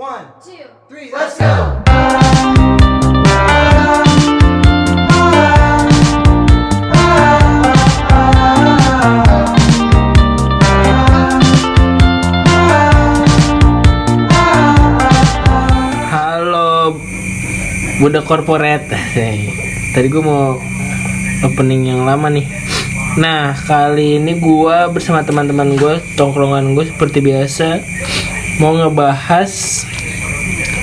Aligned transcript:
One, 0.00 0.32
two, 0.40 0.64
three, 0.88 1.12
let's 1.12 1.36
go! 1.36 1.44
Halo 16.08 16.96
Budak 18.00 18.24
korporat. 18.24 18.88
Tadi 18.88 20.06
gue 20.08 20.22
mau 20.24 20.56
opening 21.44 21.92
yang 21.92 22.08
lama 22.08 22.32
nih. 22.32 22.48
Nah 23.20 23.52
kali 23.52 24.16
ini 24.16 24.32
gue 24.40 24.76
bersama 24.96 25.20
teman-teman 25.20 25.76
gue 25.76 26.00
Tongkrongan 26.16 26.72
gue 26.72 26.88
seperti 26.88 27.20
biasa 27.20 27.68
Mau 28.60 28.76
ngebahas 28.76 29.52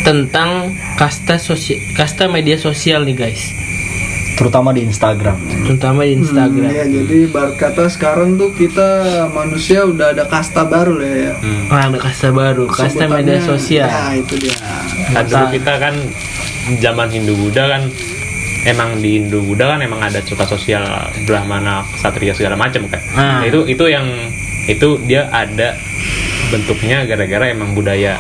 Tentang 0.02 0.74
kasta 0.98 1.38
sosial 1.38 1.78
kasta 1.94 2.26
media 2.26 2.58
sosial 2.58 3.06
nih 3.06 3.14
guys 3.14 3.54
terutama 4.38 4.70
di 4.70 4.86
Instagram. 4.86 5.36
Terutama 5.66 6.06
di 6.06 6.14
Instagram 6.22 6.70
Ya, 6.70 6.86
jadi 6.86 7.26
bar 7.34 7.58
kata 7.58 7.90
sekarang 7.90 8.38
tuh 8.38 8.54
kita 8.54 9.26
manusia 9.34 9.82
udah 9.84 10.14
ada 10.14 10.30
kasta 10.30 10.70
baru 10.70 11.02
lah 11.02 11.10
ya. 11.10 11.34
Nah, 11.68 11.90
ada 11.90 11.98
kasta 11.98 12.30
baru 12.30 12.70
Kasta 12.70 13.10
media 13.10 13.42
sosial 13.42 13.90
Ya, 13.90 14.14
itu 14.14 14.38
dia. 14.38 14.54
Kan 15.12 15.26
dulu 15.26 15.46
kita 15.58 15.74
kan 15.82 15.96
zaman 16.78 17.10
Hindu 17.10 17.34
Buddha 17.34 17.66
kan 17.66 17.90
emang 18.70 19.02
di 19.02 19.18
Hindu 19.18 19.42
Buddha 19.42 19.74
kan 19.74 19.80
emang 19.82 20.06
ada 20.06 20.22
suka 20.22 20.46
sosial 20.46 20.86
belah 21.26 21.44
mana 21.44 21.82
satria 21.98 22.38
segala 22.38 22.54
macam 22.54 22.86
kan. 22.86 23.02
Ah. 23.18 23.42
Nah, 23.42 23.50
itu 23.50 23.66
itu 23.66 23.86
yang 23.90 24.06
itu 24.70 25.02
dia 25.10 25.26
ada 25.34 25.74
bentuknya 26.48 27.04
gara-gara 27.04 27.52
emang 27.52 27.76
budaya 27.76 28.16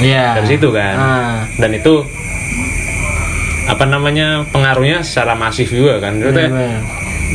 Iya 0.00 0.32
dari 0.40 0.46
situ 0.56 0.68
kan. 0.72 0.96
Ah. 0.96 1.38
Dan 1.60 1.76
itu 1.76 2.04
apa 3.68 3.84
namanya 3.86 4.48
pengaruhnya 4.50 5.04
secara 5.04 5.36
masif 5.36 5.68
juga 5.70 6.00
kan. 6.00 6.16
Itu 6.18 6.32
teh 6.32 6.48
Bener. 6.48 6.80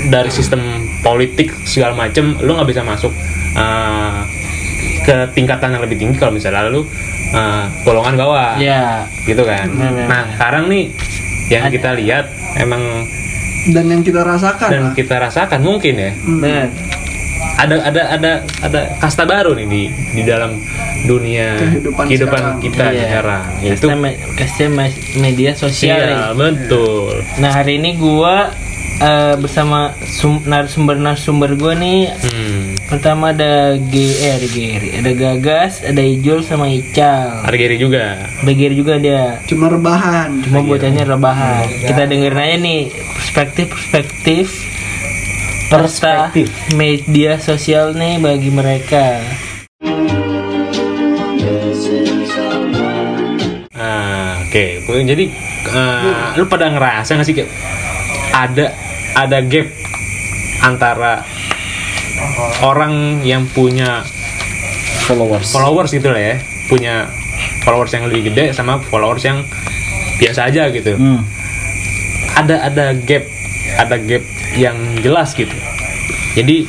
dari 0.09 0.29
sistem 0.33 0.61
politik 1.05 1.53
segala 1.63 1.93
macam 1.93 2.35
lu 2.41 2.57
nggak 2.57 2.69
bisa 2.69 2.81
masuk 2.81 3.13
uh, 3.55 4.25
ke 5.05 5.15
tingkatan 5.37 5.77
yang 5.77 5.83
lebih 5.85 5.97
tinggi 6.01 6.17
kalau 6.17 6.33
misalnya 6.33 6.67
lu 6.67 6.81
uh, 7.37 7.69
golongan 7.85 8.17
bawah 8.17 8.57
Iya 8.57 9.05
gitu 9.29 9.45
kan. 9.45 9.69
Benar. 9.69 10.05
Nah 10.09 10.23
sekarang 10.35 10.63
nih 10.67 10.83
yang 11.53 11.69
kita 11.69 11.93
lihat 11.93 12.25
emang 12.57 12.81
Dan 13.65 13.89
yang 13.89 14.01
kita 14.05 14.21
rasakan 14.21 14.69
dan 14.69 14.83
lah. 14.89 14.93
kita 14.93 15.15
rasakan 15.17 15.59
mungkin 15.65 15.93
ya 15.97 16.11
Bener 16.21 16.69
ada 17.55 17.75
ada 17.81 18.01
ada 18.11 18.31
ada 18.59 18.79
kasta 18.97 19.23
baru 19.23 19.53
nih 19.53 19.63
di 19.65 19.81
di 20.11 20.21
dalam 20.21 20.59
dunia 21.01 21.55
Kehidupan 21.55 22.05
sekarang. 22.09 22.57
kita 22.59 22.83
Iya. 22.85 23.01
sekarang 23.05 23.43
yaitu 23.59 23.85
Kasta, 23.85 23.95
me- 23.95 24.19
kasta 24.33 24.65
me- 24.67 24.97
media 25.17 25.51
sosial 25.53 25.95
iya 26.01 26.25
betul 26.31 27.23
Nah 27.37 27.51
hari 27.53 27.77
ini 27.77 27.95
gua 27.95 28.51
eh, 28.97 29.35
bersama 29.35 29.79
sum- 30.01 30.43
narasumber-narasumber 30.43 31.55
gua 31.55 31.73
nih 31.73 32.11
hmm. 32.11 32.85
pertama 32.85 33.31
ada 33.31 33.75
G 33.77 33.93
eh 34.19 34.35
ada 34.95 35.11
Gagas, 35.11 35.79
ada 35.81 35.99
Ijul 35.99 36.39
sama 36.41 36.67
Ical. 36.67 37.41
ada 37.41 37.55
Gary 37.55 37.75
juga 37.75 38.29
Ada 38.37 38.51
Geri 38.51 38.75
juga 38.75 38.95
dia. 38.95 39.41
Cuma 39.43 39.67
rebahan. 39.67 40.37
Cuma 40.39 40.59
bocahnya 40.61 41.03
rebahan. 41.03 41.65
Kita 41.81 42.05
dengerin 42.05 42.37
aja 42.37 42.57
nih 42.57 42.81
perspektif-perspektif 43.15 44.45
Perspektif. 44.45 44.47
Serta 45.75 46.31
media 46.71 47.35
sosial 47.35 47.91
nih 47.91 48.15
bagi 48.23 48.47
mereka. 48.47 49.19
Ah, 53.75 54.39
oke. 54.39 54.65
Jadi 55.03 55.25
eh, 55.67 56.23
lu 56.39 56.47
pada 56.47 56.71
ngerasa 56.71 57.19
nggak 57.19 57.27
sih 57.27 57.35
kayak 57.35 57.51
ada 58.31 58.71
ada 59.15 59.39
gap 59.43 59.67
antara 60.63 61.23
orang 62.63 63.23
yang 63.27 63.43
punya 63.51 64.03
Followers. 65.05 65.53
followers 65.53 65.91
gitu 65.93 66.09
lah 66.09 66.17
ya, 66.17 66.35
punya 66.65 67.05
followers 67.61 67.93
yang 67.93 68.09
lebih 68.09 68.33
gede 68.33 68.55
sama 68.57 68.81
followers 68.89 69.21
yang 69.21 69.45
biasa 70.17 70.49
aja 70.49 70.71
gitu. 70.73 70.97
Hmm. 70.97 71.21
Ada 72.33 72.71
ada 72.73 72.85
gap, 73.05 73.23
ada 73.77 73.95
gap 74.01 74.23
yang 74.57 74.73
jelas 75.03 75.35
gitu. 75.37 75.53
Jadi 76.35 76.67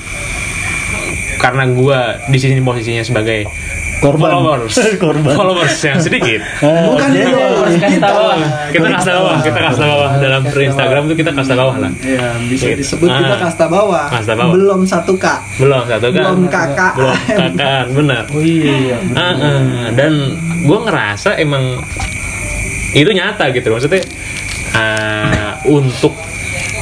karena 1.36 1.68
gua 1.68 2.00
di 2.24 2.38
sini 2.38 2.58
posisinya 2.58 3.02
sebagai 3.02 3.44
Korban. 3.96 4.28
followers, 4.30 4.76
Korban. 5.02 5.32
followers 5.32 5.72
yang 5.80 5.96
sedikit. 5.98 6.40
Bukan 6.60 7.08
Oke. 7.08 7.22
followers 7.26 7.74
Kasta 7.74 7.88
kita. 7.90 8.06
bawah. 8.06 8.36
kita 8.68 8.86
kasta 8.90 9.10
bawah 9.14 9.36
kita 9.40 9.58
kasta 9.58 9.84
bawah 9.84 10.10
dalam 10.16 10.42
Instagram 10.44 11.02
tuh 11.06 11.16
kita 11.16 11.30
kasta 11.32 11.54
bawah 11.54 11.76
lah 11.78 11.92
Ya, 11.98 12.28
bisa 12.42 12.64
Gitu. 12.66 12.76
disebut 12.78 13.08
kita 13.08 13.34
Ah. 13.34 13.40
kasta 13.40 13.64
bawah. 13.66 14.04
Kasta 14.06 14.32
bawah. 14.34 14.52
Belum 14.52 14.80
satu 14.84 15.12
K. 15.16 15.26
belum 15.56 15.82
satu 15.82 16.06
kan 16.10 16.22
Belum 16.22 16.40
kakak. 16.46 16.92
belum 16.94 17.16
kakak 17.24 17.82
benar 17.96 18.22
Oh 18.28 18.42
iya. 18.42 18.96
Ah, 19.12 19.32
ah. 19.34 19.60
dan 19.90 20.12
gue 20.60 20.78
ngerasa 20.78 21.30
emang 21.36 21.80
itu 22.92 23.10
nyata 23.10 23.48
gitu 23.50 23.68
maksudnya 23.70 24.04
ah, 24.72 25.56
untuk 25.64 26.12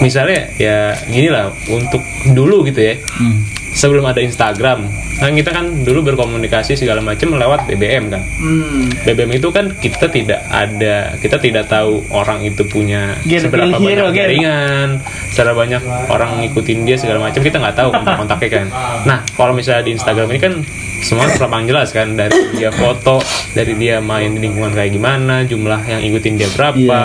misalnya 0.03 0.50
ya 0.59 0.97
gini 1.06 1.28
lah 1.31 1.53
untuk 1.71 2.03
dulu 2.32 2.66
gitu 2.66 2.81
ya. 2.81 2.94
Hmm. 3.21 3.44
sebelum 3.75 4.06
ada 4.06 4.22
Instagram. 4.22 4.87
Kan 5.19 5.34
kita 5.34 5.50
kan 5.50 5.82
dulu 5.82 6.15
berkomunikasi 6.15 6.78
segala 6.78 7.03
macam 7.03 7.34
lewat 7.34 7.66
BBM 7.66 8.06
kan. 8.06 8.22
Hmm. 8.22 8.87
BBM 9.03 9.43
itu 9.43 9.50
kan 9.50 9.75
kita 9.75 10.06
tidak 10.15 10.47
ada 10.47 11.19
kita 11.19 11.43
tidak 11.43 11.66
tahu 11.66 12.06
orang 12.15 12.47
itu 12.47 12.62
punya 12.71 13.19
Ger, 13.27 13.43
seberapa 13.43 13.75
banyak 13.75 14.15
jaringan 14.15 15.03
secara 15.34 15.59
banyak 15.59 15.82
orang 16.06 16.38
ngikutin 16.47 16.87
dia 16.87 16.94
segala 16.94 17.19
macam 17.19 17.43
kita 17.43 17.59
nggak 17.59 17.75
tahu 17.75 17.91
kontak-kontaknya 17.91 18.50
kan. 18.62 18.66
Nah 19.11 19.19
kalau 19.34 19.50
misalnya 19.59 19.82
di 19.82 19.99
Instagram 19.99 20.31
ini 20.31 20.38
kan 20.38 20.55
semua 21.03 21.26
terlampang 21.34 21.66
jelas 21.66 21.91
kan. 21.91 22.15
Dari 22.15 22.55
dia 22.55 22.71
foto 22.71 23.19
dari 23.59 23.75
dia 23.75 23.99
main 23.99 24.38
di 24.38 24.38
lingkungan 24.38 24.71
kayak 24.71 24.94
gimana 24.94 25.43
jumlah 25.47 25.82
yang 25.87 25.99
ngikutin 25.99 26.34
dia 26.38 26.49
berapa 26.55 26.99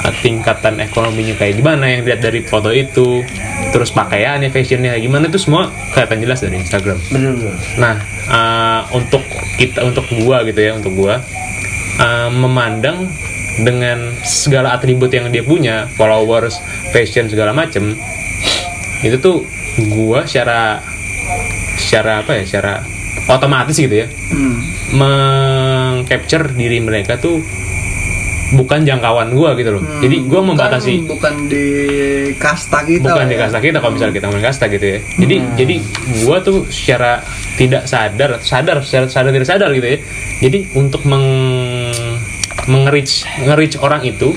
uh, 0.00 0.12
tingkatan 0.20 0.80
ekonominya 0.80 1.34
kayak 1.36 1.60
gimana 1.60 1.84
yang 1.88 2.00
dilihat 2.04 2.22
dari 2.24 2.40
foto 2.44 2.70
itu 2.72 3.24
terus 3.72 3.92
pakaiannya 3.92 4.48
fashionnya 4.48 4.96
kayak 4.96 5.04
gimana 5.04 5.24
itu 5.28 5.40
semua 5.42 5.68
kelihatan 5.92 6.18
jelas 6.22 6.38
dari 6.40 6.56
Instagram 6.60 6.98
Bener 7.12 7.32
bener. 7.36 7.54
Nah, 7.76 7.94
uh, 8.30 8.80
untuk 8.96 9.20
kita, 9.60 9.84
untuk 9.84 10.06
gua 10.22 10.44
gitu 10.46 10.60
ya, 10.60 10.72
untuk 10.76 10.92
gua 10.96 11.20
uh, 12.00 12.30
memandang 12.32 13.08
dengan 13.56 14.12
segala 14.24 14.76
atribut 14.76 15.08
yang 15.12 15.32
dia 15.32 15.40
punya, 15.40 15.88
followers, 15.96 16.60
fashion 16.92 17.28
segala 17.28 17.56
macem, 17.56 17.96
itu 19.00 19.16
tuh 19.16 19.48
gua 19.92 20.28
secara 20.28 20.84
secara 21.80 22.20
apa 22.24 22.36
ya, 22.36 22.44
secara 22.44 22.84
otomatis 23.28 23.76
gitu 23.76 24.04
ya, 24.04 24.08
Hmm. 24.32 24.60
mengcapture 24.92 26.52
diri 26.52 26.78
mereka 26.84 27.16
tuh 27.16 27.40
bukan 28.52 28.82
jangkauan 28.82 29.32
gua 29.32 29.54
gitu 29.54 29.74
loh. 29.74 29.82
Jadi 29.98 30.22
gua 30.22 30.38
Bukan- 30.38 30.54
membatasi 30.54 30.92
bukan 31.02 31.34
di 31.46 31.66
kasta 32.36 32.80
kita. 32.80 33.02
bukan 33.02 33.18
lah 33.18 33.26
di 33.26 33.34
ya. 33.34 33.40
kasta 33.42 33.58
kita 33.58 33.76
kalau 33.76 33.92
misalnya 33.92 34.14
kita 34.14 34.26
ngomongin 34.26 34.46
kasta 34.46 34.64
gitu 34.66 34.86
ya 34.86 34.98
jadi 35.16 35.36
jadi 35.56 35.74
gua 36.22 36.36
tuh 36.38 36.58
secara 36.68 37.24
tidak 37.56 37.82
sadar 37.84 38.30
sadar 38.40 38.76
secara 38.80 39.06
sadar 39.06 39.30
tidak 39.30 39.48
sadar 39.48 39.70
gitu 39.72 39.88
ya 39.88 39.98
jadi 40.40 40.58
untuk 40.74 41.02
meng 41.02 41.26
mengerich 42.66 43.24
ngerich 43.40 43.78
orang 43.78 44.02
itu 44.02 44.34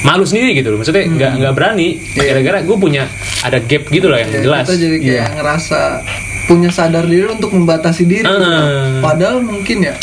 malu 0.00 0.24
sendiri 0.24 0.54
gitu 0.54 0.70
loh 0.70 0.78
maksudnya 0.80 1.04
nggak 1.06 1.32
nggak 1.38 1.52
berani 1.52 1.88
gara-gara 2.14 2.58
gue 2.62 2.76
punya 2.76 3.04
ada 3.40 3.58
gap 3.60 3.84
gitu 3.86 4.06
loh 4.06 4.16
yang 4.16 4.30
Ya, 4.30 4.40
jelas 4.40 4.64
Kita 4.64 4.76
jadi 4.78 4.96
kayak 4.98 5.28
ngerasa 5.36 5.80
punya 6.44 6.70
sadar 6.70 7.04
diri 7.04 7.28
untuk 7.28 7.52
membatasi 7.52 8.08
diri. 8.08 8.24
Ah. 8.24 9.04
Padahal 9.04 9.44
mungkin 9.44 9.84
ya 9.84 9.94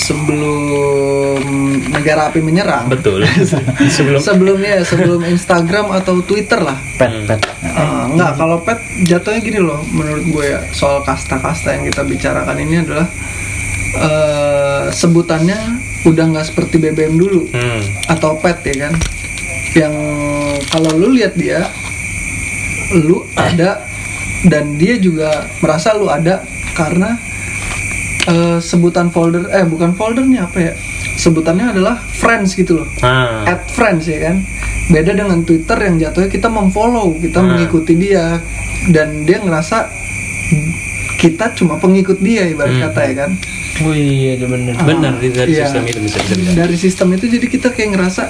sebelum 0.00 1.40
negara 1.92 2.32
api 2.32 2.40
menyerang. 2.40 2.88
betul 2.88 3.20
sebelum 3.96 4.20
Sebelumnya 4.20 4.80
sebelum 4.80 5.20
Instagram 5.28 5.92
atau 5.92 6.24
Twitter 6.24 6.56
lah. 6.64 6.80
Pet, 6.96 7.28
pet. 7.28 7.40
Enggak, 8.10 8.32
kalau 8.40 8.58
pet 8.64 8.80
jatuhnya 9.06 9.40
gini 9.44 9.60
loh 9.62 9.80
menurut 9.92 10.24
gue 10.26 10.44
ya 10.56 10.60
soal 10.74 11.04
kasta-kasta 11.06 11.76
yang 11.78 11.84
kita 11.86 12.02
bicarakan 12.02 12.56
ini 12.58 12.82
adalah 12.82 13.06
eh, 13.96 14.84
sebutannya 14.90 15.58
udah 16.08 16.24
nggak 16.32 16.46
seperti 16.48 16.80
BBM 16.80 17.14
dulu 17.20 17.44
hmm, 17.52 18.08
atau 18.08 18.40
pet 18.40 18.58
ya 18.64 18.88
kan 18.88 18.94
yang 19.76 19.94
kalau 20.72 20.90
lu 20.96 21.14
lihat 21.14 21.36
dia 21.36 21.68
lu 22.96 23.22
ada 23.38 23.86
dan 24.48 24.74
dia 24.80 24.96
juga 24.98 25.46
merasa 25.60 25.94
lu 25.94 26.08
ada 26.08 26.42
karena 26.74 27.20
eh, 28.30 28.58
sebutan 28.58 29.08
folder 29.08 29.46
eh 29.48 29.64
bukan 29.64 29.92
foldernya 29.92 30.46
apa 30.46 30.58
ya 30.60 30.72
sebutannya 31.16 31.66
adalah 31.70 31.98
friends 31.98 32.54
gitu 32.54 32.78
loh 32.78 32.88
ah, 33.00 33.44
add 33.44 33.66
friends 33.68 34.06
ya 34.06 34.18
kan 34.24 34.46
beda 34.88 35.12
dengan 35.12 35.42
Twitter 35.42 35.78
yang 35.78 35.96
jatuhnya 35.98 36.28
kita 36.28 36.48
memfollow 36.48 37.14
kita 37.16 37.38
Hmm. 37.38 37.48
mengikuti 37.52 37.94
dia 37.94 38.38
dan 38.88 39.22
dia 39.22 39.38
ngerasa 39.38 39.86
kita 41.16 41.52
cuma 41.52 41.76
pengikut 41.76 42.16
dia 42.18 42.48
ibarat 42.48 42.72
Hmm. 42.72 42.84
kata 42.86 43.00
ya 43.04 43.14
kan 43.18 43.32
Oh 43.80 43.96
iya, 43.96 44.36
ada 44.36 44.44
bener. 44.44 44.74
benar 44.76 45.14
di 45.16 45.28
dari 45.30 45.52
Iya. 45.54 45.64
sistem 45.64 45.82
itu 45.86 45.98
bisa 46.02 46.18
bisa 46.20 46.34
bisa 46.36 46.50
dari 46.54 46.76
sistem 46.76 47.08
itu 47.12 47.24
jadi 47.28 47.46
kita 47.48 47.68
kayak 47.70 47.90
ngerasa 47.94 48.22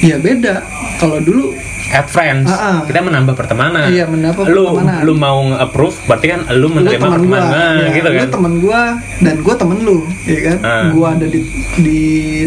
ya 0.00 0.16
beda 0.16 0.62
kalau 0.96 1.18
dulu 1.18 1.54
add 1.88 2.04
friends 2.06 2.46
Ah, 2.46 2.54
ah. 2.54 2.78
kita 2.84 3.00
menambah 3.00 3.32
pertemanan 3.32 3.88
Iya, 3.88 4.04
menambah 4.04 4.44
lu 4.46 4.76
pertemanan. 4.76 5.00
lu 5.02 5.12
mau 5.16 5.38
nge-approve 5.42 5.96
berarti 6.04 6.26
kan 6.28 6.40
lu 6.50 6.56
lu 6.60 6.66
menerima 6.70 7.00
teman 7.00 7.18
gua 7.18 7.38
pertemanan 7.40 7.72
ya, 7.74 7.88
gitu 7.90 8.08
lu 8.08 8.14
kan 8.14 8.28
teman 8.28 8.54
gua 8.58 8.80
dan 9.18 9.36
gua 9.40 9.54
temen 9.56 9.78
lu 9.80 9.98
ya 10.22 10.40
kan 10.44 10.56
Ah. 10.60 10.86
gua 10.90 11.06
ada 11.14 11.26
di 11.26 11.40
di 11.78 12.00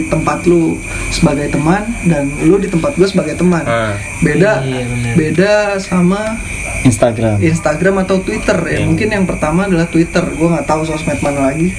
tempat 0.05 0.45
lu 0.45 0.77
sebagai 1.09 1.47
teman 1.49 1.81
dan 2.05 2.23
lu 2.39 2.55
di 2.55 2.67
tempat 2.67 2.93
gua 2.93 3.07
sebagai 3.07 3.35
teman 3.35 3.63
Ah. 3.63 3.97
beda 4.21 4.51
Iya, 4.61 4.83
beda 5.13 5.53
sama 5.77 6.37
Instagram. 6.81 7.37
Instagram 7.39 7.95
atau 7.99 8.17
Twitter 8.19 8.57
ya 8.63 8.77
Iya. 8.77 8.85
mungkin 8.85 9.09
yang 9.11 9.25
pertama 9.25 9.65
adalah 9.65 9.85
Twitter 9.85 10.21
gue 10.23 10.47
nggak 10.47 10.65
tahu 10.65 10.81
sosmed 10.83 11.17
mana 11.19 11.45
lagi 11.47 11.73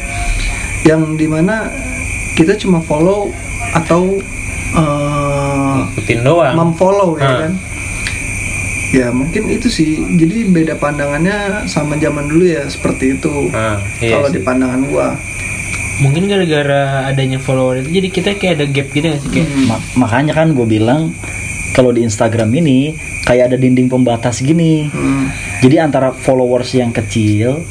yang 0.83 1.15
di 1.15 1.27
mana 1.27 1.71
kita 2.35 2.55
cuma 2.57 2.79
follow 2.81 3.31
atau 3.73 4.19
ngikutin 6.03 6.21
doang 6.21 6.55
memfollow 6.59 7.15
ya 7.15 7.25
Ah. 7.25 7.39
kan 7.41 7.53
ya 8.93 9.07
mungkin 9.09 9.49
itu 9.49 9.69
sih 9.69 9.91
jadi 10.13 10.45
beda 10.47 10.75
pandangannya 10.77 11.65
sama 11.65 11.97
zaman 11.97 12.27
dulu 12.27 12.45
ya 12.45 12.67
seperti 12.67 13.17
itu 13.17 13.49
Ah, 13.51 13.81
iya 13.99 14.19
kalau 14.19 14.29
di 14.29 14.41
pandangan 14.41 14.83
gua 14.85 15.15
Mungkin 15.93 16.25
gara-gara 16.25 17.07
adanya 17.07 17.39
follower 17.39 17.79
itu 17.79 17.95
jadi 17.95 18.09
kita 18.11 18.29
kayak 18.35 18.55
ada 18.59 18.67
gap 18.67 18.89
gitu 18.91 19.07
sih 19.15 19.31
kayak 19.31 19.49
Ma- 19.63 19.85
makanya 19.97 20.35
kan 20.35 20.51
gue 20.51 20.67
bilang 20.67 21.15
kalau 21.73 21.89
di 21.89 22.03
Instagram 22.03 22.51
ini 22.51 22.97
kayak 23.23 23.49
ada 23.49 23.57
dinding 23.57 23.87
pembatas 23.87 24.41
gini. 24.41 24.89
Hmm. 24.89 25.31
Jadi 25.61 25.79
antara 25.79 26.11
followers 26.11 26.75
yang 26.75 26.91
kecil 26.91 27.63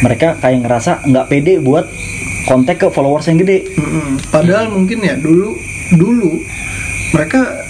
mereka 0.00 0.34
kayak 0.36 0.64
ngerasa 0.64 1.06
nggak 1.06 1.26
pede 1.28 1.54
buat 1.60 1.86
kontak 2.42 2.76
ke 2.78 2.88
followers 2.88 3.24
yang 3.26 3.38
gede. 3.38 3.68
Mm-mm. 3.70 4.18
padahal 4.28 4.66
mungkin 4.68 4.98
ya 4.98 5.14
dulu 5.14 5.54
dulu 5.92 6.42
mereka 7.12 7.68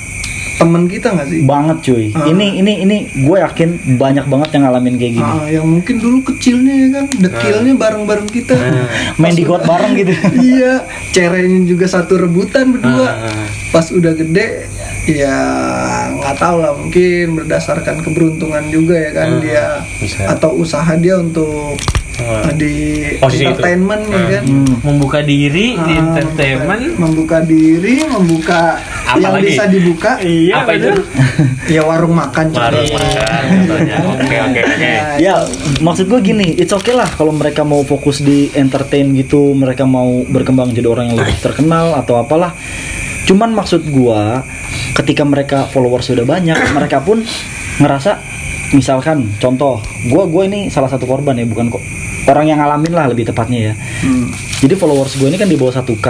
teman 0.55 0.87
kita 0.87 1.11
nggak 1.11 1.27
sih 1.27 1.43
Banget 1.43 1.79
cuy. 1.83 2.05
Ah. 2.13 2.23
Ini 2.25 2.47
ini 2.57 2.73
ini 2.81 2.97
gue 3.11 3.37
yakin 3.37 3.69
banyak 3.97 4.25
banget 4.25 4.49
yang 4.53 4.63
ngalamin 4.63 4.95
kayak 4.95 5.13
gini. 5.17 5.33
Ah, 5.35 5.47
yang 5.51 5.67
mungkin 5.67 5.99
dulu 5.99 6.23
kecilnya 6.25 6.75
ya 6.77 6.89
kan 6.93 7.05
dekilnya 7.11 7.75
bareng-bareng 7.75 8.29
kita 8.29 8.55
Main 9.17 9.35
di 9.35 9.43
got 9.43 9.63
bareng 9.63 9.99
gitu. 9.99 10.13
iya 10.49 10.87
cerenya 11.11 11.67
juga 11.67 11.87
satu 11.87 12.15
rebutan 12.17 12.71
berdua 12.71 13.11
Ah. 13.27 13.47
pas 13.69 13.91
udah 13.91 14.13
gede 14.13 14.71
ya 15.05 15.35
nggak 16.13 16.37
tahu 16.37 16.57
lah 16.59 16.73
mungkin 16.73 17.35
berdasarkan 17.35 17.99
keberuntungan 18.01 18.71
juga 18.71 18.95
ya 18.95 19.11
kan 19.13 19.29
Ah, 19.29 19.41
dia 19.41 19.65
bisa. 19.99 20.23
atau 20.29 20.55
usaha 20.55 20.93
dia 20.95 21.19
untuk 21.19 21.75
Uh, 22.15 22.45
di 22.55 22.75
Posisi 23.17 23.41
itu. 23.41 23.49
entertainment 23.49 24.05
ya 24.05 24.15
Ah. 24.15 24.29
kan? 24.31 24.43
Membuka 24.83 25.19
diri 25.21 25.73
di 25.73 25.95
Ah, 25.95 26.03
entertainment. 26.03 26.83
membuka 26.95 27.41
diri 27.41 28.05
membuka 28.05 28.77
Apa 29.03 29.17
yang 29.19 29.33
lagi? 29.35 29.47
bisa 29.49 29.65
dibuka. 29.65 30.11
Iya, 30.19 30.55
apa 30.59 30.71
itu? 30.73 30.93
ya 31.75 31.83
warung 31.83 32.13
makan 32.13 32.53
Warung 32.53 32.85
makan 32.85 33.43
oke 34.15 34.37
oke 34.45 34.61
oke. 34.63 34.91
Nah, 34.93 35.17
ya 35.17 35.35
maksud 35.79 36.05
gue 36.07 36.21
gini 36.23 36.53
it's 36.55 36.71
okay 36.71 36.93
lah 36.93 37.09
kalau 37.09 37.33
mereka 37.33 37.63
mau 37.63 37.81
fokus 37.83 38.21
di 38.21 38.53
entertain 38.53 39.09
gitu 39.13 39.53
mereka 39.53 39.83
mau 39.83 40.21
berkembang 40.23 40.69
jadi 40.71 40.87
orang 40.87 41.09
yang 41.09 41.19
lebih 41.19 41.39
terkenal 41.39 41.97
atau 41.97 42.17
apalah. 42.17 42.53
Cuman 43.25 43.51
maksud 43.53 43.83
gue 43.85 44.23
ketika 44.95 45.23
mereka 45.23 45.65
followers 45.65 46.07
sudah 46.07 46.25
banyak 46.25 46.59
mereka 46.71 47.01
pun 47.01 47.25
ngerasa 47.75 48.21
misalkan 48.73 49.29
contoh 49.37 49.79
gue 50.03 50.23
gue 50.27 50.43
ini 50.45 50.61
salah 50.67 50.89
satu 50.89 51.05
korban 51.05 51.35
ya 51.35 51.45
bukan 51.45 51.69
kok 51.69 51.83
orang 52.25 52.47
yang 52.47 52.59
ngalamin 52.59 52.91
lah 52.91 53.07
lebih 53.07 53.25
tepatnya 53.25 53.61
ya 53.71 53.75
Hmm. 54.01 54.29
jadi 54.59 54.75
followers 54.75 55.15
gue 55.15 55.27
ini 55.27 55.37
kan 55.37 55.47
di 55.47 55.55
bawah 55.55 55.75
1k 55.75 56.09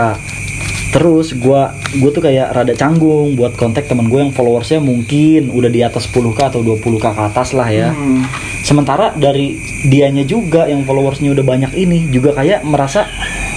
terus 0.90 1.32
gue 1.32 1.60
gue 1.94 2.10
tuh 2.10 2.20
kayak 2.20 2.52
rada 2.52 2.72
canggung 2.72 3.32
buat 3.32 3.52
kontak 3.52 3.84
teman 3.84 4.06
gue 4.06 4.20
yang 4.20 4.30
followersnya 4.30 4.76
mungkin 4.78 5.48
udah 5.48 5.68
di 5.68 5.80
atas 5.80 6.04
10k 6.06 6.52
atau 6.52 6.60
20k 6.60 7.00
ke 7.02 7.22
atas 7.22 7.52
lah 7.52 7.66
ya 7.66 7.90
Hmm. 7.90 8.22
Sementara 8.62 9.12
dari 9.14 9.58
dianya 9.86 10.22
juga 10.22 10.70
yang 10.70 10.86
followersnya 10.86 11.34
udah 11.34 11.44
banyak 11.44 11.72
ini 11.76 12.08
juga 12.08 12.34
kayak 12.38 12.62
merasa 12.62 13.06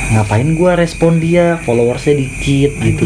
ngapain 0.06 0.54
gua 0.54 0.78
respon 0.78 1.18
dia? 1.18 1.58
Followersnya 1.66 2.14
dikit 2.22 2.78
gitu. 2.78 3.06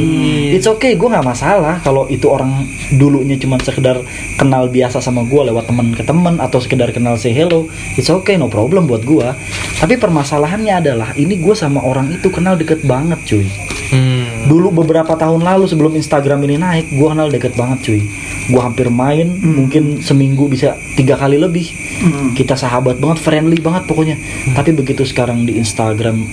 It's 0.51 0.67
okay 0.67 0.99
gue 0.99 1.07
nggak 1.07 1.23
masalah 1.23 1.79
kalau 1.79 2.07
itu 2.11 2.27
orang 2.27 2.67
dulunya 2.99 3.39
cuma 3.39 3.55
sekedar 3.63 4.03
kenal 4.35 4.67
biasa 4.67 4.99
sama 4.99 5.23
gua 5.23 5.47
lewat 5.47 5.71
teman 5.71 5.95
ke 5.95 6.03
teman 6.03 6.43
atau 6.43 6.59
sekedar 6.59 6.91
kenal 6.91 7.15
say 7.15 7.31
hello 7.31 7.71
it's 7.95 8.11
okay 8.11 8.35
no 8.35 8.51
problem 8.51 8.83
buat 8.87 9.07
gua. 9.07 9.35
Tapi 9.79 9.95
permasalahannya 9.95 10.73
adalah 10.83 11.09
ini 11.15 11.39
gue 11.39 11.55
sama 11.55 11.79
orang 11.79 12.11
itu 12.11 12.27
kenal 12.27 12.59
deket 12.59 12.83
banget 12.83 13.19
cuy. 13.23 13.47
Hmm. 13.89 14.28
Dulu 14.49 14.81
beberapa 14.81 15.13
tahun 15.13 15.45
lalu 15.45 15.69
sebelum 15.69 15.93
Instagram 15.93 16.41
ini 16.49 16.57
naik 16.57 16.89
gue 16.89 17.07
kenal 17.07 17.29
deket 17.29 17.53
banget 17.53 17.85
cuy. 17.85 18.01
Gue 18.49 18.61
hampir 18.65 18.89
main 18.89 19.37
mungkin 19.37 20.01
seminggu 20.01 20.49
bisa 20.49 20.73
tiga 20.97 21.13
kali 21.13 21.37
lebih. 21.37 21.69
Hmm. 21.99 22.31
kita 22.31 22.55
sahabat 22.55 22.95
banget 22.97 23.19
friendly 23.21 23.59
banget 23.61 23.85
pokoknya. 23.85 24.17
Tapi 24.57 24.73
begitu 24.73 25.05
sekarang 25.05 25.45
di 25.45 25.59
Instagram 25.59 26.25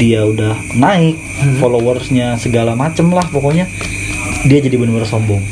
dia 0.00 0.24
udah 0.24 0.56
naik 0.80 1.20
followersnya 1.60 2.40
segala 2.40 2.72
macem 2.72 3.12
lah 3.12 3.28
pokoknya 3.28 3.68
dia 4.48 4.58
jadi 4.64 4.80
bener-bener 4.80 5.04
sombong 5.04 5.44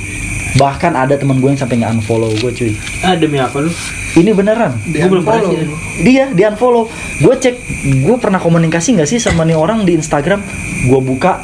bahkan 0.58 0.92
ada 0.92 1.14
teman 1.14 1.38
gue 1.38 1.48
yang 1.48 1.56
sampai 1.56 1.78
nggak 1.78 2.02
unfollow 2.02 2.28
gue 2.34 2.50
cuy. 2.50 2.72
Ah 3.00 3.14
demi 3.14 3.38
apa 3.38 3.62
lu? 3.62 3.70
ini 4.18 4.34
beneran. 4.34 4.74
Dia 4.90 5.06
Gua 5.06 5.22
belum 5.22 5.24
sih. 5.46 5.68
dia 6.02 6.24
di 6.34 6.42
unfollow. 6.42 6.90
Gue 7.22 7.34
cek 7.38 7.54
gue 8.02 8.16
pernah 8.18 8.42
komunikasi 8.42 8.98
nggak 8.98 9.06
sih 9.06 9.22
sama 9.22 9.46
nih 9.46 9.54
orang 9.54 9.86
di 9.86 9.94
Instagram? 9.94 10.42
Gue 10.90 11.00
buka 11.00 11.38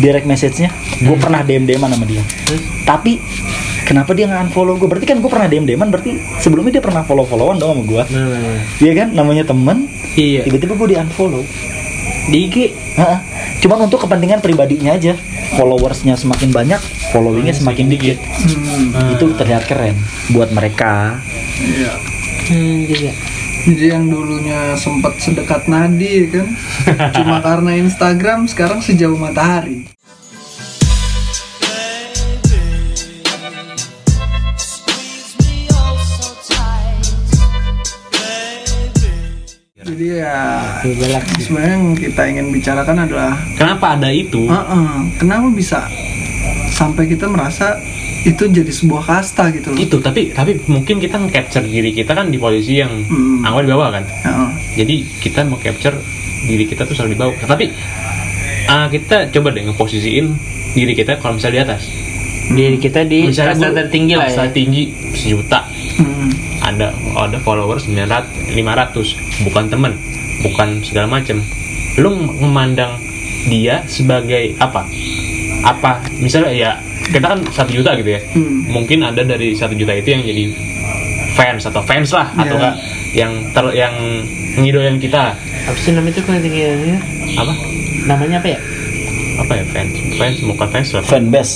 direct 0.00 0.24
message-nya. 0.24 0.72
Gue 1.04 1.16
pernah 1.20 1.44
dm 1.44 1.68
dman 1.68 1.92
sama 1.92 2.08
dia. 2.08 2.24
Tapi 2.88 3.20
kenapa 3.84 4.16
dia 4.16 4.24
nggak 4.26 4.48
unfollow 4.50 4.80
gue 4.80 4.88
berarti 4.88 5.06
kan 5.06 5.20
gue 5.20 5.28
pernah 5.30 5.46
dm 5.46 5.68
dman 5.68 5.88
berarti 5.92 6.16
sebelumnya 6.40 6.80
dia 6.80 6.84
pernah 6.84 7.04
follow 7.04 7.28
followan 7.28 7.60
dong 7.60 7.76
sama 7.76 7.82
gue 7.84 8.02
Nah, 8.16 8.24
nah, 8.26 8.40
nah. 8.40 8.60
Iya 8.80 8.92
kan? 8.96 9.08
Namanya 9.12 9.44
temen. 9.44 9.86
Iya. 10.16 10.48
tiba-tiba 10.48 10.72
gue 10.74 10.88
di 10.90 10.96
unfollow 10.96 11.44
Di 12.26 12.38
IG. 12.42 12.56
Heeh. 12.96 13.18
cuman 13.56 13.88
untuk 13.88 14.04
kepentingan 14.04 14.38
pribadinya 14.38 14.92
aja 14.92 15.16
followersnya 15.52 16.14
semakin 16.14 16.50
banyak 16.50 16.78
followingnya 17.10 17.50
semakin 17.50 17.88
dikit 17.88 18.18
Hmm. 18.20 19.10
itu 19.10 19.26
terlihat 19.34 19.64
keren 19.64 19.96
buat 20.28 20.50
mereka 20.50 21.18
Iya. 21.56 21.92
Hmm, 22.46 22.84
juga. 22.84 23.10
Jadi 23.66 23.86
yang 23.88 24.06
dulunya 24.06 24.76
sempat 24.76 25.18
sedekat 25.18 25.66
nadi 25.66 26.30
kan, 26.30 26.46
cuma 27.16 27.40
karena 27.40 27.74
Instagram 27.74 28.46
sekarang 28.46 28.78
sejauh 28.78 29.16
matahari. 29.16 29.90
Ya 40.16 40.34
sebenarnya 41.38 41.72
yang 41.72 41.86
kita 41.92 42.22
ingin 42.26 42.46
bicarakan 42.48 42.96
adalah, 43.02 43.36
kenapa 43.54 43.94
ada 43.94 44.08
itu 44.08 44.44
"Uh-uh, 44.44 45.04
kenapa 45.14 45.46
bisa 45.50 45.84
sampai 46.68 47.06
kita 47.06 47.26
merasa 47.26 47.76
itu 48.22 48.42
jadi 48.44 48.68
sebuah 48.68 49.02
kasta 49.02 49.48
gitu 49.50 49.70
loh? 49.70 49.78
itu 49.78 49.96
tapi 49.98 50.30
tapi 50.30 50.58
mungkin 50.66 50.98
kita 50.98 51.16
nge-capture 51.16 51.62
diri 51.62 51.90
kita 51.90 52.10
kan 52.10 52.26
di 52.26 52.36
posisi 52.36 52.76
yang 52.76 52.90
Hmm. 53.04 53.40
anggap 53.40 53.62
di 53.62 53.70
bawah 53.70 53.88
kan 53.90 54.04
Heeh. 54.04 54.48
jadi 54.76 54.94
kita 55.20 55.40
mau 55.44 55.56
capture 55.56 55.94
diri 56.42 56.64
kita 56.64 56.82
tuh 56.82 56.92
selalu 56.92 57.12
di 57.12 57.18
bawah 57.18 57.34
tapi 57.46 57.70
ah, 58.66 58.86
kita 58.86 59.30
coba 59.30 59.48
deh 59.50 59.62
ngeposisiin 59.64 60.26
diri 60.72 60.92
kita 60.92 61.16
kalau 61.16 61.36
misalnya 61.36 61.56
di 61.56 61.66
atas 61.66 61.82
Diri 62.46 62.78
kita 62.78 63.02
di 63.02 63.26
misalnya 63.26 63.58
kasta 63.58 63.68
tertinggi 63.74 64.14
lah 64.14 64.22
ya. 64.22 64.30
kasta 64.30 64.44
tinggi 64.52 64.82
sejuta 65.12 65.60
Hmm. 65.96 66.30
Ada 66.66 66.90
ada 67.14 67.38
followers 67.38 67.86
900 67.86 68.52
500 68.52 69.16
bukan 69.42 69.64
temen 69.66 69.92
bukan 70.42 70.68
segala 70.82 71.06
macem 71.08 71.38
lu 71.96 72.10
memandang 72.36 72.98
dia 73.46 73.86
sebagai 73.86 74.58
apa 74.58 74.82
apa 75.62 76.02
misalnya 76.16 76.52
ya 76.52 76.70
kita 77.06 77.26
kan 77.28 77.40
satu 77.48 77.70
juta 77.72 77.94
gitu 77.94 78.10
ya 78.10 78.20
Hmm. 78.28 78.66
mungkin 78.66 79.00
ada 79.00 79.22
dari 79.22 79.54
satu 79.54 79.72
juta 79.72 79.94
itu 79.94 80.10
yang 80.10 80.22
jadi 80.22 80.44
fans 81.32 81.62
atau 81.64 81.80
fans 81.80 82.10
lah 82.10 82.34
atau 82.34 82.44
Iya. 82.44 82.58
enggak 82.58 82.74
yang 83.12 83.32
ter 83.48 83.64
yang 83.72 83.94
ngidolain 84.56 84.98
kita 84.98 85.38
Apa 85.64 85.78
sih 85.78 85.92
namanya 85.92 86.12
itu 86.12 86.22
kalau 86.22 86.38
tingginya? 86.38 86.98
apa 87.34 87.52
Namanya 88.04 88.36
apa 88.38 88.48
ya? 88.48 88.58
apa 89.36 89.52
ya 89.52 89.64
fans 89.66 89.90
fans 90.14 90.36
bukan 90.42 90.68
fans 90.68 90.88
lah 90.90 91.02
fanbase 91.02 91.54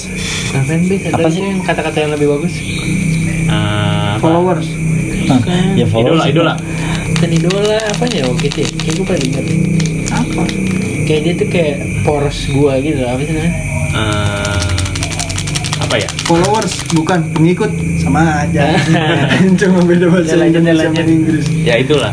Nah, 0.50 0.62
fanbase 0.64 1.04
ada 1.06 1.14
Apa 1.16 1.28
sih? 1.28 1.40
yang 1.40 1.58
kata-kata 1.60 1.96
yang 1.98 2.10
lebih 2.10 2.26
bagus. 2.28 2.54
Apa? 3.48 4.18
Followers. 4.20 4.66
Ya 5.76 5.84
idola 5.84 5.88
followers 5.88 6.25
idola 6.26 6.54
Bukan 7.10 7.30
idola 7.37 7.76
apa 7.76 8.04
ya 8.08 8.22
waktu 8.25 8.44
itu 8.49 8.58
ya? 8.64 8.68
Kayak 8.80 8.94
gue 8.96 9.04
pernah 9.04 9.20
denger. 9.20 9.44
Apa? 10.08 10.42
Kayak 11.04 11.20
dia 11.20 11.34
tuh 11.37 11.49
kayak 11.49 11.76
poros 12.00 12.38
gua 12.49 12.72
gitu 12.80 13.00
apa 13.04 13.20
sih 13.20 13.34
namanya? 13.37 13.52
Eh, 13.90 14.68
apa 15.80 15.94
ya 15.99 16.08
Followers 16.25 16.75
bukan 16.94 17.20
pengikut 17.34 17.68
sama 17.99 18.46
aja. 18.46 18.72
Cuma 19.60 19.84
beda 19.84 20.06
bahasa 20.08 20.38
Indonesia 20.38 20.88
lanjut. 20.88 20.96
sama 20.96 21.10
Inggris. 21.12 21.44
ya 21.60 21.75
itulah 21.76 22.12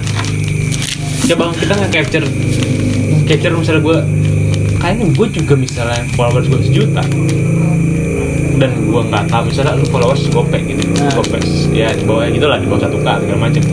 coba 1.27 1.51
kita 1.53 1.74
nggak 1.75 1.91
capture 1.91 2.27
capture 3.24 3.53
misalnya 3.53 3.81
gue 3.83 3.97
kayaknya 4.79 5.05
gue 5.12 5.27
juga 5.29 5.53
misalnya 5.55 6.01
followers 6.15 6.47
gue 6.47 6.62
sejuta 6.63 7.03
dan 8.57 8.71
gue 8.75 9.01
nggak 9.03 9.25
tahu 9.27 9.41
misalnya 9.45 9.73
lu 9.73 9.85
followers 9.85 10.23
gopek 10.27 10.61
gitu 10.65 10.81
Nah. 10.93 11.13
gopek 11.13 11.41
ya 11.71 11.89
di 11.91 12.03
bawah 12.03 12.25
gitu 12.27 12.45
lah 12.45 12.57
di 12.57 12.65
bawah 12.65 12.81
satu 12.83 12.97
k 12.97 13.07
segala 13.19 13.39
macam 13.39 13.63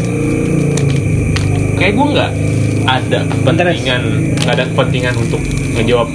kayak 1.75 1.93
gue 1.93 2.07
nggak 2.11 2.31
ada 2.85 3.19
kepentingan 3.27 4.03
nggak 4.39 4.55
ada 4.55 4.65
kepentingan 4.69 5.15
untuk 5.17 5.41
ngejawab 5.73 6.09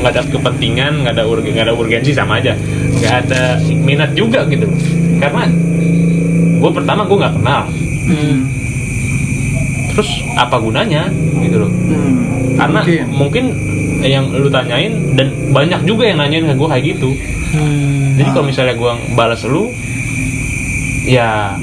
nggak 0.00 0.10
ada 0.10 0.22
kepentingan 0.26 0.92
nggak 1.00 1.14
ada 1.14 1.24
urgen 1.24 1.52
nggak 1.52 1.66
ada 1.68 1.74
urgensi 1.74 2.10
sama 2.10 2.40
aja 2.40 2.56
nggak 2.94 3.14
ada 3.22 3.42
minat 3.78 4.10
juga 4.12 4.44
gitu 4.46 4.64
karena 5.16 5.44
gue 6.54 6.70
pertama 6.72 7.04
gue 7.04 7.18
nggak 7.18 7.34
kenal 7.34 7.62
Hmm. 8.04 8.44
terus 9.90 10.08
apa 10.34 10.56
gunanya 10.56 11.08
gitu 11.38 11.56
loh 11.58 11.70
Hmm. 11.72 12.12
karena 12.54 12.80
Mungkin. 12.82 13.04
mungkin 13.10 13.44
yang 14.06 14.28
lu 14.28 14.46
tanyain 14.46 14.92
dan 15.12 15.28
banyak 15.48 15.80
juga 15.82 16.04
yang 16.04 16.18
nanyain 16.18 16.44
ke 16.44 16.54
gue 16.54 16.68
kayak 16.68 16.84
gitu 16.90 17.10
Hmm. 17.54 18.14
jadi 18.14 18.28
kalau 18.30 18.44
misalnya 18.44 18.74
gue 18.74 18.92
balas 19.14 19.42
lu 19.44 19.70
ya 21.04 21.54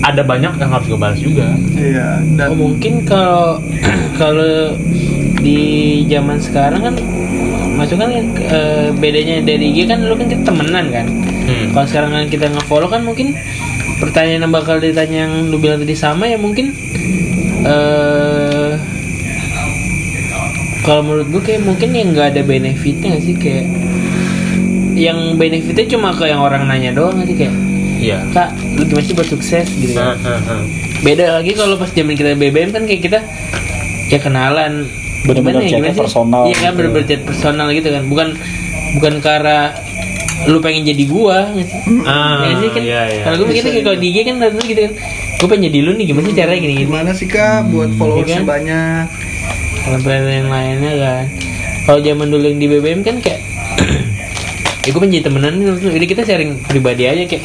ada 0.00 0.22
banyak 0.24 0.52
yang 0.52 0.70
harus 0.72 0.86
gue 0.86 0.96
balas 0.96 1.18
juga 1.18 1.54
Iya, 1.70 2.22
dan 2.34 2.46
Oh, 2.48 2.58
mungkin 2.58 3.04
kalau 3.04 3.62
kalau 4.20 4.74
di 5.38 5.60
zaman 6.04 6.38
sekarang 6.38 6.80
kan 6.82 6.94
masuk 7.74 7.96
kan 7.96 8.10
eh, 8.10 8.90
bedanya 8.92 9.38
dari 9.40 9.70
IG 9.70 9.86
kan 9.86 10.02
lu 10.02 10.12
kan 10.12 10.26
kita 10.26 10.42
temenan 10.42 10.90
kan. 10.90 11.06
Hmm. 11.46 11.70
Kalau 11.70 11.86
sekarang 11.86 12.10
kan 12.12 12.24
kita 12.26 12.46
nge-follow 12.48 12.88
kan 12.88 13.02
mungkin 13.02 13.38
pertanyaan 13.98 14.42
yang 14.42 14.52
bakal 14.52 14.76
ditanya 14.76 15.18
yang 15.24 15.46
lu 15.46 15.56
bilang 15.56 15.78
tadi 15.78 15.94
sama 15.94 16.26
ya 16.26 16.34
mungkin 16.36 16.74
eh 17.60 18.37
kalau 20.88 21.04
menurut 21.04 21.28
gue 21.28 21.42
kayak 21.44 21.62
mungkin 21.68 21.92
yang 21.92 22.16
nggak 22.16 22.32
ada 22.32 22.40
benefitnya 22.40 23.20
sih 23.20 23.36
kayak 23.36 23.68
yang 24.96 25.36
benefitnya 25.36 25.84
cuma 25.84 26.16
ke 26.16 26.24
yang 26.24 26.40
orang 26.40 26.64
nanya 26.64 26.96
doang 26.96 27.20
sih 27.28 27.36
kayak 27.36 27.52
iya. 28.00 28.24
Kak 28.32 28.56
lu 28.80 28.88
gimana 28.88 29.04
sih 29.04 29.12
buat 29.12 29.28
sukses 29.28 29.68
gitu 29.76 29.92
kan 29.92 30.16
nah. 30.16 30.64
beda 31.04 31.36
lagi 31.36 31.52
kalau 31.52 31.76
pas 31.76 31.92
zaman 31.92 32.16
kita 32.16 32.32
BBM 32.34 32.72
kan 32.72 32.88
kayak 32.88 33.02
kita 33.04 33.18
ya 34.08 34.18
kenalan. 34.18 34.88
Bener-bener 35.28 35.68
ya, 35.68 35.76
gimana 35.76 35.92
personal 35.92 36.42
iya 36.48 36.56
kan 36.56 36.72
gitu. 36.72 36.76
bener-bener 36.80 37.04
chat 37.04 37.22
personal 37.28 37.68
gitu 37.76 37.88
kan. 37.92 38.02
Bukan 38.08 38.28
bukan 38.96 39.14
karena 39.20 39.76
lu 40.48 40.58
pengen 40.64 40.88
jadi 40.88 41.04
gua 41.04 41.52
nggak 41.52 41.66
sih? 41.68 41.78
Ah, 42.08 42.46
Ya 42.48 42.54
sih 42.56 42.70
kan? 42.72 42.80
iya, 42.80 43.02
iya. 43.12 43.22
kalau 43.26 43.36
gue 43.42 43.46
mikirnya 43.52 43.72
kayak 43.74 43.84
kalau 43.84 43.98
di 44.00 44.08
IG 44.08 44.18
kan 44.24 44.34
rata-rata 44.40 44.64
gitu 44.64 44.80
kan. 44.88 44.92
Gue 45.38 45.46
pengen 45.52 45.64
jadi 45.68 45.78
lu 45.84 45.90
nih 45.98 46.06
gimana 46.08 46.24
sih 46.24 46.36
caranya 46.38 46.60
gini 46.64 46.74
gini 46.80 46.86
gimana 46.88 47.10
sih 47.12 47.28
kak 47.28 47.68
buat 47.68 47.90
followersnya 48.00 48.32
Iya 48.32 48.38
kan? 48.40 48.46
banyak? 48.48 49.04
Kalau 49.88 50.04
brand 50.04 50.28
yang 50.28 50.52
lainnya 50.52 50.92
kan. 51.00 51.24
Kalau 51.88 51.98
zaman 52.04 52.28
dulu 52.28 52.44
yang 52.44 52.60
di 52.60 52.68
BBM 52.68 53.00
kan 53.00 53.16
kayak 53.24 53.40
ya 54.84 54.88
gue 54.92 55.00
pengen 55.00 55.16
jadi 55.16 55.24
temenan 55.32 55.52
terus 55.56 55.80
jadi 55.80 56.06
kita 56.06 56.22
sharing 56.28 56.60
pribadi 56.68 57.08
aja 57.08 57.24
kayak 57.24 57.44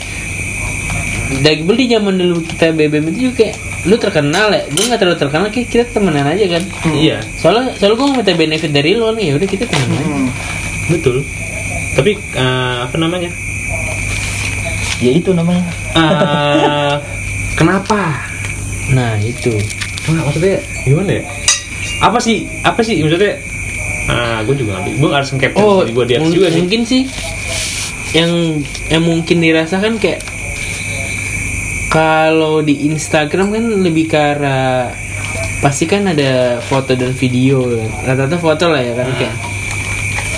dari 1.40 1.64
beli 1.64 1.88
zaman 1.88 2.20
dulu 2.20 2.44
kita 2.44 2.76
BBM 2.76 3.16
itu 3.16 3.32
juga 3.32 3.34
kayak 3.40 3.56
lu 3.88 3.96
terkenal 3.96 4.52
ya 4.52 4.68
gue 4.68 4.84
nggak 4.84 5.00
terlalu 5.00 5.20
terkenal 5.24 5.48
kayak 5.48 5.68
kita 5.72 5.84
temenan 5.96 6.28
aja 6.28 6.46
kan. 6.60 6.64
Iya. 6.92 7.18
Soalnya 7.40 7.72
soalnya 7.80 7.96
gue 7.96 8.08
minta 8.12 8.34
benefit 8.36 8.72
dari 8.76 8.92
lo 9.00 9.16
nih 9.16 9.32
ya 9.32 9.34
udah 9.40 9.48
kita 9.48 9.64
temenan 9.64 9.96
aja. 9.96 10.08
Hmm. 10.12 10.30
betul. 10.92 11.16
Tapi 11.96 12.12
eh, 12.20 12.76
apa 12.84 12.96
namanya? 13.00 13.32
Ya 15.00 15.12
itu 15.16 15.32
namanya. 15.32 15.64
Eh, 15.96 16.96
kenapa? 17.60 18.28
Nah 18.92 19.16
itu. 19.24 19.56
Wah, 20.12 20.28
maksudnya 20.28 20.60
gimana 20.84 21.24
ya 21.24 21.43
apa 22.04 22.20
sih? 22.20 22.46
Apa 22.62 22.84
sih? 22.84 23.00
Maksudnya 23.00 23.40
ah 24.04 24.44
gue 24.44 24.56
juga 24.60 24.84
gue 24.84 25.10
harus 25.10 25.32
capture 25.32 25.64
oh 25.64 25.80
gue 25.88 26.04
di 26.04 26.20
atas 26.20 26.28
juga 26.28 26.52
sih. 26.52 26.60
mungkin 26.60 26.82
sih 26.84 27.08
yang 28.12 28.60
yang 28.92 29.00
mungkin 29.00 29.40
dirasakan 29.40 29.96
kayak 29.96 30.20
kalau 31.88 32.60
di 32.60 32.90
Instagram 32.90 33.54
kan 33.54 33.64
lebih 33.80 34.12
ke 34.12 34.18
arah 34.18 34.92
pasti 35.64 35.88
kan 35.88 36.04
ada 36.04 36.60
foto 36.60 37.00
dan 37.00 37.16
video 37.16 37.64
rata-rata 38.04 38.36
foto 38.36 38.68
lah 38.68 38.84
ya 38.84 38.92
kan 38.92 39.08
kayak 39.16 39.36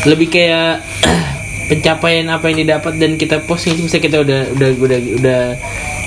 lebih 0.06 0.30
kayak 0.30 0.86
pencapaian 1.74 2.30
apa 2.30 2.54
yang 2.54 2.62
didapat 2.62 2.94
dan 3.02 3.18
kita 3.18 3.42
post 3.42 3.66
gitu. 3.66 3.82
Misalnya 3.82 4.04
kita 4.06 4.18
udah 4.22 4.40
udah 4.54 4.70
udah 4.78 5.00
udah 5.18 5.42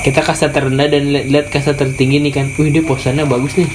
kita 0.07 0.23
kasta 0.23 0.55
terendah 0.55 0.87
dan 0.87 1.11
li- 1.11 1.27
lihat 1.27 1.51
kasta 1.51 1.75
tertinggi 1.75 2.23
nih 2.23 2.31
kan 2.31 2.47
wih 2.55 2.71
dia 2.71 2.87
posannya 2.87 3.27
bagus 3.27 3.59
nih 3.59 3.67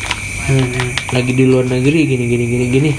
Hmm, 0.44 0.92
lagi 1.16 1.32
di 1.32 1.48
luar 1.48 1.72
negeri 1.72 2.04
gini 2.04 2.28
gini 2.28 2.46
gini 2.52 2.66
gini. 2.68 2.92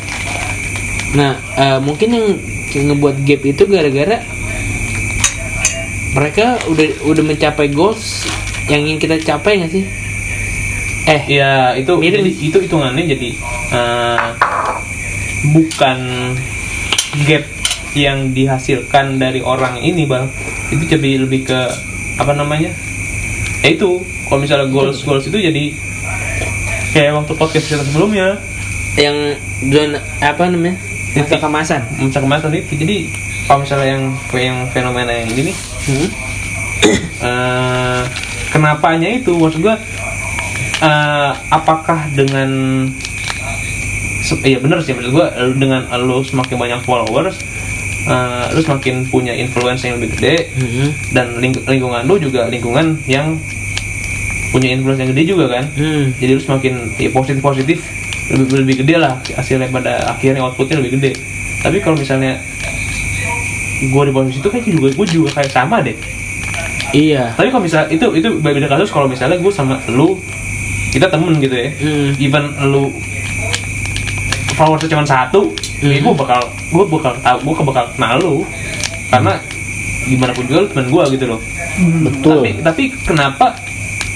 Nah, 1.12 1.36
eh, 1.60 1.78
mungkin 1.84 2.40
yang 2.72 2.84
ngebuat 2.90 3.20
gap 3.22 3.40
itu 3.44 3.62
gara-gara 3.68 4.24
mereka 6.16 6.56
udah 6.70 6.88
udah 7.04 7.24
mencapai 7.26 7.68
goals 7.68 8.24
yang 8.72 8.88
ingin 8.88 8.96
kita 8.96 9.20
capai 9.20 9.60
nggak 9.60 9.72
sih? 9.76 9.84
Eh, 11.04 11.22
ya 11.28 11.76
itu 11.76 11.92
Mirip. 12.00 12.24
jadi 12.24 12.30
itu 12.32 12.58
hitungannya 12.64 13.04
jadi 13.12 13.30
eh, 13.76 14.26
bukan 15.52 15.98
gap 17.28 17.44
yang 17.92 18.32
dihasilkan 18.32 19.20
dari 19.20 19.44
orang 19.44 19.84
ini 19.84 20.08
bang. 20.08 20.32
Itu 20.72 20.88
jadi 20.88 21.28
lebih 21.28 21.44
ke 21.44 21.60
apa 22.16 22.32
namanya? 22.32 22.72
Ya 23.60 23.68
itu 23.68 24.00
kalau 24.32 24.40
misalnya 24.40 24.72
goals 24.72 25.04
goals 25.04 25.28
itu 25.28 25.36
jadi 25.36 25.76
kayak 26.94 27.12
waktu 27.12 27.32
podcast 27.34 27.66
kita 27.66 27.82
sebelumnya 27.82 28.38
yang 28.94 29.34
zona 29.64 29.98
apa 30.20 30.46
namanya? 30.46 30.78
Masa 31.14 31.36
kemasan. 31.36 31.82
masa 32.00 32.18
kemasan 32.18 32.50
itu 32.52 32.74
jadi 32.76 32.96
kalau 33.44 33.60
misalnya 33.60 33.86
yang 33.88 34.04
yang 34.32 34.56
fenomena 34.68 35.12
yang 35.12 35.28
ini 35.28 35.42
nih 35.44 35.56
Hmm? 35.84 36.08
eh 37.28 38.00
kenapanya 38.48 39.08
itu 39.12 39.30
maksud 39.32 39.60
gua 39.60 39.76
eh, 40.80 41.30
apakah 41.50 42.08
dengan 42.10 42.50
iya 44.42 44.58
bener 44.58 44.80
sih 44.80 44.90
maksud 44.90 45.12
gua 45.12 45.28
dengan 45.52 45.84
lo 46.00 46.18
semakin 46.20 46.56
banyak 46.56 46.80
followers 46.82 47.36
eh, 48.04 48.44
lo 48.48 48.60
semakin 48.60 49.04
punya 49.06 49.32
influence 49.32 49.82
yang 49.82 49.98
lebih 49.98 50.14
gede 50.14 50.50
Hmm. 50.54 50.88
dan 51.12 51.26
ling- 51.36 51.62
lingkungan 51.62 52.02
lo 52.02 52.16
juga 52.16 52.48
lingkungan 52.48 52.96
yang 53.04 53.36
punya 54.54 54.70
influence 54.70 54.96
yang 54.96 55.10
gede 55.10 55.22
juga 55.28 55.50
kan 55.50 55.64
Hmm. 55.74 56.14
jadi 56.14 56.30
lu 56.32 56.40
semakin 56.40 56.72
ya, 56.94 57.10
positif 57.10 57.42
positif 57.42 57.78
lebih 58.30 58.54
lebih 58.56 58.74
gede 58.80 58.94
lah 58.96 59.18
hasilnya 59.28 59.66
pada 59.68 59.98
akhirnya 60.08 60.40
outputnya 60.40 60.78
lebih 60.78 60.94
gede 60.94 61.18
tapi 61.60 61.76
kalau 61.78 61.94
misalnya 61.94 62.38
gue 63.82 64.02
di 64.02 64.12
posisi 64.14 64.38
itu 64.38 64.48
kayak 64.48 64.64
juga 64.64 64.88
gue 64.94 65.06
juga 65.08 65.28
kayak 65.34 65.50
sama 65.50 65.82
deh 65.82 65.98
Iya. 66.94 67.34
tapi 67.34 67.50
kalau 67.50 67.60
misalnya 67.60 67.90
itu 67.90 68.06
itu 68.14 68.28
beda 68.38 68.70
kasus 68.70 68.88
kalau 68.88 69.10
misalnya 69.10 69.34
gue 69.34 69.50
sama 69.50 69.82
lu 69.90 70.14
kita 70.88 71.10
temen 71.10 71.34
gitu 71.36 71.52
ya 71.52 71.68
Hmm. 71.74 72.14
even 72.16 72.44
lu 72.64 72.94
followersnya 74.54 74.88
cuma 74.88 75.02
satu 75.04 75.50
ya 75.80 75.98
Mhm. 75.98 76.06
gue 76.06 76.14
bakal 76.16 76.40
gue 76.70 76.84
bakal 76.88 77.12
tahu 77.18 77.38
gue 77.44 77.64
bakal 77.66 77.84
kenal 77.92 78.14
lu 78.16 78.36
karena 79.10 79.34
gimana 80.04 80.30
pun 80.30 80.46
juga 80.46 80.58
lu 80.60 80.68
temen 80.70 80.86
gue 80.88 81.04
gitu 81.12 81.24
loh 81.26 81.40
betul 82.04 82.38
tapi 82.38 82.50
tapi 82.62 82.82
kenapa 83.02 83.46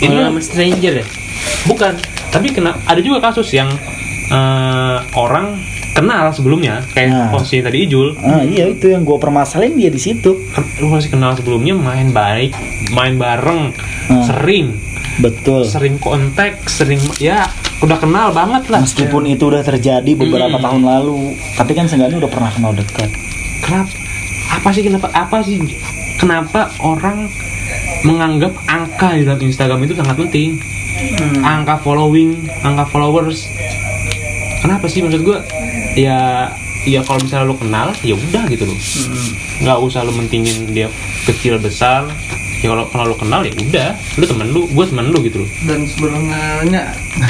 ini 0.01 0.15
sama 0.17 0.39
stranger 0.39 0.95
ya? 0.95 1.07
Bukan, 1.65 1.93
tapi 2.29 2.51
kena 2.51 2.77
ada 2.83 2.99
juga 2.99 3.19
kasus 3.23 3.51
yang 3.53 3.69
eh, 4.29 4.97
orang 5.13 5.57
kenal 5.91 6.31
sebelumnya 6.31 6.79
kayak 6.89 7.11
Nah. 7.11 7.29
posisi 7.29 7.59
tadi 7.59 7.83
Ijul 7.83 8.15
ah 8.21 8.39
iya 8.41 8.69
itu 8.69 8.87
yang 8.87 9.03
gue 9.03 9.17
permasalahin 9.17 9.75
dia 9.75 9.89
di 9.89 9.99
situ 9.99 10.31
Ken- 10.49 10.71
lu 10.79 10.93
masih 10.93 11.11
kenal 11.11 11.35
sebelumnya 11.35 11.75
main 11.75 12.13
baik 12.13 12.55
main 12.89 13.17
bareng 13.17 13.75
Hmm. 14.07 14.23
sering 14.23 14.79
betul 15.19 15.67
sering 15.67 15.99
kontak 15.99 16.55
sering 16.67 17.03
ya 17.19 17.51
udah 17.79 17.99
kenal 17.99 18.31
banget 18.31 18.69
lah 18.69 18.79
meskipun 18.79 19.27
itu 19.27 19.43
udah 19.45 19.59
terjadi 19.61 20.07
beberapa 20.13 20.55
Hmm. 20.55 20.63
tahun 20.63 20.83
lalu 20.85 21.19
tapi 21.57 21.73
kan 21.73 21.85
seenggaknya 21.85 22.21
udah 22.21 22.31
pernah 22.31 22.51
kenal 22.53 22.71
dekat 22.73 23.11
kenapa 23.59 23.91
apa 24.53 24.69
sih 24.71 24.83
kenapa 24.85 25.07
apa 25.11 25.37
sih 25.41 25.59
kenapa 26.15 26.61
orang 26.79 27.27
menganggap 28.01 28.55
angka 28.65 28.88
di 28.99 29.23
dalam 29.23 29.39
Instagram 29.39 29.79
itu 29.87 29.95
sangat 29.95 30.19
penting. 30.19 30.59
Angka 31.47 31.79
following 31.79 32.35
angka 32.67 32.85
followers. 32.91 33.47
Kenapa 34.59 34.91
sih? 34.91 35.07
Maksud 35.07 35.23
gue 35.23 35.39
ya 35.95 36.51
ya 36.83 37.01
kalau 37.07 37.23
misalnya 37.23 37.47
lu 37.47 37.55
kenal 37.55 37.95
ya 38.03 38.19
udah 38.19 38.43
gitu 38.51 38.67
loh. 38.67 38.79
Nggak 39.63 39.79
usah 39.87 40.03
lu 40.03 40.11
mentingin 40.19 40.75
dia 40.75 40.91
kecil 41.31 41.63
besar. 41.63 42.11
Ya 42.59 42.75
kalau 42.75 42.91
kalau 42.91 43.15
lu 43.15 43.17
kenal 43.17 43.47
ya 43.47 43.55
udah. 43.55 43.95
Lu 44.19 44.25
temen 44.27 44.51
lu 44.51 44.67
gue 44.67 44.85
temen 44.91 45.07
lu 45.15 45.23
gitu 45.23 45.47
loh. 45.47 45.51
Dan 45.63 45.87
sebenarnya 45.87 46.83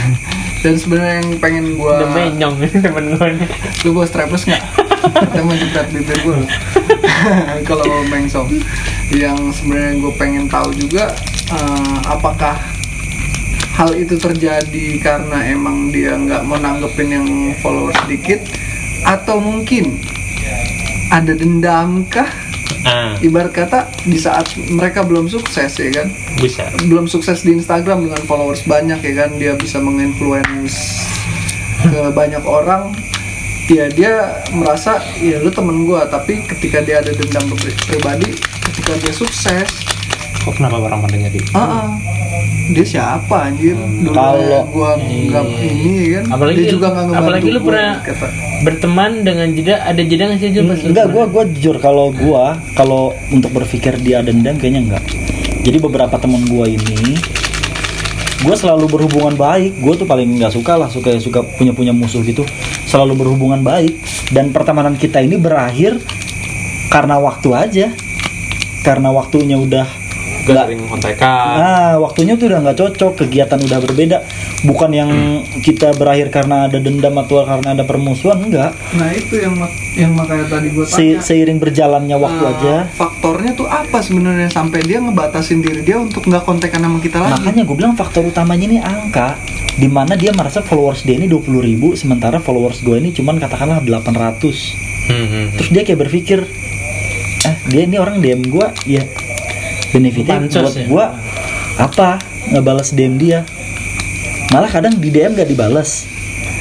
dan 0.64 0.74
sebenarnya 0.74 1.14
yang 1.22 1.30
pengen 1.38 1.64
gua 1.76 2.02
Udah 2.02 2.10
menyong 2.16 2.54
temen 2.80 3.04
gue 3.14 3.28
nih. 3.44 3.48
lu 3.84 3.92
bawa 3.92 4.08
strapless 4.08 4.48
nggak? 4.48 4.64
Kita 4.98 5.40
mau 5.46 5.54
jepret 5.54 5.88
bibir 5.94 6.18
gue. 6.24 6.36
Kalau 7.62 8.02
mengsong, 8.10 8.50
yang 9.14 9.38
sebenarnya 9.54 9.94
gue 10.02 10.12
pengen 10.18 10.44
tahu 10.50 10.74
juga 10.74 11.14
eh, 11.52 11.96
apakah 12.08 12.56
hal 13.78 13.94
itu 13.94 14.18
terjadi 14.18 14.98
karena 14.98 15.38
emang 15.46 15.94
dia 15.94 16.18
nggak 16.18 16.42
mau 16.42 16.58
nanggepin 16.58 17.14
yang 17.14 17.26
followers 17.62 17.94
sedikit? 18.04 18.42
Atau 19.06 19.38
mungkin 19.38 20.02
ada 21.14 21.32
dendam 21.32 22.02
kah? 22.10 22.26
Ah. 22.86 23.14
Ibarat 23.20 23.52
kata 23.52 23.90
di 24.06 24.18
saat 24.18 24.54
mereka 24.70 25.02
belum 25.06 25.30
sukses 25.30 25.78
ya 25.78 25.90
kan? 25.92 26.08
Bisa. 26.38 26.66
Belum 26.86 27.06
sukses 27.10 27.42
di 27.42 27.54
Instagram 27.54 28.06
dengan 28.06 28.22
followers 28.26 28.66
banyak 28.66 28.98
ya 29.02 29.14
kan? 29.24 29.30
Dia 29.38 29.52
bisa 29.54 29.78
menginfluence 29.78 31.06
ke 31.86 32.10
banyak 32.14 32.42
orang. 32.42 32.94
Ya 33.68 33.86
dia 33.92 34.40
merasa 34.56 34.98
ya 35.20 35.38
lu 35.38 35.52
temen 35.52 35.84
gua. 35.84 36.08
Tapi 36.08 36.46
ketika 36.48 36.80
dia 36.82 37.04
ada 37.04 37.12
dendam 37.12 37.52
pri- 37.54 37.76
pribadi 37.86 38.34
ketika 38.68 38.94
dia 38.98 39.12
sukses 39.12 39.68
kok 40.48 40.56
kenapa 40.56 40.80
orang 40.80 41.04
pada 41.04 41.16
nyari 41.20 41.38
ah 41.52 41.60
ah, 41.60 41.88
dia 42.68 42.84
siapa 42.84 43.48
anjir? 43.48 43.76
Dulu 43.76 44.12
Kalau- 44.12 44.64
gua 44.68 44.96
nggak 44.96 45.44
ini 45.58 45.92
ya 45.92 46.08
kan? 46.20 46.24
Apalagi- 46.36 46.56
dia 46.60 46.68
juga 46.68 46.86
nggak 46.88 47.04
ngebantu 47.04 47.24
apalagi 47.24 47.48
lu 47.48 47.60
pernah- 47.60 47.96
kata. 48.00 48.26
berteman 48.58 49.10
dengan 49.22 49.48
jeda 49.52 49.74
ada 49.84 50.02
jeda 50.02 50.24
nggak 50.26 50.38
sih 50.40 50.48
lu 50.50 50.72
enggak 50.74 51.06
gua 51.08 51.24
gua 51.28 51.44
jujur 51.46 51.76
kalau 51.78 52.10
gua 52.10 52.44
kalau 52.72 53.02
untuk 53.28 53.52
berpikir 53.52 53.96
dia 54.00 54.18
dendam 54.18 54.56
kayaknya 54.56 54.80
enggak 54.84 55.04
jadi 55.62 55.78
beberapa 55.78 56.16
teman 56.16 56.42
gua 56.44 56.64
ini 56.64 57.16
gua 58.38 58.54
selalu 58.54 58.86
berhubungan 58.86 59.34
baik. 59.34 59.82
Gue 59.82 59.98
tuh 59.98 60.06
paling 60.06 60.38
nggak 60.38 60.54
suka 60.54 60.78
lah 60.78 60.86
suka 60.86 61.18
suka 61.18 61.42
punya 61.58 61.74
punya 61.74 61.90
musuh 61.90 62.22
gitu. 62.22 62.46
Selalu 62.86 63.18
berhubungan 63.18 63.60
baik. 63.60 63.98
Dan 64.30 64.54
pertemanan 64.54 64.94
kita 64.94 65.18
ini 65.18 65.34
berakhir 65.34 65.98
karena 66.86 67.18
waktu 67.18 67.48
aja. 67.50 67.86
Karena 68.86 69.10
waktunya 69.10 69.58
udah 69.58 69.90
gak 70.48 70.54
nggak. 70.54 70.66
sering 70.66 70.82
kontekan 70.86 71.52
Nah, 71.54 71.92
waktunya 71.98 72.32
tuh 72.34 72.46
udah 72.46 72.60
nggak 72.60 72.78
cocok, 72.78 73.12
kegiatan 73.18 73.58
udah 73.60 73.78
berbeda. 73.80 74.18
Bukan 74.60 74.90
yang 74.90 75.10
kita 75.58 75.92
berakhir 75.92 76.28
karena 76.30 76.64
ada 76.64 76.78
dendam 76.78 77.14
atau 77.14 77.42
karena 77.42 77.68
ada 77.70 77.84
permusuhan, 77.84 78.40
enggak. 78.40 78.72
nah 78.92 79.08
itu 79.10 79.34
yang 79.36 79.54
mak- 79.54 79.70
yang 79.94 80.12
makanya 80.12 80.46
tadi 80.48 80.68
gua 80.70 80.84
Se- 80.84 80.96
tanya. 81.14 81.20
seiring 81.20 81.58
berjalannya 81.58 82.16
waktu 82.16 82.42
Ah, 82.42 82.52
aja. 82.52 82.74
faktornya 82.90 83.52
tuh 83.52 83.66
apa 83.66 83.98
sebenarnya 83.98 84.48
sampai 84.48 84.80
dia 84.80 84.98
ngebatasin 84.98 85.58
diri 85.58 85.80
dia 85.80 85.96
untuk 85.96 86.24
nggak 86.24 86.42
kontekan 86.42 86.80
sama 86.80 86.98
kita 86.98 87.18
lagi? 87.18 87.32
Makanya 87.34 87.62
gue 87.62 87.76
bilang 87.76 87.94
faktor 87.94 88.24
utamanya 88.24 88.66
ini 88.66 88.78
angka. 88.78 89.38
Di 89.70 89.86
mana 89.86 90.14
dia 90.14 90.32
merasa 90.32 90.58
followers 90.60 91.02
dia 91.02 91.14
ini 91.14 91.26
20.000 91.26 91.54
ribu 91.60 91.94
sementara 91.94 92.38
followers 92.38 92.80
gue 92.80 92.96
ini 92.96 93.10
cuman 93.12 93.36
katakanlah 93.36 93.78
800 93.78 94.74
Hmm, 95.06 95.14
hmm, 95.14 95.26
hmm. 95.30 95.46
terus 95.54 95.68
dia 95.70 95.82
kayak 95.82 96.00
berpikir 96.00 96.38
eh 97.40 97.56
dia 97.64 97.82
ini 97.82 97.96
orang 97.96 98.18
DM 98.18 98.42
gue 98.44 98.66
ya 98.84 99.06
benefitnya 99.90 100.36
Bansos 100.38 100.62
buat 100.62 100.74
ya? 100.74 100.86
gue 100.86 101.06
apa? 101.78 102.10
Ngebales 102.48 102.90
DM 102.92 103.14
dia. 103.16 103.40
Malah 104.48 104.68
kadang 104.68 104.96
di 104.96 105.08
DM 105.08 105.32
gak 105.32 105.46
dibales. 105.46 106.08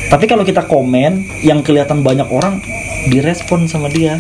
Tapi 0.07 0.24
kalau 0.24 0.43
kita 0.43 0.63
komen 0.63 1.41
yang 1.41 1.60
kelihatan 1.62 2.00
banyak 2.00 2.27
orang 2.27 2.60
direspon 3.05 3.65
sama 3.65 3.88
dia. 3.88 4.19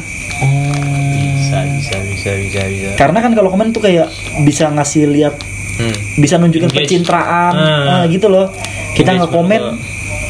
Bisa 1.37 1.59
bisa 1.63 1.95
bisa 2.01 2.31
bisa 2.33 2.61
bisa. 2.63 2.87
Karena 2.95 3.19
kan 3.19 3.31
kalau 3.31 3.47
komen 3.47 3.71
tuh 3.71 3.81
kayak 3.81 4.07
bisa 4.43 4.67
ngasih 4.67 5.07
lihat 5.07 5.35
Hmm. 5.77 5.93
bisa 6.17 6.41
nunjukin 6.41 6.73
Engage. 6.73 6.89
pencitraan 6.89 7.53
Ah. 7.53 8.01
nah, 8.01 8.03
gitu 8.09 8.25
loh. 8.25 8.49
Kita 8.97 9.13
nggak 9.13 9.29
komen 9.29 9.61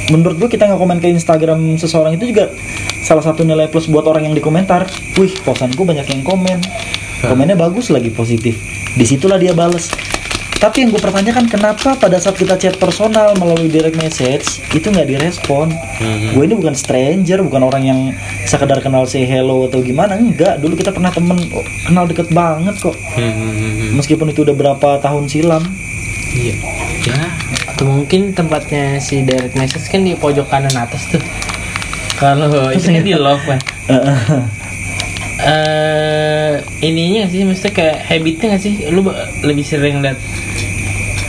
menurut 0.10 0.36
gua 0.36 0.50
kita 0.52 0.68
nggak 0.68 0.76
komen 0.76 1.00
ke 1.00 1.08
Instagram 1.08 1.80
seseorang 1.80 2.16
itu 2.16 2.28
juga 2.28 2.52
salah 3.00 3.24
satu 3.24 3.48
nilai 3.48 3.68
plus 3.68 3.88
buat 3.88 4.04
orang 4.04 4.28
yang 4.28 4.36
di 4.36 4.40
komentar 4.40 4.84
wih 5.16 5.32
posanku 5.42 5.84
banyak 5.84 6.04
yang 6.04 6.20
komen 6.22 6.60
komennya 7.26 7.58
bagus 7.58 7.90
lagi 7.90 8.14
positif. 8.14 8.62
Di 8.94 9.06
situlah 9.06 9.42
dia 9.42 9.54
bales. 9.58 9.90
Tapi 10.58 10.82
yang 10.82 10.90
gue 10.90 10.98
pertanyakan 10.98 11.46
kenapa 11.46 11.94
pada 12.02 12.18
saat 12.18 12.34
kita 12.34 12.58
chat 12.58 12.82
personal 12.82 13.38
melalui 13.38 13.70
direct 13.70 13.94
message 13.94 14.58
itu 14.74 14.90
nggak 14.90 15.06
direspon? 15.06 15.70
Mhm. 16.02 16.34
gue 16.34 16.44
ini 16.50 16.56
bukan 16.58 16.74
stranger 16.74 17.46
bukan 17.46 17.62
orang 17.62 17.84
yang 17.86 18.00
sekedar 18.50 18.82
kenal 18.82 19.06
say 19.06 19.22
hello 19.30 19.70
atau 19.70 19.86
gimana. 19.86 20.18
Enggak 20.18 20.58
dulu 20.58 20.74
kita 20.74 20.90
pernah 20.90 21.14
temen 21.14 21.38
oh, 21.54 21.62
kenal 21.86 22.10
deket 22.10 22.34
banget 22.34 22.74
kok. 22.82 22.98
Hmm, 23.14 23.22
hmm, 23.22 23.54
hmm, 23.54 23.72
hmm. 23.78 23.90
meskipun 24.02 24.34
itu 24.34 24.42
udah 24.42 24.56
berapa 24.58 24.98
tahun 24.98 25.30
silam. 25.30 25.62
Iya. 26.34 26.54
Ya 27.06 27.30
Atau 27.78 27.86
mungkin 27.86 28.34
tempatnya 28.34 28.98
si 28.98 29.22
direct 29.22 29.54
message 29.54 29.86
kan 29.94 30.02
di 30.02 30.18
pojok 30.18 30.50
kanan 30.50 30.74
atas 30.74 31.06
tuh. 31.06 31.22
Kalau 32.18 32.50
itu 32.74 32.98
kan 32.98 33.06
di 33.06 33.14
love 33.14 33.46
kan 33.46 33.62
eh 35.42 36.54
ininya 36.82 37.30
sih? 37.30 37.46
Maksudnya 37.46 37.74
kayak 37.74 37.98
habitnya 38.06 38.46
nggak 38.56 38.64
sih? 38.64 38.74
Lu 38.90 39.06
lebih 39.46 39.66
sering 39.66 40.02
liat 40.02 40.18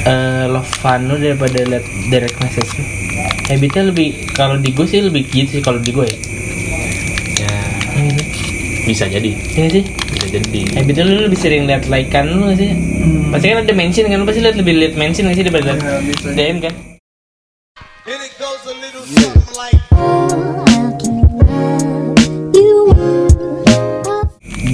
eh 0.09 0.44
love 0.49 0.68
fun 0.81 1.09
lu 1.09 1.21
daripada 1.21 1.61
liat 1.64 1.85
direct 2.09 2.37
message 2.40 2.71
lu? 2.81 2.85
Habitnya 3.49 3.83
lebih 3.88 4.09
kalau 4.33 4.57
di 4.57 4.71
gue 4.73 4.87
sih 4.88 5.01
lebih 5.05 5.25
gitu 5.29 5.61
sih 5.61 5.62
kalau 5.64 5.81
di 5.81 5.92
gue 5.92 6.05
ya. 6.05 6.18
Ya. 7.44 7.53
Ini 7.97 8.11
sih? 8.16 8.27
Bisa 8.88 9.05
jadi. 9.05 9.31
Ini 9.33 9.68
sih? 9.68 9.85
Bisa 9.85 10.27
jadi. 10.33 10.61
Habitnya 10.81 11.05
lu 11.05 11.29
lebih 11.29 11.38
sering 11.38 11.68
liat 11.68 11.85
likean 11.88 12.25
lu 12.33 12.49
nggak 12.49 12.57
sih? 12.57 12.68
Pasti 13.29 13.47
kan 13.53 13.64
ada 13.64 13.75
mention 13.77 14.09
kan? 14.09 14.16
Lu 14.21 14.27
pasti 14.29 14.40
liat 14.40 14.57
lebih 14.57 14.75
liat 14.81 14.94
mention 14.97 15.29
nggak 15.29 15.37
sih 15.37 15.44
daripada 15.44 15.73
Ya. 15.77 16.01
DM 16.33 16.59
kan 16.64 16.73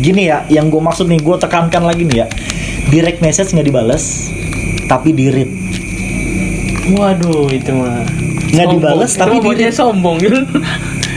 gini 0.04 0.28
ya 0.28 0.44
yang 0.48 0.68
gue 0.68 0.78
maksud 0.78 1.08
nih 1.08 1.18
gue 1.18 1.36
tekankan 1.40 1.82
lagi 1.82 2.04
nih 2.04 2.16
ya. 2.20 2.26
Direct 2.86 3.18
message 3.18 3.50
nggak 3.50 3.64
dibales 3.64 4.28
tapi 4.84 5.10
di 5.10 5.32
read 5.32 5.48
waduh 6.92 7.48
itu 7.48 7.72
mah 7.72 8.04
Nggak 8.54 8.68
dibales, 8.70 9.10
Itu 9.10 9.18
tapi 9.18 9.34
di- 9.42 9.66
sombong 9.66 10.16
gitu. 10.22 10.38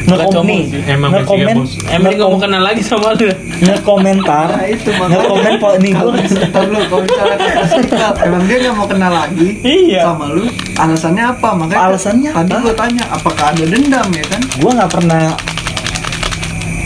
Ngekom 0.09 0.31
sombong 0.33 0.47
nih 0.47 0.61
sih. 0.65 0.81
Emang 0.89 1.11
ngekomen. 1.13 1.55
Emang 1.85 2.09
dia 2.09 2.17
gak 2.17 2.29
mau 2.33 2.39
kenal 2.39 2.61
lagi 2.63 2.81
sama 2.81 3.13
lu. 3.13 3.29
Ngekomentar. 3.61 4.47
Nah, 4.57 4.65
makanya. 4.97 5.17
ngekomen 5.21 5.53
po 5.59 5.69
nih 5.77 5.91
kalau 5.93 6.11
gue 6.13 6.25
Ntar 6.47 6.63
lu 6.65 6.79
kalau 6.81 7.03
misalnya 7.03 7.37
sikap 7.67 8.15
emang 8.23 8.41
dia 8.45 8.57
nggak 8.57 8.73
mau 8.73 8.87
kenal 8.87 9.11
lagi 9.11 9.47
Iya. 9.61 10.01
sama 10.07 10.25
lu 10.29 10.43
alasannya 10.73 11.23
apa? 11.27 11.49
Makanya 11.53 11.81
Alasannya 11.85 12.29
tadi 12.33 12.53
gue 12.57 12.73
tanya 12.73 13.03
apakah 13.11 13.45
ada 13.51 13.63
dendam 13.63 14.07
ya 14.09 14.25
kan? 14.25 14.41
Gue 14.57 14.71
nggak 14.73 14.91
pernah 14.91 15.21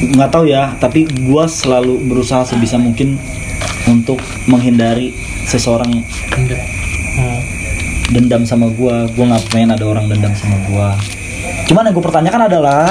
nggak 0.02 0.30
tahu 0.34 0.50
ya 0.50 0.74
tapi 0.82 1.06
gue 1.06 1.44
selalu 1.46 2.02
berusaha 2.10 2.42
sebisa 2.42 2.82
mungkin 2.82 3.22
untuk 3.86 4.18
menghindari 4.50 5.14
seseorang 5.46 6.02
dendam 8.10 8.44
sama 8.44 8.68
gue 8.74 8.96
gue 9.14 9.26
nggak 9.26 9.44
pengen 9.54 9.78
ada 9.78 9.86
orang 9.86 10.10
dendam 10.10 10.34
sama 10.34 10.58
gue 10.66 10.88
cuman 11.70 11.88
yang 11.90 11.94
gue 11.94 12.04
pertanyakan 12.04 12.42
adalah 12.50 12.90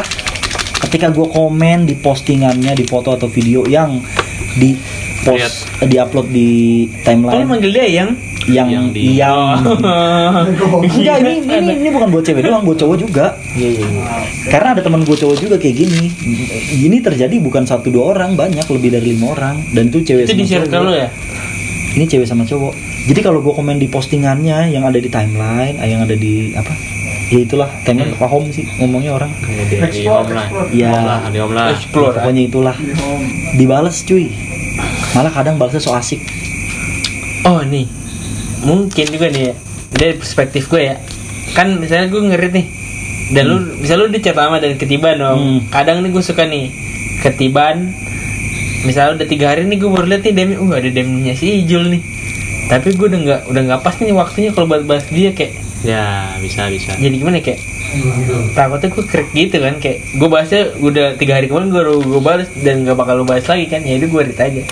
ketika 0.89 1.11
gue 1.13 1.27
komen 1.29 1.85
di 1.85 1.99
postingannya 1.99 2.73
di 2.73 2.85
foto 2.87 3.13
atau 3.19 3.29
video 3.29 3.67
yang 3.67 4.01
di 4.57 4.79
post 5.27 5.69
di 5.85 5.97
upload 6.01 6.27
di 6.33 6.51
Kalau 6.89 7.05
timeline 7.05 7.47
manggil 7.47 7.71
dia 7.75 7.87
yang 7.91 8.11
yang 8.51 8.69
Yang 8.69 8.87
di- 8.93 9.17
yang 9.17 9.63
enggak 10.85 11.17
ini 11.23 11.33
ini 11.47 11.73
ini 11.81 11.89
bukan 11.95 12.09
buat 12.11 12.25
cewek 12.27 12.43
doang 12.45 12.63
buat 12.67 12.79
cowok 12.79 12.97
juga. 12.99 13.27
Iya 13.55 13.69
iya 13.81 13.87
iya. 13.87 14.05
karena 14.51 14.69
ada 14.77 14.83
teman 14.83 15.03
gue 15.07 15.17
cowok 15.17 15.37
juga 15.39 15.57
kayak 15.57 15.77
gini. 15.77 16.05
Gini 16.77 16.97
terjadi 17.01 17.37
bukan 17.39 17.65
satu 17.65 17.89
dua 17.89 18.17
orang 18.17 18.35
banyak 18.35 18.67
lebih 18.67 18.91
dari 18.95 19.15
lima 19.15 19.33
orang. 19.35 19.57
Dan 19.73 19.89
itu 19.89 20.03
cewek 20.05 20.27
Itu 20.29 20.35
sama 20.35 20.41
di 20.41 20.47
circle 20.47 20.83
lu 20.87 20.93
ya? 20.95 21.09
ini 21.91 22.05
cewek 22.07 22.27
sama 22.29 22.47
cowok. 22.47 22.75
Jadi 23.11 23.21
kalau 23.25 23.43
gue 23.43 23.51
komen 23.51 23.81
di 23.81 23.91
postingannya 23.91 24.71
yang 24.71 24.87
ada 24.87 24.99
di 25.03 25.11
timeline 25.11 25.81
ah, 25.83 25.89
yang 25.89 26.07
ada 26.07 26.15
di 26.15 26.55
apa? 26.55 26.71
Ya 27.31 27.47
itulah 27.47 27.71
timeline 27.83 28.15
apa 28.15 28.27
home 28.31 28.51
sih 28.55 28.67
ngomongnya 28.79 29.19
orang. 29.19 29.31
Kemudian 29.43 29.91
di 29.91 30.07
Explore, 30.07 30.27
home 30.27 30.33
lah. 30.35 30.47
Iya. 30.71 30.91
Lah 30.95 31.21
di 31.31 31.39
home 31.43 31.55
lah. 31.55 31.67
Explore. 31.75 32.15
pokoknya 32.19 32.43
itulah. 32.47 32.77
Di 32.79 33.59
dibales 33.59 33.97
cuy. 34.07 34.31
Malah 35.19 35.33
kadang 35.35 35.59
balasnya 35.59 35.83
so 35.83 35.91
asik. 35.95 36.23
Oh 37.43 37.65
nih 37.67 38.00
Mungkin 38.61 39.07
juga 39.11 39.27
nih 39.33 39.43
ya 39.51 39.55
Dari 39.91 40.15
perspektif 40.17 40.69
gue 40.71 40.83
ya. 40.93 40.97
Kan 41.57 41.81
misalnya 41.81 42.13
gue 42.13 42.21
ngerit 42.21 42.53
nih 42.53 42.67
Dan 43.33 43.43
lu 43.49 43.57
Misalnya 43.81 44.07
lu 44.07 44.11
di 44.13 44.21
chat 44.21 44.37
lama 44.37 44.61
dan 44.61 44.77
ketiban 44.77 45.17
dong. 45.19 45.39
Hmm. 45.41 45.59
Kadang 45.73 46.05
nih 46.05 46.11
gue 46.13 46.25
suka 46.25 46.45
nih 46.47 46.71
Ketiban 47.25 47.91
Misalnya 48.81 49.21
udah 49.21 49.27
tiga 49.29 49.53
hari 49.53 49.69
nih 49.69 49.77
gue 49.77 49.91
baru 49.93 50.07
liat 50.09 50.23
nih 50.25 50.33
DM 50.33 50.51
Uh 50.57 50.73
ada 50.73 50.89
DM-nya 50.89 51.35
si 51.37 51.65
Ijul 51.65 51.93
nih. 51.93 52.03
Tapi 52.73 52.97
gue 52.97 53.07
udah 53.13 53.21
nggak 53.21 53.41
udah 53.53 53.63
nggak 53.67 53.81
pas 53.83 53.93
nih 54.01 54.15
waktunya 54.15 54.51
kalau 54.57 54.67
buat 54.71 54.87
bahas 54.89 55.05
dia 55.13 55.35
kayak 55.37 55.53
ya 55.81 56.37
bisa 56.45 56.69
bisa. 56.69 56.93
jadi 57.01 57.17
gimana 57.17 57.41
ya, 57.41 57.45
kayak 57.53 57.61
takutnya 58.53 58.89
gue 58.93 59.05
krik 59.09 59.29
gitu 59.33 59.57
kan 59.65 59.75
kayak 59.81 60.05
gue 60.13 60.29
bahasnya 60.29 60.77
udah 60.77 61.17
tiga 61.17 61.41
hari 61.41 61.49
kemarin 61.49 61.73
gue 61.73 61.83
gue 62.05 62.21
balas 62.21 62.49
dan 62.61 62.85
gak 62.85 63.01
bakal 63.01 63.17
lu 63.17 63.25
bahas 63.25 63.49
lagi 63.49 63.65
kan 63.65 63.81
ya 63.81 63.97
itu 63.97 64.07
gue 64.07 64.23
read 64.23 64.41
aja. 64.41 64.63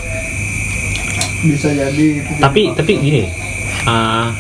Bisa 1.38 1.68
jadi 1.72 2.06
tapi 2.40 2.60
tapi 2.76 2.92
gini 2.96 3.22
ah, 3.86 4.34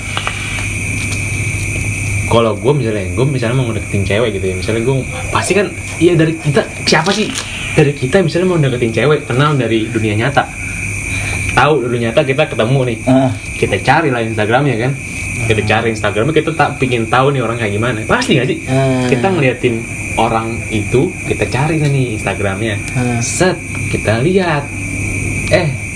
kalau 2.28 2.52
gue 2.60 2.72
misalnya 2.76 3.08
gue 3.16 3.26
misalnya 3.26 3.56
mau 3.56 3.72
deketin 3.72 4.04
cewek 4.04 4.36
gitu 4.36 4.46
ya 4.52 4.54
misalnya 4.60 4.82
gue 4.84 4.96
pasti 5.32 5.52
kan 5.56 5.66
iya 5.96 6.12
dari 6.12 6.36
kita 6.36 6.62
siapa 6.84 7.10
sih? 7.12 7.28
Dari 7.76 7.92
kita 7.94 8.20
misalnya 8.20 8.46
mau 8.48 8.58
deketin 8.60 8.92
cewek 8.92 9.24
kenal 9.24 9.56
dari 9.56 9.88
dunia 9.88 10.14
nyata. 10.18 10.44
Tahu 11.56 11.88
dunia 11.88 12.10
nyata 12.12 12.22
kita 12.22 12.46
ketemu 12.50 12.80
nih. 12.94 12.98
Ah, 13.08 13.32
kita 13.56 13.76
cari 13.80 14.08
lah 14.12 14.22
instagramnya 14.22 14.76
kan. 14.76 14.92
Kita 15.38 15.62
cari 15.62 15.94
Instagramnya 15.94 16.34
kita 16.34 16.50
tak 16.58 16.82
pingin 16.82 17.06
tahu 17.06 17.30
nih 17.30 17.40
orang 17.46 17.56
kayak 17.62 17.78
gimana. 17.78 18.02
Pasti 18.04 18.42
gak 18.42 18.48
sih? 18.50 18.58
Hmm. 18.66 19.06
kita 19.06 19.30
ngeliatin 19.30 19.86
orang 20.18 20.58
itu 20.74 21.14
kita 21.30 21.46
cari 21.46 21.78
nih 21.78 22.18
Instagramnya. 22.18 22.74
Hmm. 22.92 23.22
set 23.22 23.54
kita 23.88 24.18
lihat. 24.18 24.66
Eh 25.54 25.87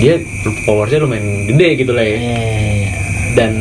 dia 0.00 0.16
followersnya 0.64 1.04
lumayan 1.04 1.44
gede 1.46 1.68
gitu 1.76 1.92
lah 1.92 2.02
ya. 2.02 2.16
Iya. 2.16 2.38
dan 3.30 3.52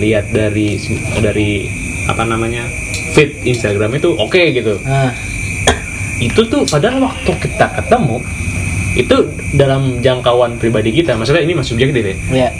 lihat 0.00 0.32
dari 0.32 0.80
dari 1.20 1.68
apa 2.08 2.24
namanya 2.24 2.64
feed 3.12 3.36
Instagram 3.44 3.92
itu 3.92 4.16
oke 4.16 4.40
gitu. 4.50 4.80
Ah, 4.86 5.12
itu 6.16 6.40
tuh 6.46 6.64
padahal 6.64 7.04
waktu 7.04 7.32
kita 7.36 7.66
ketemu 7.76 8.16
itu 8.90 9.16
dalam 9.54 10.00
jangkauan 10.00 10.56
pribadi 10.56 10.90
kita 10.90 11.14
maksudnya 11.14 11.44
ini 11.44 11.52
masih 11.52 11.76
subjektif 11.76 12.00
ya. 12.00 12.16
Ya. 12.32 12.50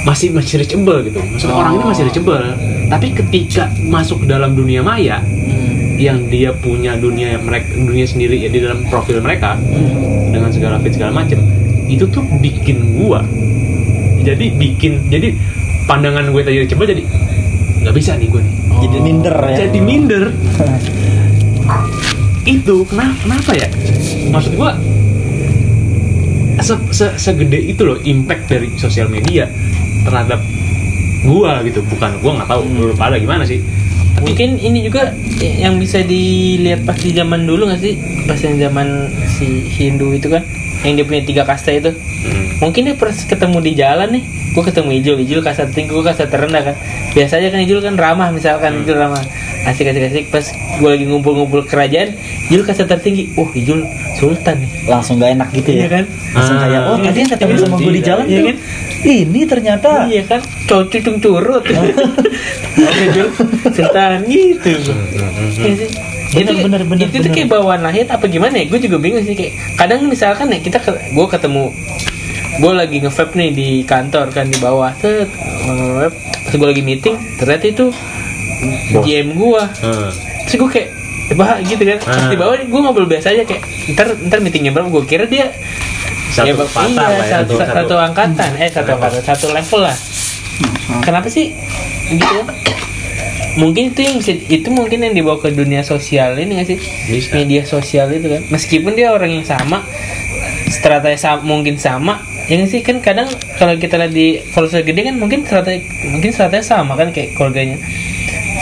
masih 0.00 0.32
masih 0.32 0.58
reachable 0.58 1.04
gitu. 1.04 1.20
Maksudnya 1.20 1.54
orang 1.54 1.76
ini 1.76 1.84
masih 1.86 2.04
reachable. 2.08 2.40
Tapi 2.88 3.06
ketika 3.14 3.68
masuk 3.84 4.24
ke 4.24 4.32
dalam 4.32 4.56
dunia 4.56 4.80
maya 4.80 5.20
Hmm. 5.20 5.94
yang 5.94 6.26
dia 6.26 6.50
punya 6.50 6.96
dunia 6.96 7.36
mereka 7.36 7.70
dunia 7.76 8.02
sendiri 8.02 8.40
ya 8.40 8.48
di 8.48 8.58
dalam 8.58 8.80
profil 8.88 9.20
mereka 9.20 9.60
dengan 10.32 10.48
segala 10.48 10.80
feed 10.80 10.96
segala 10.96 11.12
macem 11.12 11.36
itu 11.90 12.06
tuh 12.06 12.22
bikin 12.38 12.94
gua. 12.94 13.26
Jadi 14.20 14.52
bikin 14.54 15.08
jadi 15.08 15.32
pandangan 15.84 16.30
gue 16.30 16.42
tadi 16.44 16.56
reachable 16.60 16.86
jadi 16.86 17.02
nggak 17.80 17.94
bisa 17.96 18.14
nih 18.14 18.28
gue 18.28 18.40
nih. 18.40 18.54
Jadi 18.80 18.98
minder 19.00 19.34
ya. 19.34 19.56
jadi 19.66 19.78
minder. 19.80 20.24
Itu 22.40 22.88
kenapa 22.88 23.14
kenapa 23.20 23.50
ya? 23.52 23.68
Maksud 24.32 24.56
gua 24.56 24.72
se, 26.60 26.74
se- 26.92 27.16
segede 27.16 27.56
itu 27.56 27.84
loh 27.84 27.96
impact 28.04 28.48
dari 28.48 28.68
sosial 28.76 29.08
media 29.08 29.48
terhadap 30.04 30.40
gua 31.24 31.60
gitu. 31.62 31.84
Bukan 31.84 32.20
gua 32.20 32.40
nggak 32.40 32.48
tahu 32.48 32.60
lu 32.64 32.94
pada 32.96 33.16
gimana 33.16 33.44
sih. 33.44 33.60
Tapi 34.16 34.34
Mungkin 34.34 34.50
ini 34.58 34.82
juga 34.82 35.14
yang 35.38 35.78
bisa 35.78 36.02
dilihat 36.02 36.82
pas 36.82 36.96
di 36.96 37.12
zaman 37.12 37.44
dulu 37.46 37.68
nggak 37.70 37.80
sih? 37.80 37.94
Pas 38.26 38.40
yang 38.40 38.56
zaman 38.58 38.88
si 39.30 39.64
Hindu 39.70 40.10
itu 40.12 40.28
kan, 40.28 40.42
yang 40.82 40.92
dia 40.94 41.04
punya 41.04 41.22
tiga 41.22 41.42
kasta 41.42 41.70
itu. 41.70 41.90
hmm, 41.92 42.58
Mungkin 42.58 42.80
dia 42.82 42.94
pernah 42.94 43.12
ketemu 43.14 43.58
di 43.60 43.72
jalan 43.74 44.08
nih. 44.10 44.24
Gue 44.50 44.62
ketemu 44.62 44.90
Ijul, 44.96 45.16
Ijul 45.20 45.40
kasta 45.40 45.64
tinggi, 45.64 45.90
gue 45.90 46.02
kasta 46.02 46.26
terendah 46.26 46.62
kan. 46.62 46.74
Biasanya 47.10 47.48
kan 47.48 47.60
Ijul 47.60 47.80
kan 47.80 47.94
ramah 47.94 48.28
misalkan 48.30 48.82
Ijul 48.82 48.96
ramah. 48.96 49.22
Asik 49.62 49.86
asik 49.86 50.02
asik 50.02 50.24
pas 50.28 50.42
gue 50.50 50.88
lagi 50.88 51.04
ngumpul-ngumpul 51.04 51.62
kerajaan, 51.62 52.16
Ijul 52.46 52.62
kasta 52.62 52.84
tertinggi. 52.84 53.30
Oh 53.34 53.46
Ijul 53.48 53.86
sultan 54.14 54.58
nih. 54.58 54.70
Langsung 54.86 55.16
gak 55.16 55.32
enak 55.32 55.48
gitu 55.52 55.70
ya. 55.70 55.76
Iya 55.76 55.88
kan? 55.90 56.04
Langsung 56.34 56.56
Ah. 56.56 56.60
kayak 56.60 56.80
oh 56.82 56.88
Iya 56.90 57.00
tadi 57.00 57.06
kan? 57.06 57.20
yang 57.20 57.30
ketemu 57.30 57.50
Iya 57.50 57.60
sama 57.60 57.76
gue 57.76 57.92
di 57.92 58.02
jalan 58.02 58.24
Iya 58.24 58.34
tuh. 58.34 58.44
kan? 58.44 58.56
Ini 59.00 59.40
ternyata 59.46 59.88
Iya 60.04 60.22
kan, 60.26 60.40
cowok 60.66 60.84
cucung 60.90 61.16
curut. 61.18 61.64
Oke 62.80 63.04
Jul, 63.12 63.28
sultan 63.70 64.18
gitu. 64.24 64.70
Iya 65.56 65.74
sih. 65.78 65.90
Bener, 66.30 66.54
itu, 66.54 66.62
bener, 66.62 66.82
bener, 66.86 67.02
itu 67.10 67.16
tuh 67.18 67.22
bener. 67.26 67.34
kayak 67.34 67.48
bawaan 67.50 67.80
lahir 67.82 68.06
apa 68.06 68.24
gimana 68.30 68.54
ya? 68.54 68.70
Gue 68.70 68.78
juga 68.78 69.02
bingung 69.02 69.26
sih 69.26 69.34
kayak 69.34 69.58
kadang 69.74 70.06
misalkan 70.06 70.46
ya 70.54 70.62
kita 70.62 70.78
ke, 70.78 70.90
gue 71.10 71.26
ketemu 71.26 71.74
gue 72.60 72.72
lagi 72.76 72.96
nge 73.00 73.12
nih 73.32 73.50
di 73.56 73.68
kantor 73.88 74.28
kan 74.34 74.44
di 74.50 74.58
bawah 74.60 74.92
set 75.00 75.30
nge-vape. 75.64 76.16
pas 76.44 76.54
gue 76.58 76.68
lagi 76.68 76.82
meeting 76.84 77.16
ternyata 77.40 77.64
itu 77.70 77.86
GM 79.00 79.32
gue 79.32 79.62
hmm. 79.64 80.10
terus 80.44 80.56
gue 80.60 80.70
kayak 80.70 80.88
eh, 81.32 81.36
bah 81.38 81.56
gitu 81.64 81.80
kan 81.80 81.98
di 82.28 82.36
bawah 82.36 82.60
gue 82.60 82.80
ngobrol 82.84 83.08
biasa 83.08 83.32
aja 83.32 83.48
kayak 83.48 83.64
ntar 83.96 84.12
ntar 84.28 84.38
meetingnya 84.44 84.76
berapa 84.76 84.92
gue 84.92 85.02
kira 85.08 85.24
dia 85.24 85.48
satu 86.30 86.46
ya, 86.46 86.84
iya, 86.86 86.94
lah 86.94 87.10
ya 87.10 87.22
satu, 87.42 87.52
satu, 87.58 87.94
angkatan 87.98 88.50
eh 88.60 88.70
satu 88.70 88.92
level. 88.94 89.02
angkatan 89.02 89.22
satu 89.24 89.46
level 89.50 89.80
lah 89.82 89.96
kenapa 91.00 91.26
sih 91.32 91.54
gitu 92.12 92.34
kan 92.44 92.46
mungkin 93.58 93.90
itu 93.90 94.00
yang 94.06 94.16
bisa 94.22 94.34
itu 94.36 94.68
mungkin 94.70 95.02
yang 95.02 95.14
dibawa 95.16 95.42
ke 95.42 95.50
dunia 95.50 95.82
sosial 95.82 96.38
ini 96.38 96.62
gak 96.62 96.68
sih? 96.70 96.78
Bisa. 97.10 97.34
media 97.34 97.62
sosial 97.66 98.06
itu 98.14 98.30
kan. 98.30 98.42
Meskipun 98.52 98.94
dia 98.94 99.10
orang 99.10 99.34
yang 99.34 99.46
sama 99.46 99.82
stratanya 100.70 101.18
sama, 101.18 101.42
mungkin 101.42 101.74
sama 101.80 102.22
ya 102.46 102.58
nggak 102.60 102.70
sih? 102.70 102.80
Kan 102.86 103.02
kadang 103.02 103.26
kalau 103.58 103.74
kita 103.74 103.98
lihat 103.98 104.12
di 104.14 104.38
follower 104.54 104.86
gede 104.86 105.00
kan 105.10 105.16
mungkin 105.18 105.42
strata 105.42 105.74
mungkin 106.06 106.30
stratanya 106.30 106.66
sama 106.66 106.94
kan 106.94 107.10
kayak 107.10 107.34
keluarganya. 107.34 107.78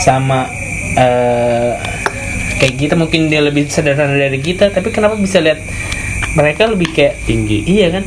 Sama 0.01 0.49
eh 0.97 1.73
kayak 2.59 2.75
kita 2.75 2.93
mungkin 2.97 3.29
dia 3.29 3.39
lebih 3.39 3.69
sederhana 3.71 4.17
dari 4.17 4.41
kita 4.41 4.73
tapi 4.73 4.91
kenapa 4.91 5.15
bisa 5.15 5.39
lihat 5.39 5.61
mereka 6.33 6.65
lebih 6.65 6.89
kayak 6.93 7.17
tinggi. 7.29 7.61
Iya 7.65 8.01
kan 8.01 8.05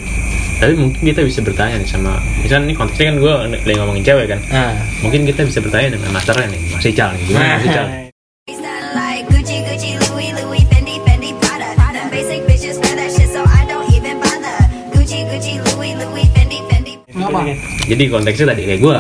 tapi 0.63 0.79
mungkin 0.79 1.03
kita 1.03 1.27
bisa 1.27 1.43
bertanya 1.43 1.75
nih 1.83 1.91
sama 1.91 2.23
misalnya 2.39 2.71
nih 2.71 2.77
konteksnya 2.79 3.07
kan 3.11 3.17
gue 3.19 3.35
lagi 3.67 3.79
ngomongin 3.83 4.05
cewek 4.07 4.27
kan. 4.31 4.39
Nah 4.47 4.79
mungkin 5.03 5.27
kita 5.27 5.43
bisa 5.43 5.59
bertanya 5.59 5.99
dengan 5.99 6.15
masternya 6.15 6.47
nih 6.55 6.63
Mas 6.71 6.87
Ical 6.87 7.11
nih. 7.19 7.23
Gimana 7.27 7.59
Mas 7.59 7.67
Ical? 7.67 7.87
Jadi 17.83 18.09
konteksnya 18.09 18.47
tadi 18.55 18.63
kayak 18.65 18.81
gue 18.81 18.99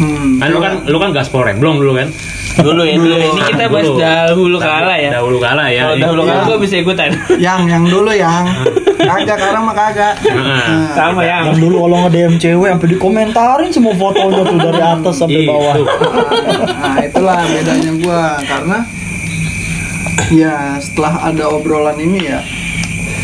Hmm. 0.00 0.40
kan 0.40 0.48
lu 0.48 0.64
kan 0.64 0.72
lu 0.88 0.96
kan 0.96 1.12
gaspol 1.12 1.44
remblong 1.44 1.76
dulu 1.76 1.92
kan 1.92 2.08
dulu 2.52 2.82
ya 2.82 2.94
dulu 2.94 3.14
ini 3.14 3.40
kita 3.46 3.64
bahas 3.66 3.86
Dulu. 3.86 3.96
dahulu 3.96 4.56
kala 4.58 4.94
ya 4.94 5.10
dahulu 5.12 5.38
kala 5.38 5.64
ya 5.66 5.82
kalau 5.84 5.96
dahulu 5.96 6.22
kala 6.24 6.34
Iya. 6.36 6.46
gue 6.46 6.58
bisa 6.60 6.74
ikutan 6.76 7.08
Yang 7.38 7.60
yang 7.68 7.84
dulu 7.84 8.10
yang 8.10 8.44
kagak 9.10 9.36
sekarang 9.36 9.62
mah 9.64 9.72
kagak. 9.72 10.14
Heeh. 10.20 10.44
Nah, 10.60 10.92
sama 10.92 11.20
ya 11.22 11.40
yang 11.42 11.56
dulu 11.56 11.76
kalau 11.80 11.96
nge-DM 12.04 12.34
cewek 12.36 12.68
sampai 12.68 12.88
dikomentarin 12.90 13.70
semua 13.70 13.94
fotonya 13.94 14.42
tuh 14.42 14.58
dari 14.60 14.82
atas 14.82 15.14
sampai 15.16 15.40
Itu. 15.40 15.48
bawah. 15.48 15.74
Nah, 16.76 16.98
itulah 17.00 17.38
bedanya 17.42 17.92
gua 17.96 18.22
karena 18.40 18.78
ya 20.30 20.54
setelah 20.76 21.26
ada 21.26 21.44
obrolan 21.48 21.96
ini 21.96 22.20
ya 22.24 22.40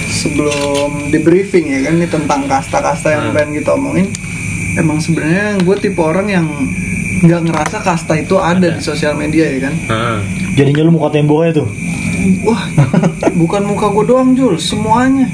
sebelum 0.09 1.07
di 1.07 1.19
briefing 1.19 1.67
ya 1.69 1.81
kan 1.85 1.95
ini 1.95 2.09
tentang 2.09 2.41
kasta-kasta 2.47 3.09
yang 3.11 3.25
pengen 3.31 3.61
kita 3.61 3.71
omongin 3.71 4.09
emang 4.75 4.99
sebenarnya 4.99 5.61
gue 5.61 5.77
tipe 5.77 5.99
orang 5.99 6.27
yang 6.27 6.47
nggak 7.19 7.41
ngerasa 7.43 7.77
kasta 7.81 8.13
itu 8.15 8.37
ada 8.37 8.69
di 8.69 8.81
sosial 8.81 9.13
media 9.13 9.47
ya 9.47 9.59
kan 9.63 9.75
Heeh. 9.75 10.19
Jadinya 10.55 10.83
lu 10.83 10.93
muka 10.93 11.09
temboknya 11.11 11.53
tuh. 11.55 11.69
wah 12.43 12.65
bukan 13.35 13.63
muka 13.65 13.87
gue 13.89 14.05
doang 14.05 14.33
Jul 14.33 14.57
semuanya 14.57 15.29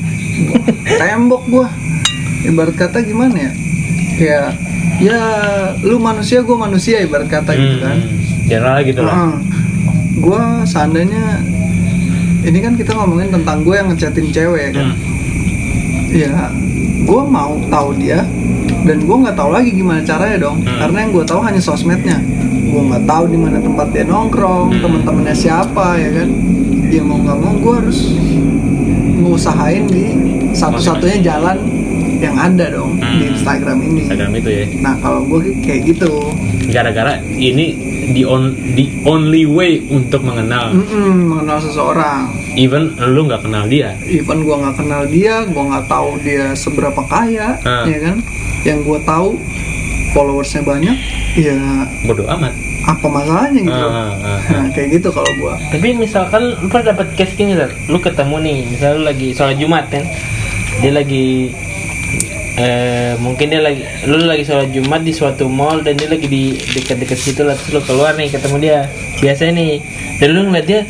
tembok 0.92 1.42
gua 1.47 1.66
ibarat 2.42 2.75
kata 2.77 3.01
gimana 3.01 3.35
ya 3.40 3.53
kayak 4.14 4.49
ya 5.01 5.21
lu 5.81 5.97
manusia 5.97 6.40
gue 6.40 6.53
manusia 6.53 7.01
ibarat 7.01 7.27
kata 7.27 7.51
gitu 7.53 7.77
kan 7.81 7.97
Hmm, 7.97 8.18
general 8.45 8.79
gitu 8.83 9.01
lah 9.01 9.14
Heeh. 9.16 9.35
Gua 10.18 10.42
seandainya 10.62 11.40
ini 12.42 12.59
kan 12.59 12.75
kita 12.75 12.92
ngomongin 12.92 13.31
tentang 13.33 13.62
gue 13.62 13.73
yang 13.73 13.88
ngechatin 13.88 14.29
cewek 14.29 14.61
ya 14.61 14.73
kan. 14.73 14.87
Hmm. 14.88 14.99
Ya, 16.12 16.33
gue 17.01 17.23
mau 17.25 17.57
tahu 17.64 17.97
dia 17.97 18.21
dan 18.83 18.99
gue 19.01 19.16
nggak 19.18 19.35
tahu 19.35 19.51
lagi 19.51 19.71
gimana 19.71 20.01
caranya 20.01 20.37
dong. 20.40 20.59
Hmm. 20.61 20.79
Karena 20.79 20.97
yang 21.01 21.11
gue 21.12 21.25
tahu 21.25 21.40
hanya 21.40 21.61
sosmednya. 21.61 22.18
Gue 22.64 22.83
nggak 22.83 23.05
tahu 23.05 23.25
di 23.27 23.37
mana 23.37 23.59
tempat 23.59 23.87
dia 23.90 24.05
nongkrong, 24.05 24.68
Hmm. 24.71 24.81
teman-temannya 24.81 25.35
siapa 25.35 25.97
ya 25.97 26.11
kan. 26.14 26.29
Ya 26.87 27.01
mau 27.01 27.16
nggak 27.16 27.38
mau 27.38 27.55
gue 27.55 27.75
harus 27.79 27.99
ngusahain 29.16 29.87
di 29.87 30.05
satu-satunya 30.53 31.23
jalan 31.23 31.57
yang 32.18 32.35
ada 32.35 32.71
dong 32.71 32.99
di 32.99 33.25
Hmm. 33.25 33.35
Instagram 33.35 33.79
ini. 33.83 34.01
Instagram 34.07 34.33
itu 34.37 34.51
ya 34.53 34.64
Nah 34.79 34.95
kalau 34.99 35.23
gue 35.25 35.59
kayak 35.59 35.81
gitu, 35.88 36.11
gara-gara 36.68 37.18
ini 37.25 37.75
the 38.12 38.23
on 38.25 38.42
the 38.75 38.87
only 39.05 39.42
way 39.42 39.79
untuk 39.87 40.23
mengenal 40.23 40.71
mm-mm, 40.73 41.29
mengenal 41.29 41.59
seseorang. 41.59 42.31
Even 42.55 42.93
lu 42.99 43.25
nggak 43.25 43.43
kenal 43.43 43.65
dia? 43.67 43.97
Even 44.05 44.45
gua 44.45 44.61
nggak 44.61 44.77
kenal 44.79 45.03
dia 45.07 45.35
gua 45.49 45.62
nggak 45.73 45.87
tahu 45.88 46.11
dia 46.21 46.53
seberapa 46.53 47.01
kaya 47.07 47.57
Ah. 47.62 47.85
ya 47.85 47.99
kan? 48.01 48.17
Yang 48.62 48.79
gua 48.85 48.99
tahu 49.03 49.29
followersnya 50.12 50.61
banyak 50.62 50.97
ya 51.35 51.57
bodoh 52.05 52.29
amat. 52.29 52.53
apa 52.83 53.07
masalahnya 53.07 53.62
gitu 53.62 53.79
ah, 53.79 54.11
ah. 54.27 54.41
nah 54.51 54.67
kayak 54.75 54.99
gitu 54.99 55.09
kalau 55.15 55.31
gua. 55.38 55.55
Tapi 55.71 55.95
misalkan 55.95 56.59
lu 56.59 56.67
pernah 56.67 56.93
dapat 56.93 57.15
case 57.15 57.38
gini 57.38 57.55
Lar. 57.55 57.71
lu 57.87 58.03
ketemu 58.03 58.37
nih 58.43 58.59
misalnya 58.67 58.95
lu 58.99 59.05
lagi 59.07 59.29
sholat 59.33 59.57
jumat 59.57 59.85
kan? 59.87 60.03
Dia 60.83 60.91
lagi 60.91 61.55
eh 62.53 63.15
mungkin 63.17 63.49
dia 63.49 63.62
lagi 63.65 63.81
lu 64.05 64.29
lagi 64.29 64.45
sholat 64.45 64.69
jumat 64.75 65.01
di 65.01 65.15
suatu 65.15 65.49
mall 65.49 65.81
dan 65.81 65.97
dia 65.97 66.11
lagi 66.11 66.27
di 66.29 66.53
dekat-dekat 66.75 67.17
situ 67.17 67.41
lah 67.47 67.57
terus 67.57 67.71
lu 67.71 67.81
keluar 67.87 68.12
nih 68.19 68.29
ketemu 68.29 68.57
dia. 68.61 68.79
Biasanya 69.23 69.53
nih 69.57 69.73
dan 70.19 70.29
lu 70.35 70.41
ngeliat 70.51 70.67
dia 70.67 70.81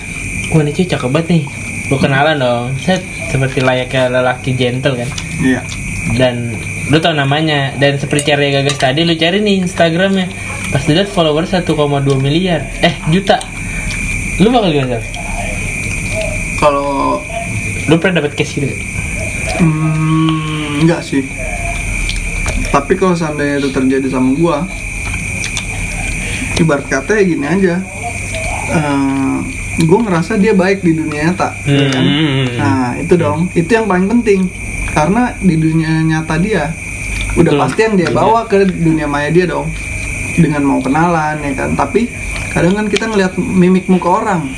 wah 0.52 0.62
ini 0.62 0.72
cakep 0.72 1.10
banget 1.10 1.28
nih. 1.32 1.44
Lu 1.90 1.96
kenalan 1.98 2.36
dong. 2.38 2.66
Set 2.80 3.02
seperti 3.28 3.64
layaknya 3.64 4.12
lelaki 4.12 4.52
gentle 4.52 4.96
kan? 4.96 5.08
Iya. 5.40 5.60
Dan 6.16 6.56
lu 6.92 6.96
tau 7.00 7.16
namanya. 7.16 7.74
Dan 7.80 7.96
seperti 7.96 8.32
cara 8.32 8.44
gagas 8.48 8.76
tadi 8.76 9.02
lu 9.02 9.16
cari 9.16 9.40
nih 9.40 9.64
Instagramnya. 9.64 10.28
Pas 10.70 10.84
dilihat 10.84 11.08
follower 11.10 11.48
1,2 11.48 11.68
miliar. 12.20 12.68
Eh 12.84 12.96
juta. 13.10 13.40
Lu 14.40 14.48
bakal 14.52 14.72
gimana 14.72 15.22
kalau 16.62 17.18
lu 17.90 17.98
pernah 17.98 18.22
dapat 18.22 18.38
case 18.38 18.62
gitu 18.62 18.70
gak? 18.70 18.80
hmm, 19.58 20.86
enggak 20.86 21.02
sih. 21.02 21.26
Tapi 22.70 22.94
kalau 22.94 23.18
seandainya 23.18 23.58
itu 23.58 23.74
terjadi 23.74 24.06
sama 24.06 24.30
gua 24.38 24.62
ibarat 26.62 26.86
kata 26.86 27.18
ya 27.18 27.22
gini 27.26 27.46
aja. 27.50 27.74
Eh, 28.70 29.38
gua 29.80 29.98
ngerasa 30.02 30.36
dia 30.36 30.52
baik 30.52 30.80
di 30.80 30.92
dunia 30.92 31.28
nyata 31.28 31.48
ya 31.64 31.86
kan? 31.88 32.04
Hmm. 32.04 32.46
nah 32.54 32.88
itu 32.94 33.14
dong 33.14 33.48
itu 33.52 33.68
yang 33.68 33.86
paling 33.86 34.06
penting 34.10 34.40
karena 34.88 35.32
di 35.38 35.54
dunia 35.56 35.90
nyata 36.02 36.36
dia 36.36 36.76
udah 37.32 37.48
Betul. 37.48 37.60
pasti 37.62 37.80
yang 37.82 37.94
dia 37.94 38.10
bawa 38.10 38.44
ke 38.44 38.62
dunia 38.66 39.06
maya 39.06 39.28
dia 39.28 39.46
dong 39.46 39.72
dengan 40.34 40.62
mau 40.62 40.78
kenalan 40.78 41.40
ya 41.40 41.52
kan 41.54 41.72
tapi 41.72 42.12
kadang 42.48 42.72
kan 42.74 42.86
kita 42.86 43.04
ngelihat 43.06 43.32
mimik 43.36 43.84
muka 43.86 44.08
orang 44.18 44.52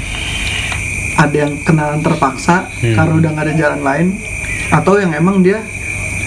ada 1.17 1.37
yang 1.37 1.55
kenalan 1.61 2.01
terpaksa 2.01 2.67
Hmm. 2.75 2.95
karena 2.95 3.13
udah 3.15 3.31
nggak 3.31 3.45
ada 3.45 3.55
jalan 3.57 3.81
lain 3.81 4.07
atau 4.69 4.99
yang 4.99 5.13
emang 5.13 5.41
dia 5.41 5.63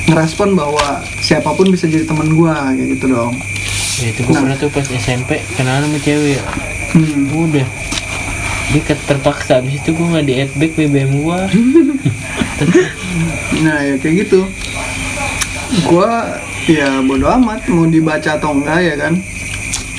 ngerespon 0.06 0.56
bahwa 0.56 0.80
siapa 1.20 1.52
pun 1.52 1.68
bisa 1.68 1.84
jadi 1.86 2.04
teman 2.04 2.32
gua 2.32 2.72
kayak 2.72 2.96
gitu 2.96 3.08
dong 3.10 3.36
Ya, 3.98 4.14
itu 4.14 4.22
gue 4.22 4.30
Nah. 4.30 4.46
pernah 4.46 4.58
tuh 4.58 4.70
pas 4.70 4.86
SMP 4.86 5.42
kenalan 5.52 5.90
sama 5.90 5.98
cewek. 5.98 6.38
hmm. 6.94 7.34
Udah. 7.34 7.66
Dia 8.68 8.82
ke- 8.82 9.00
terpaksa 9.02 9.58
habis 9.58 9.78
itu 9.78 9.92
gue 9.92 10.06
nggak 10.06 10.26
di 10.26 10.34
add 10.38 10.52
back 10.54 10.72
BBM 10.74 11.12
gue. 11.18 11.40
nah 13.58 13.78
ya 13.80 13.96
kayak 13.96 14.16
gitu 14.24 14.42
gua 15.84 16.38
ya 16.66 17.02
bodo 17.02 17.28
amat 17.32 17.66
mau 17.68 17.86
dibaca 17.86 18.34
atau 18.34 18.52
enggak 18.52 18.80
ya 18.84 18.96
kan 18.98 19.14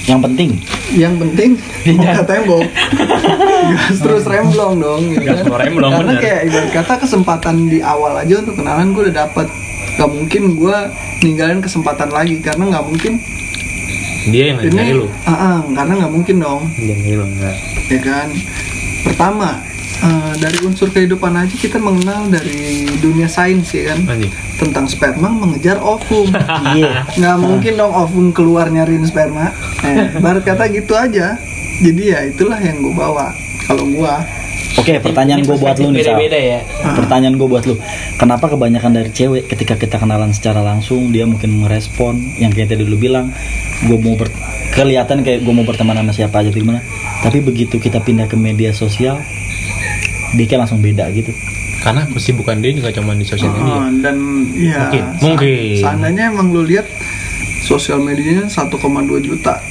Yang 0.05 0.21
penting 0.25 0.51
yang 0.91 1.15
penting 1.15 1.51
buka 1.87 2.25
tembok 2.25 2.65
gas 3.71 3.99
terus 3.99 4.25
remblong 4.25 4.75
dong 4.77 5.03
gitu 5.07 5.21
Gas 5.23 5.45
kan. 5.45 5.61
remblong, 5.61 5.93
karena 5.93 6.11
bener. 6.11 6.23
kayak 6.23 6.41
ibarat 6.47 6.71
kata 6.73 6.95
kesempatan 6.99 7.57
di 7.67 7.79
awal 7.79 8.17
aja 8.17 8.35
untuk 8.39 8.57
kenalan 8.57 8.91
gue 8.91 9.03
udah 9.07 9.17
dapet 9.23 9.47
gak 9.95 10.09
mungkin 10.09 10.43
gue 10.55 10.77
ninggalin 11.21 11.61
kesempatan 11.61 12.09
lagi 12.09 12.39
karena 12.39 12.65
nggak 12.69 12.85
mungkin 12.85 13.13
Dia 14.27 14.45
yang 14.51 14.59
ini 14.61 14.73
nyari 14.73 14.93
lu. 14.95 15.07
Ah, 15.23 15.33
ah, 15.33 15.59
karena 15.69 15.93
nggak 15.99 16.13
mungkin 16.13 16.37
dong 16.39 16.63
Dia 16.73 16.85
yang 16.87 16.99
nyari 16.99 17.15
lu 17.15 17.27
enggak. 17.29 17.57
Ya 17.89 18.01
kan? 18.05 18.29
Pertama 19.05 19.65
eh, 20.05 20.33
dari 20.39 20.59
unsur 20.65 20.93
kehidupan 20.93 21.35
aja 21.35 21.55
kita 21.57 21.81
mengenal 21.81 22.29
dari 22.29 22.87
dunia 23.01 23.27
sains 23.27 23.73
ya 23.73 23.97
kan? 23.97 24.01
Anjing. 24.09 24.33
tentang 24.59 24.91
sperma 24.91 25.31
mengejar 25.31 25.79
ovum. 25.79 26.29
Iya. 26.79 27.07
Nggak 27.15 27.37
mungkin 27.39 27.73
dong 27.79 27.95
ovum 27.95 28.27
keluar 28.35 28.69
nyariin 28.69 29.07
sperma. 29.07 29.55
Eh, 29.87 30.19
barat 30.19 30.43
kata 30.43 30.67
gitu 30.71 30.99
aja. 30.99 31.39
Jadi 31.79 32.03
ya 32.11 32.27
itulah 32.27 32.59
yang 32.59 32.83
gue 32.83 32.91
bawa 32.91 33.31
kalau 33.71 33.87
gua 33.87 34.19
Oke 34.77 35.01
pertanyaan 35.01 35.41
gue 35.41 35.57
buat 35.57 35.79
lu 35.79 35.89
nih 35.91 36.05
Sal. 36.05 36.21
Beda-beda 36.21 36.39
ya. 36.39 36.61
Pertanyaan 36.95 37.35
gue 37.41 37.49
buat 37.49 37.65
lu 37.65 37.81
Kenapa 38.21 38.53
kebanyakan 38.53 38.93
dari 38.93 39.11
cewek 39.11 39.49
ketika 39.49 39.75
kita 39.75 39.97
kenalan 39.97 40.31
secara 40.31 40.61
langsung 40.61 41.09
Dia 41.09 41.25
mungkin 41.25 41.65
merespon 41.65 42.21
Yang 42.37 42.53
kayak 42.55 42.69
tadi 42.77 42.85
lu 42.85 42.95
bilang 42.95 43.33
Gue 43.87 43.97
mau 43.97 44.15
ber 44.15 44.29
kelihatan 44.69 45.25
kayak 45.25 45.43
gue 45.43 45.55
mau 45.55 45.65
berteman 45.65 45.97
sama 45.97 46.13
siapa 46.13 46.45
aja 46.45 46.53
gimana 46.53 46.85
Tapi 47.25 47.41
begitu 47.41 47.81
kita 47.81 47.99
pindah 47.99 48.29
ke 48.29 48.37
media 48.37 48.71
sosial 48.71 49.19
Dia 50.37 50.45
kayak 50.45 50.69
langsung 50.69 50.85
beda 50.85 51.09
gitu 51.11 51.33
Karena 51.81 52.05
kesibukan 52.05 52.59
dia 52.59 52.75
juga 52.75 52.91
cuma 52.91 53.15
di 53.15 53.23
sosial 53.23 53.55
media. 53.55 53.75
Ah, 53.79 53.89
dan 54.03 54.17
ya 54.53 54.79
Mungkin, 54.85 55.05
mungkin. 55.23 55.75
seandainya 55.79 56.25
emang 56.29 56.51
lu 56.51 56.67
lihat 56.67 56.85
sosial 57.63 57.99
medianya 57.99 58.47
1,2 58.47 58.75
juta 59.21 59.63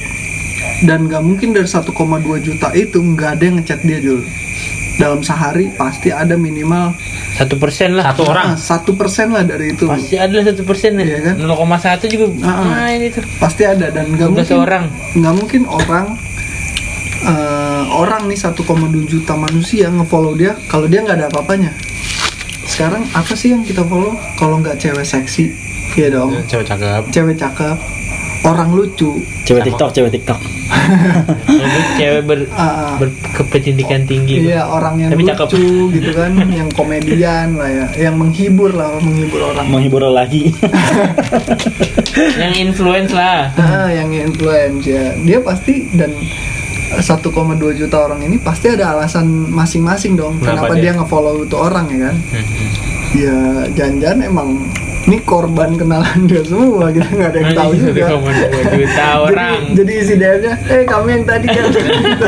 dan 0.86 1.10
nggak 1.10 1.23
mungkin 1.25 1.57
dari 1.57 1.65
1,2 1.65 1.89
juta 2.39 2.69
itu 2.71 2.97
nggak 3.01 3.29
ada 3.33 3.43
yang 3.43 3.55
ngechat 3.57 3.79
dia 3.81 3.97
Jul 3.97 4.21
dalam 4.97 5.21
sehari 5.21 5.69
pasti 5.71 6.10
ada 6.10 6.33
minimal 6.33 6.97
Satu 7.33 7.55
persen 7.55 7.93
lah. 7.93 8.10
Satu 8.10 8.23
orang. 8.25 8.57
satu 8.57 8.91
persen 8.93 9.29
lah 9.29 9.41
dari 9.41 9.71
itu 9.71 9.86
Pasti 9.86 10.17
ada 10.17 10.41
satu 10.41 10.62
persen 10.62 10.97
Iya 10.97 11.19
kan? 11.23 11.36
ya. 11.38 11.45
0,1 11.45 12.05
juga 12.07 12.25
Ah, 12.41 12.49
ah. 12.51 12.65
main 12.83 13.01
itu. 13.01 13.21
pasti 13.38 13.63
ada 13.63 13.88
dan 13.88 14.10
nggak 14.10 14.25
12 14.27 14.33
mungkin 14.33 14.57
orang. 14.60 14.83
nggak 15.13 15.33
mungkin 15.36 15.62
orang 15.65 16.05
eh, 17.19 17.83
orang 17.91 18.25
nih 18.25 18.39
1,2 18.39 18.57
juta 19.05 19.33
manusia 19.33 19.86
ngefollow 19.88 20.33
dia 20.33 20.57
kalau 20.65 20.86
dia 20.86 21.01
nggak 21.01 21.17
ada 21.17 21.27
apa-apanya 21.27 21.71
sekarang 22.67 23.05
apa 23.12 23.33
sih 23.33 23.51
yang 23.51 23.62
kita 23.62 23.81
follow 23.81 24.12
kalau 24.36 24.57
nggak 24.57 24.77
cewek 24.77 25.01
seksi 25.03 25.49
ya 25.95 26.10
dong 26.10 26.41
Cewek 26.45 26.65
cakep. 26.67 27.01
cewek 27.10 27.36
cakep 27.36 27.77
orang 28.43 28.69
lucu 28.71 29.17
Cewek 29.43 29.63
TikTok, 29.63 29.89
cewek 29.91 30.12
TikTok 30.12 30.39
Itu 31.47 31.80
cewek 31.95 32.21
ber, 32.23 32.39
Ah, 32.50 32.62
ah. 32.62 32.93
berkependidikan 32.97 34.04
tinggi. 34.04 34.45
iya 34.45 34.63
orang 34.63 35.00
yang 35.00 35.10
Tapi 35.10 35.23
cakep. 35.23 35.47
lucu 35.50 35.67
gitu 35.93 36.12
kan 36.13 36.32
yang 36.45 36.69
komedian 36.69 37.56
lah 37.56 37.67
ya 37.67 37.86
yang 37.97 38.15
menghibur 38.15 38.69
lah 38.69 38.91
menghibur 38.97 39.41
orang 39.45 39.65
Menghibur 39.65 40.02
lagi 40.06 40.52
Yang 42.41 42.54
influence 42.62 43.12
lah. 43.12 43.52
Ah, 43.54 43.88
yang 43.88 44.10
influence 44.12 44.84
ya 44.84 45.15
dia 45.17 45.39
pasti 45.39 45.88
dan 45.91 46.12
eh, 46.89 47.02
1,2 47.02 47.23
juta 47.73 47.97
orang 48.00 48.21
ini 48.21 48.38
pasti 48.38 48.69
ada 48.69 48.93
alasan 48.93 49.26
masing-masing 49.47 50.13
dong 50.13 50.39
Kenapa 50.39 50.67
kenapa, 50.67 50.73
dia? 50.76 50.84
dia 50.84 50.91
ngefollow 50.95 51.36
itu 51.43 51.56
orang 51.56 51.86
ya 51.88 52.00
kan 52.04 52.15
Hmm, 52.28 52.45
ya 53.13 53.36
jangan-jangan 53.73 54.19
emang 54.21 54.50
ini 55.08 55.24
korban 55.24 55.72
kenalan 55.80 56.28
dia 56.28 56.43
semua 56.43 56.91
kita 56.91 57.08
nggak 57.08 57.30
ada 57.32 57.39
yang 57.39 57.54
tahu 57.56 57.72
juga. 57.80 58.06
1,2 58.12 58.76
juta 58.76 59.06
orang. 59.24 59.56
jadi, 59.72 59.80
jadi 59.80 59.91
isi 60.04 60.13
DM-nya 60.20 60.54
eh 60.67 60.84
kamu 60.84 61.08
yang 61.08 61.24
tadi 61.24 61.48
kan. 61.48 61.65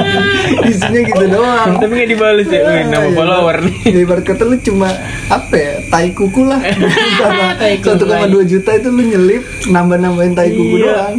Isinya 0.71 1.01
gitu 1.03 1.25
doang. 1.27 1.69
Tapi 1.75 1.91
nggak 1.91 2.09
dibales 2.09 2.47
ya, 2.47 2.61
Wih, 2.63 2.83
nama 2.87 3.03
Iya, 3.03 3.15
follower 3.19 3.55
nih. 3.67 3.75
Ya, 3.83 3.99
ibarat 3.99 4.23
kata 4.23 4.43
lu 4.47 4.55
cuma 4.63 4.87
apa 5.27 5.55
ya 5.59 5.73
tai 5.91 6.15
kuku 6.15 6.41
lah. 6.47 6.61
Tai 7.59 7.75
kuku 7.83 8.05
1,2 8.07 8.47
juta 8.47 8.71
itu 8.71 8.87
lu 8.87 9.01
nyelip 9.03 9.43
nambah-nambahin 9.67 10.33
tai 10.33 10.49
kuku 10.55 10.75
Iya. 10.79 10.87
doang. 10.95 11.17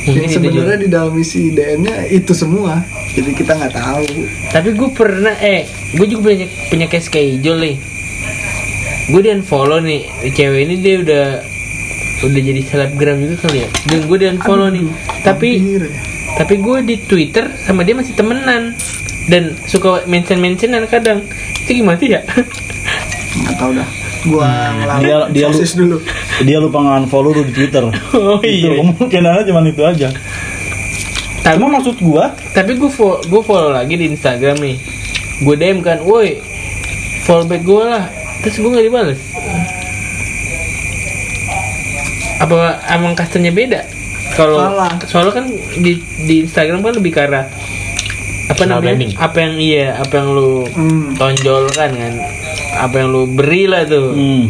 Mungkin 0.00 0.20
yang 0.20 0.32
itu 0.32 0.36
sebenarnya 0.36 0.78
di 0.80 0.88
dalam 0.88 1.12
isi 1.16 1.52
DM-nya 1.52 2.08
itu 2.08 2.32
semua. 2.36 2.84
Jadi 3.16 3.30
kita 3.32 3.56
nggak 3.56 3.72
tahu. 3.72 4.04
Tapi 4.52 4.68
gue 4.76 4.90
pernah, 4.92 5.32
eh, 5.40 5.64
gue 5.96 6.06
juga 6.08 6.28
punya 6.28 6.46
punya 6.68 6.86
case 6.88 7.08
kayak 7.08 7.40
nih. 7.40 7.76
Gue 9.08 9.20
di 9.20 9.30
unfollow 9.30 9.80
nih, 9.80 10.04
cewek 10.28 10.60
ini 10.66 10.74
dia 10.76 10.94
udah 11.00 11.24
udah 12.20 12.40
jadi 12.42 12.60
selebgram 12.62 13.16
juga 13.18 13.36
kali 13.40 13.64
ya. 13.64 13.68
Dan 13.86 14.00
gue 14.04 14.16
di 14.18 14.26
unfollow 14.28 14.68
nih. 14.68 14.84
Tapi 15.22 15.48
Hampir 15.56 15.84
tapi 16.30 16.54
gue 16.56 16.78
di 16.86 16.96
Twitter 16.96 17.50
sama 17.58 17.82
dia 17.82 17.92
masih 17.92 18.14
temenan 18.14 18.72
dan 19.26 19.56
suka 19.64 20.04
mention 20.04 20.38
mentionan 20.38 20.84
kadang. 20.86 21.24
Itu 21.64 21.76
gimana 21.76 21.96
sih 21.96 22.10
ya? 22.10 22.20
nggak 23.30 23.56
tahu 23.56 23.70
dah 23.72 23.88
gua 24.26 24.48
ngelamar 24.74 25.00
Dia- 25.00 25.28
dia 25.30 25.46
lu- 25.48 25.62
dulu 25.62 25.96
Dia 26.42 26.58
lupa 26.58 26.78
nge-unfollow 26.82 27.30
lu 27.30 27.42
di 27.46 27.54
Twitter 27.54 27.82
oh 28.18 28.42
Itu 28.42 28.68
iya. 28.68 28.70
kemungkinannya 28.76 29.42
cuma 29.46 29.60
itu 29.62 29.80
aja 29.80 30.08
Tapi 31.40 31.54
Cuma 31.56 31.78
maksud 31.78 31.96
gua 32.02 32.34
tapi 32.50 32.74
gue 32.74 32.90
follow, 32.90 33.22
gue 33.22 33.40
follow 33.40 33.70
lagi 33.70 33.94
di 33.94 34.10
Instagram 34.10 34.58
nih. 34.58 34.76
Gue 35.40 35.54
DM 35.54 35.80
kan, 35.80 36.02
woi 36.02 36.36
follow 37.22 37.46
back 37.46 37.62
gue 37.62 37.80
lah. 37.80 38.10
Terus 38.40 38.56
gue 38.56 38.70
nggak 38.70 38.86
dibales. 38.86 39.20
Apa 42.38 42.56
emang 42.88 43.12
customnya 43.12 43.50
beda? 43.50 43.80
Kalau 44.32 44.56
soalnya 45.04 45.32
kan 45.34 45.46
di 45.76 45.92
di 46.22 46.34
Instagram 46.40 46.80
kan 46.80 46.94
lebih 46.94 47.12
ke 47.12 47.20
arah 47.20 47.44
apa 48.46 48.56
Personal 48.56 48.80
namanya? 48.80 48.84
branding. 48.88 49.12
Apa 49.14 49.36
yang 49.38 49.54
iya, 49.56 49.86
apa 49.94 50.14
yang 50.14 50.28
lu 50.30 50.64
Hmm. 50.66 51.12
tonjolkan 51.14 51.90
kan? 51.92 52.14
Apa 52.80 52.94
yang 52.96 53.08
lu 53.10 53.28
beri 53.28 53.64
lah 53.64 53.84
tuh. 53.84 54.12
hmm. 54.12 54.44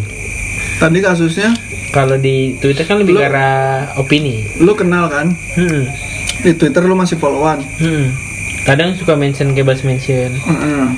tadi 0.78 0.98
kasusnya 0.98 1.52
Kalau 1.90 2.14
di 2.14 2.54
Twitter 2.56 2.86
kan 2.86 2.96
lebih 2.96 3.12
Lu- 3.12 3.20
ke 3.20 3.26
arah 3.26 3.90
opini. 3.96 4.46
lu 4.56 4.72
kenal 4.72 5.10
kan 5.10 5.34
Hmm. 5.52 5.90
di 6.38 6.54
Twitter 6.54 6.80
lu 6.80 6.94
masih 6.94 7.18
followan 7.18 7.58
Hmm. 7.76 8.14
Kadang 8.62 8.94
suka 8.94 9.12
mention 9.12 9.50
kayak 9.50 9.66
balas 9.66 9.82
mention. 9.82 10.30
Mm-mm. 10.38 10.94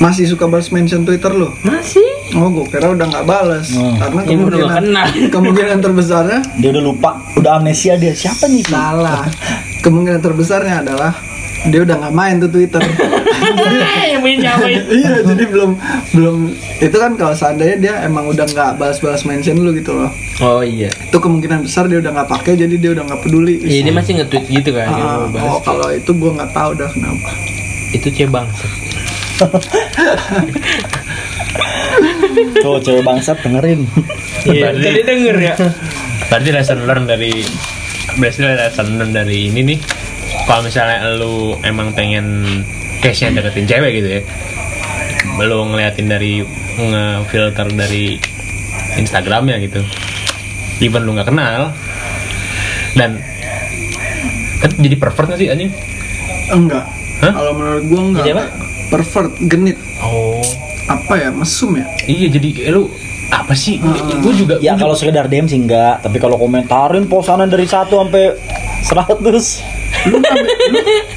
Masih 0.00 0.24
suka 0.24 0.48
balas 0.48 0.72
mention 0.72 1.04
Twitter 1.04 1.28
lu 1.30 1.52
Masih? 1.60 2.02
Oh, 2.32 2.48
gue 2.48 2.64
kira 2.66 2.88
udah 2.88 3.04
nggak 3.04 3.26
balas 3.28 3.68
Oh. 3.76 3.92
karena 3.94 4.20
Ya, 4.22 4.32
nggak 4.32 4.48
kemungkinan 4.48 4.84
kemungkinan 5.34 5.78
terbesarnya 5.78 6.40
Dia 6.56 6.68
udah 6.72 6.82
lupa 6.82 7.10
Udah 7.36 7.60
amnesia 7.60 7.94
dia 7.94 8.16
Siapa 8.16 8.48
nih 8.48 8.64
salah. 8.64 9.28
Kemungkinan 9.80 10.20
terbesarnya 10.20 10.80
adalah 10.80 11.12
dia 11.68 11.84
udah 11.84 11.92
nggak 11.92 12.14
main 12.16 12.40
tuh 12.40 12.48
Twitter. 12.48 12.80
yang 14.06 14.24
punya 14.24 14.36
siapa 14.40 14.64
itu? 14.64 14.80
iya, 15.00 15.20
jadi 15.20 15.44
belum 15.44 15.70
belum 16.10 16.36
itu 16.80 16.96
kan 16.96 17.12
kalau 17.20 17.36
seandainya 17.36 17.76
dia 17.76 17.94
emang 18.00 18.24
udah 18.24 18.48
nggak 18.48 18.80
balas-balas 18.80 19.28
mention 19.28 19.60
lu 19.60 19.76
gitu 19.76 19.92
loh. 19.92 20.08
Oh 20.40 20.64
iya. 20.64 20.88
Itu 20.88 21.20
kemungkinan 21.20 21.68
besar 21.68 21.84
dia 21.84 22.00
udah 22.00 22.16
nggak 22.16 22.30
pakai 22.32 22.56
jadi 22.56 22.74
dia 22.80 22.90
udah 22.96 23.04
nggak 23.04 23.20
peduli. 23.20 23.60
Iya 23.60 23.84
dia 23.84 23.92
masih 23.92 24.12
nge-tweet 24.16 24.44
gitu 24.48 24.70
kan. 24.72 24.88
balas. 25.28 25.44
oh 25.44 25.60
kalau 25.60 25.88
itu 25.92 26.10
gue 26.10 26.30
nggak 26.32 26.48
tahu 26.48 26.70
dah 26.72 26.88
kenapa. 26.88 27.28
Itu 27.92 28.08
cebang. 28.08 28.48
Tuh 32.56 32.76
cewek 32.78 33.02
bangsat 33.02 33.40
dengerin 33.40 33.84
Iya, 34.42 34.72
Berarti- 34.72 34.84
tadi 34.86 35.00
denger 35.02 35.36
ya. 35.38 35.54
Berarti 36.26 36.48
lesson 36.50 36.78
learn 36.84 37.04
dari 37.04 37.32
berarti 38.12 38.40
lesson 38.40 38.88
learn 38.96 39.12
dari 39.12 39.48
ini 39.48 39.60
nih. 39.66 39.78
Kalau 40.42 40.62
misalnya 40.62 41.04
lu 41.12 41.34
emang 41.60 41.92
pengen 41.92 42.24
case-nya 43.00 43.36
deketin 43.36 43.66
cewek 43.66 44.00
gitu 44.00 44.08
ya. 44.10 44.22
Belum 45.36 45.70
ngeliatin 45.70 46.06
dari 46.06 46.40
ngefilter 46.72 47.68
dari 47.70 48.16
Instagramnya 48.94 49.60
gitu. 49.60 49.82
even 50.80 51.04
lu 51.04 51.12
nggak 51.12 51.28
kenal 51.28 51.76
dan 52.96 53.20
kan 54.58 54.70
jadi 54.80 54.96
pervert 54.96 55.28
nggak 55.28 55.36
sih 55.36 55.52
anjing 55.52 55.68
enggak 56.48 56.88
Hah? 57.20 57.32
kalau 57.36 57.52
menurut 57.52 57.84
gua 57.84 58.00
enggak 58.02 58.24
Jadi 58.24 58.32
apa? 58.32 58.44
Pervert 58.90 59.30
genit 59.40 59.78
oh 60.00 60.42
apa 60.84 61.14
ya 61.16 61.28
mesum 61.30 61.78
ya 61.78 61.86
iya 62.04 62.26
jadi 62.28 62.48
eh, 62.60 62.72
lu 62.72 62.90
apa 63.30 63.54
sih 63.54 63.78
gue 63.78 64.32
juga 64.34 64.58
Ya 64.58 64.74
kalau 64.74 64.92
sekedar 64.92 65.24
DM 65.24 65.46
sih 65.46 65.54
enggak, 65.56 66.02
tapi 66.02 66.18
kalau 66.18 66.34
komentarin 66.34 67.06
posanan 67.06 67.46
dari 67.46 67.62
1 67.62 67.86
sampai 67.86 68.34
100 68.82 69.62
lu 70.02 70.16
ngambil, 70.18 70.54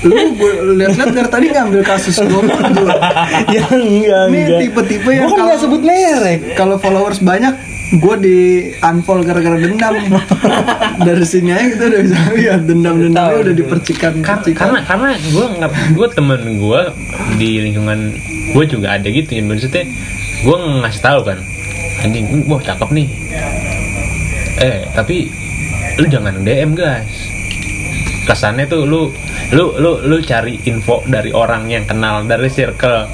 lu, 0.03 0.13
lu 0.61 0.71
lihat-lihat 0.75 1.09
dari 1.09 1.29
tadi 1.31 1.45
ngambil 1.49 1.81
kasus 1.81 2.13
mulu. 2.19 2.45
ya 3.55 3.63
enggak 3.65 4.23
Ini 4.27 4.39
enggak. 4.39 4.59
tipe-tipe 4.61 5.09
yang 5.09 5.23
kan 5.23 5.29
kalau- 5.31 5.41
enggak 5.47 5.59
sebut 5.59 5.81
merek. 5.81 6.39
kalau 6.53 6.75
followers 6.77 7.17
banyak 7.17 7.53
gue 7.93 8.15
di 8.17 8.37
unfollow 8.81 9.21
gara-gara 9.21 9.57
dendam. 9.57 9.93
Dari 11.05 11.25
sini 11.25 11.53
aja 11.53 11.67
kita 11.69 11.83
udah 11.89 12.01
bisa 12.01 12.17
lihat 12.33 12.61
dendam-dendamnya 12.65 13.37
udah 13.45 13.55
dipercikan 13.55 14.13
Kar- 14.21 14.41
percikan. 14.41 14.73
karena 14.73 14.79
karena 14.85 15.09
gue 15.19 15.45
gue 15.93 16.07
temen 16.09 16.41
gue 16.57 16.81
di 17.37 17.49
lingkungan 17.61 17.99
gue 18.53 18.65
juga 18.65 18.97
ada 18.97 19.05
gitu 19.05 19.37
yang 19.37 19.49
maksudnya 19.49 19.85
gue 20.41 20.57
ngasih 20.81 21.01
tahu 21.01 21.19
kan 21.21 21.39
anjing 22.01 22.25
wah 22.45 22.57
cakep 22.59 22.89
nih. 22.91 23.07
Eh 24.57 24.89
tapi 24.91 25.29
lu 26.01 26.05
jangan 26.09 26.41
DM 26.41 26.73
guys. 26.73 27.29
Kesannya 28.23 28.65
tuh 28.65 28.87
lu 28.87 29.11
lu 29.53 29.65
lu 29.77 30.01
lu 30.01 30.17
cari 30.23 30.57
info 30.65 31.03
dari 31.05 31.29
orang 31.29 31.69
yang 31.69 31.85
kenal 31.85 32.25
dari 32.25 32.49
circle 32.49 33.05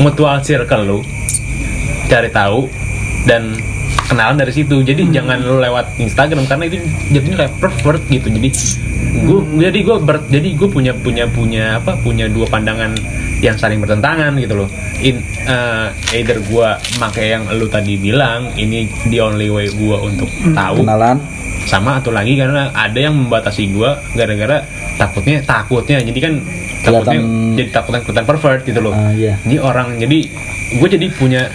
mutual 0.00 0.42
circle 0.42 0.82
lu 0.82 0.98
cari 2.08 2.32
tahu 2.32 2.66
dan 3.28 3.54
kenalan 4.12 4.36
dari 4.36 4.52
situ. 4.52 4.76
Jadi 4.78 5.08
jangan 5.08 5.40
lu 5.40 5.56
lewat 5.56 5.96
Instagram 5.96 6.44
karena 6.44 6.64
itu 6.66 6.76
jadinya 7.10 7.36
kayak 7.40 7.52
pervert 7.56 8.02
gitu. 8.06 8.28
Jadi 8.28 8.48
gue 9.22 9.38
jadi 9.62 9.78
gue 9.82 9.96
ber- 9.98 10.28
jadi 10.28 10.48
gue 10.52 10.68
punya 10.68 10.92
punya 10.94 11.24
punya 11.26 11.64
apa 11.76 11.96
punya 11.96 12.28
dua 12.28 12.44
pandangan 12.46 12.92
yang 13.40 13.56
saling 13.56 13.80
bertentangan 13.80 14.36
gitu 14.36 14.54
loh. 14.54 14.68
In 14.98 15.18
eh, 15.42 15.88
either 16.14 16.38
gue 16.38 16.68
make 16.98 17.22
yang 17.22 17.48
lu 17.50 17.66
tadi 17.66 17.96
bilang 17.96 18.52
ini 18.54 18.84
the 19.08 19.18
only 19.18 19.48
way 19.48 19.66
gue 19.66 19.96
untuk 19.98 20.28
tahu. 20.52 20.84
Kenalan. 20.84 21.18
sama 21.62 21.94
atau 21.96 22.10
lagi 22.10 22.34
karena 22.34 22.74
ada 22.74 22.98
yang 22.98 23.14
membatasi 23.14 23.70
gua 23.70 23.94
gara-gara 24.12 24.66
takutnya 24.98 25.38
takutnya. 25.40 26.02
Jadi 26.02 26.18
kan 26.18 26.32
takutnya 26.82 27.22
Kelihatan- 27.22 27.54
jadi 27.54 27.68
takutnya 27.70 28.00
ikutan 28.02 28.24
pervert 28.26 28.60
gitu 28.66 28.80
loh. 28.82 28.90
Ah, 28.90 29.14
iya. 29.14 29.38
jadi 29.40 29.62
orang 29.62 29.94
jadi 29.94 30.26
gue 30.74 30.88
jadi 30.90 31.06
punya 31.14 31.46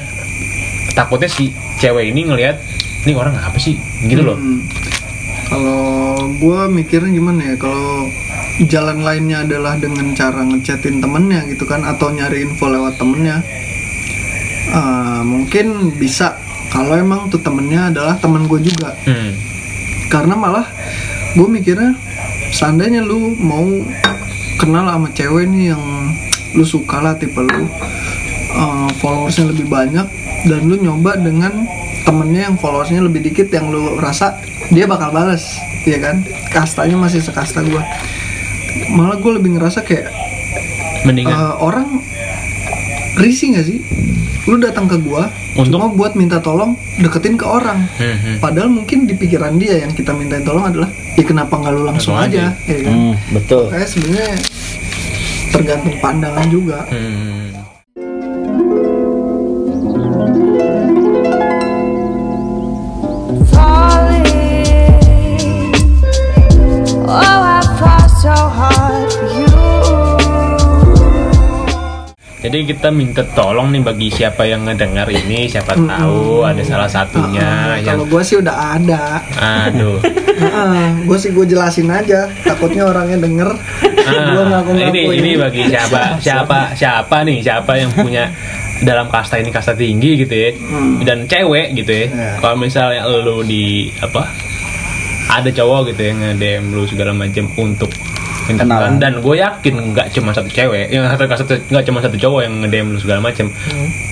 takutnya 0.93 1.27
si 1.27 1.51
cewek 1.77 2.09
ini 2.09 2.25
ngelihat 2.25 2.57
ini 3.05 3.13
orang 3.13 3.37
apa 3.37 3.57
sih 3.57 3.77
gitu 4.03 4.21
loh 4.21 4.35
Hmm. 4.35 4.61
kalau 5.47 5.85
gue 6.35 6.59
mikirnya 6.67 7.07
gimana 7.09 7.41
ya 7.43 7.55
kalau 7.55 8.09
jalan 8.65 8.99
lainnya 8.99 9.41
adalah 9.41 9.77
dengan 9.77 10.11
cara 10.11 10.41
ngechatin 10.41 10.99
temennya 10.99 11.45
gitu 11.47 11.63
kan 11.63 11.81
atau 11.81 12.09
nyari 12.09 12.43
info 12.43 12.67
lewat 12.67 12.97
temennya 12.97 13.39
Ah, 14.67 15.23
mungkin 15.23 15.95
bisa 15.95 16.35
kalau 16.67 16.91
emang 16.91 17.31
tuh 17.31 17.39
temennya 17.39 17.87
adalah 17.87 18.19
temen 18.19 18.51
gue 18.51 18.59
juga 18.59 18.91
hmm. 19.07 19.31
karena 20.11 20.35
malah 20.35 20.67
gue 21.31 21.47
mikirnya 21.47 21.95
seandainya 22.51 22.99
lu 22.99 23.31
mau 23.39 23.63
kenal 24.59 24.91
sama 24.91 25.07
cewek 25.15 25.47
nih 25.47 25.71
yang 25.71 26.11
lu 26.51 26.67
suka 26.67 26.99
lah 26.99 27.15
tipe 27.15 27.39
lu 27.39 27.63
uh, 28.57 28.89
followersnya 28.99 29.53
lebih 29.53 29.69
banyak 29.69 30.07
dan 30.49 30.59
lu 30.65 30.75
nyoba 30.75 31.15
dengan 31.15 31.63
temennya 32.03 32.51
yang 32.51 32.55
followersnya 32.57 33.03
lebih 33.03 33.21
dikit 33.23 33.47
yang 33.53 33.69
lu 33.69 34.01
rasa 34.01 34.41
dia 34.73 34.83
bakal 34.83 35.13
balas 35.13 35.55
ya 35.85 36.01
kan 36.01 36.25
kastanya 36.51 36.97
masih 36.97 37.21
sekasta 37.23 37.63
gue 37.63 37.79
malah 38.91 39.15
gue 39.15 39.31
lebih 39.37 39.55
ngerasa 39.55 39.85
kayak 39.85 40.11
mendingan 41.05 41.35
uh, 41.35 41.55
orang 41.61 42.01
risih 43.17 43.55
gak 43.55 43.65
sih 43.65 43.79
lu 44.47 44.55
datang 44.63 44.87
ke 44.87 44.95
gua 45.03 45.27
Untuk? 45.59 45.75
cuma 45.75 45.91
buat 45.91 46.15
minta 46.15 46.39
tolong 46.39 46.79
deketin 47.03 47.35
ke 47.35 47.43
orang 47.43 47.83
Hmm, 47.99 48.15
hmm. 48.15 48.35
Padahal 48.39 48.71
mungkin 48.71 49.03
di 49.03 49.11
pikiran 49.11 49.59
dia 49.59 49.83
yang 49.83 49.91
kita 49.91 50.15
mintain 50.15 50.45
tolong 50.47 50.63
adalah 50.71 50.87
ya 51.19 51.23
kenapa 51.27 51.51
nggak 51.59 51.73
lu 51.75 51.83
langsung 51.83 52.15
Langsung 52.15 52.31
aja, 52.31 52.55
aja. 52.55 52.71
ya 52.71 52.79
kan? 52.87 52.95
Hmm, 52.95 53.15
betul. 53.35 53.63
Kayak 53.67 53.89
sebenarnya 53.91 54.33
tergantung 55.51 55.95
pandangan 55.99 56.47
juga. 56.47 56.79
Hmm. 56.87 57.51
Jadi 72.37 72.63
kita 72.63 72.87
minta 72.89 73.25
tolong 73.27 73.73
nih 73.73 73.81
bagi 73.81 74.07
siapa 74.07 74.45
yang 74.45 74.63
ngedengar 74.63 75.09
ini 75.09 75.49
siapa 75.49 75.73
tahu 75.75 76.45
ada 76.45 76.61
salah 76.61 76.87
satunya 76.87 77.43
Ah, 77.43 77.75
yang 77.75 77.97
Kalau 77.97 78.05
gua 78.07 78.21
sih 78.21 78.37
udah 78.37 78.55
ada. 78.77 79.19
aduh 79.35 79.97
gue 81.07 81.17
sih 81.17 81.33
gue 81.33 81.45
jelasin 81.45 81.89
aja. 81.89 82.29
Takutnya 82.39 82.85
orangnya 82.85 83.17
denger. 83.19 83.49
Ah, 84.05 84.37
ngaku 84.45 84.69
ngaku 84.69 84.71
ini 84.85 85.01
ini 85.17 85.31
bagi 85.35 85.65
siapa 85.65 86.21
siapa 86.21 86.71
siapa 86.73 87.25
nih 87.25 87.41
siapa 87.41 87.73
yang 87.73 87.89
punya 87.91 88.29
dalam 88.79 89.09
kasta 89.09 89.41
ini 89.41 89.49
kasta 89.49 89.73
tinggi 89.73 90.21
gitu 90.21 90.31
ya 90.31 90.49
dan 91.01 91.25
cewek 91.25 91.73
gitu 91.73 91.89
ya 91.89 92.05
Ya. 92.07 92.29
kalau 92.37 92.55
misalnya 92.55 93.01
lu 93.09 93.41
di 93.41 93.89
apa 93.97 94.29
ada 95.27 95.49
cowok 95.49 95.91
gitu 95.91 96.01
yang 96.03 96.17
nge-DM 96.19 96.63
lu 96.71 96.83
segala 96.83 97.11
macam 97.11 97.45
untuk 97.55 97.91
Kenalan. 98.47 98.95
dan 98.95 99.19
gue 99.19 99.35
yakin 99.37 99.91
nggak 99.91 100.15
cuma 100.15 100.31
satu 100.31 100.47
cewek 100.47 100.87
yang 100.87 101.03
satu 101.05 101.27
satu 101.27 101.53
nggak 101.67 101.83
cuma 101.83 101.99
satu 101.99 102.15
cowok 102.15 102.41
yang 102.41 102.53
nge-DM 102.63 102.87
lu 102.91 102.99
segala 102.99 103.19
macam. 103.19 103.51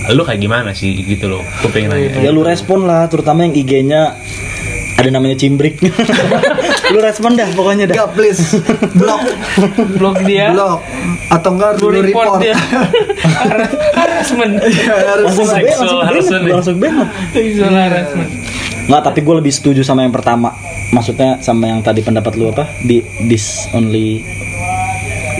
Lu 0.07 0.21
kayak 0.21 0.39
gimana 0.39 0.75
sih 0.75 0.91
gitu 0.97 1.31
loh? 1.31 1.41
Gue 1.63 1.71
pengen 1.71 1.95
nanya. 1.95 2.19
Ya 2.19 2.29
lu 2.29 2.43
respon 2.43 2.83
lah, 2.83 3.07
terutama 3.07 3.47
yang 3.47 3.55
IG-nya 3.55 4.19
ada 4.95 5.09
namanya 5.09 5.35
cimbrik. 5.35 5.79
lu 6.91 6.99
respon 6.99 7.35
dah 7.35 7.47
pokoknya 7.51 7.87
dah. 7.87 7.95
Enggak 7.95 8.11
please. 8.11 8.59
Blok. 8.91 9.23
Blog 9.95 10.15
dia. 10.23 10.51
Blok. 10.51 10.83
Atau 11.31 11.55
enggak 11.55 11.79
lu 11.79 11.87
lu 11.89 12.03
report 12.03 12.35
report. 12.35 12.39
dia. 12.43 12.55
Harassment. 13.99 14.53
Iya, 14.61 14.93
harus 15.15 15.25
Langsung 15.31 15.47
banget, 15.47 15.75
langsung 15.79 16.43
nih. 16.43 16.53
langsung 16.53 16.77
banget. 16.77 17.07
Nggak, 18.85 19.01
tapi 19.01 19.19
gue 19.25 19.35
lebih 19.41 19.53
setuju 19.53 19.81
sama 19.81 20.05
yang 20.05 20.13
pertama. 20.13 20.53
Maksudnya 20.93 21.41
sama 21.41 21.69
yang 21.69 21.81
tadi 21.81 22.05
pendapat 22.05 22.37
lu 22.37 22.53
apa? 22.53 22.69
Di 22.85 23.01
this 23.25 23.65
only 23.73 24.21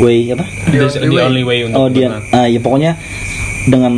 way 0.01 0.33
apa? 0.33 0.45
The 0.69 0.79
the 1.05 1.09
way. 1.13 1.23
only 1.23 1.43
way 1.45 1.57
untuk 1.63 1.77
Oh 1.77 1.87
dia, 1.87 2.25
ah, 2.33 2.49
ya 2.49 2.59
pokoknya 2.59 2.97
dengan 3.69 3.93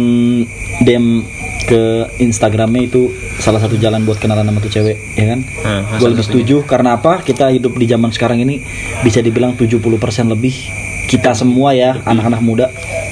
DM 0.84 1.24
ke 1.68 2.08
Instagramnya 2.24 2.88
itu 2.88 3.12
salah 3.44 3.60
satu 3.60 3.76
jalan 3.76 4.08
buat 4.08 4.20
kenalan 4.24 4.48
sama 4.48 4.60
tuh 4.64 4.72
cewek, 4.72 4.98
ya 5.20 5.26
kan? 5.36 5.40
Hmm, 5.44 5.82
Gue 6.00 6.08
salah 6.08 6.12
lebih 6.16 6.26
setuju 6.26 6.56
karena 6.64 6.96
apa? 6.96 7.20
Kita 7.20 7.52
hidup 7.52 7.76
di 7.76 7.86
zaman 7.88 8.12
sekarang 8.16 8.40
ini 8.40 8.64
bisa 9.04 9.20
dibilang 9.20 9.56
70% 9.60 9.84
lebih 10.32 10.56
kita 11.08 11.32
semua 11.32 11.72
ya 11.72 12.04
anak-anak 12.04 12.44
muda 12.44 12.66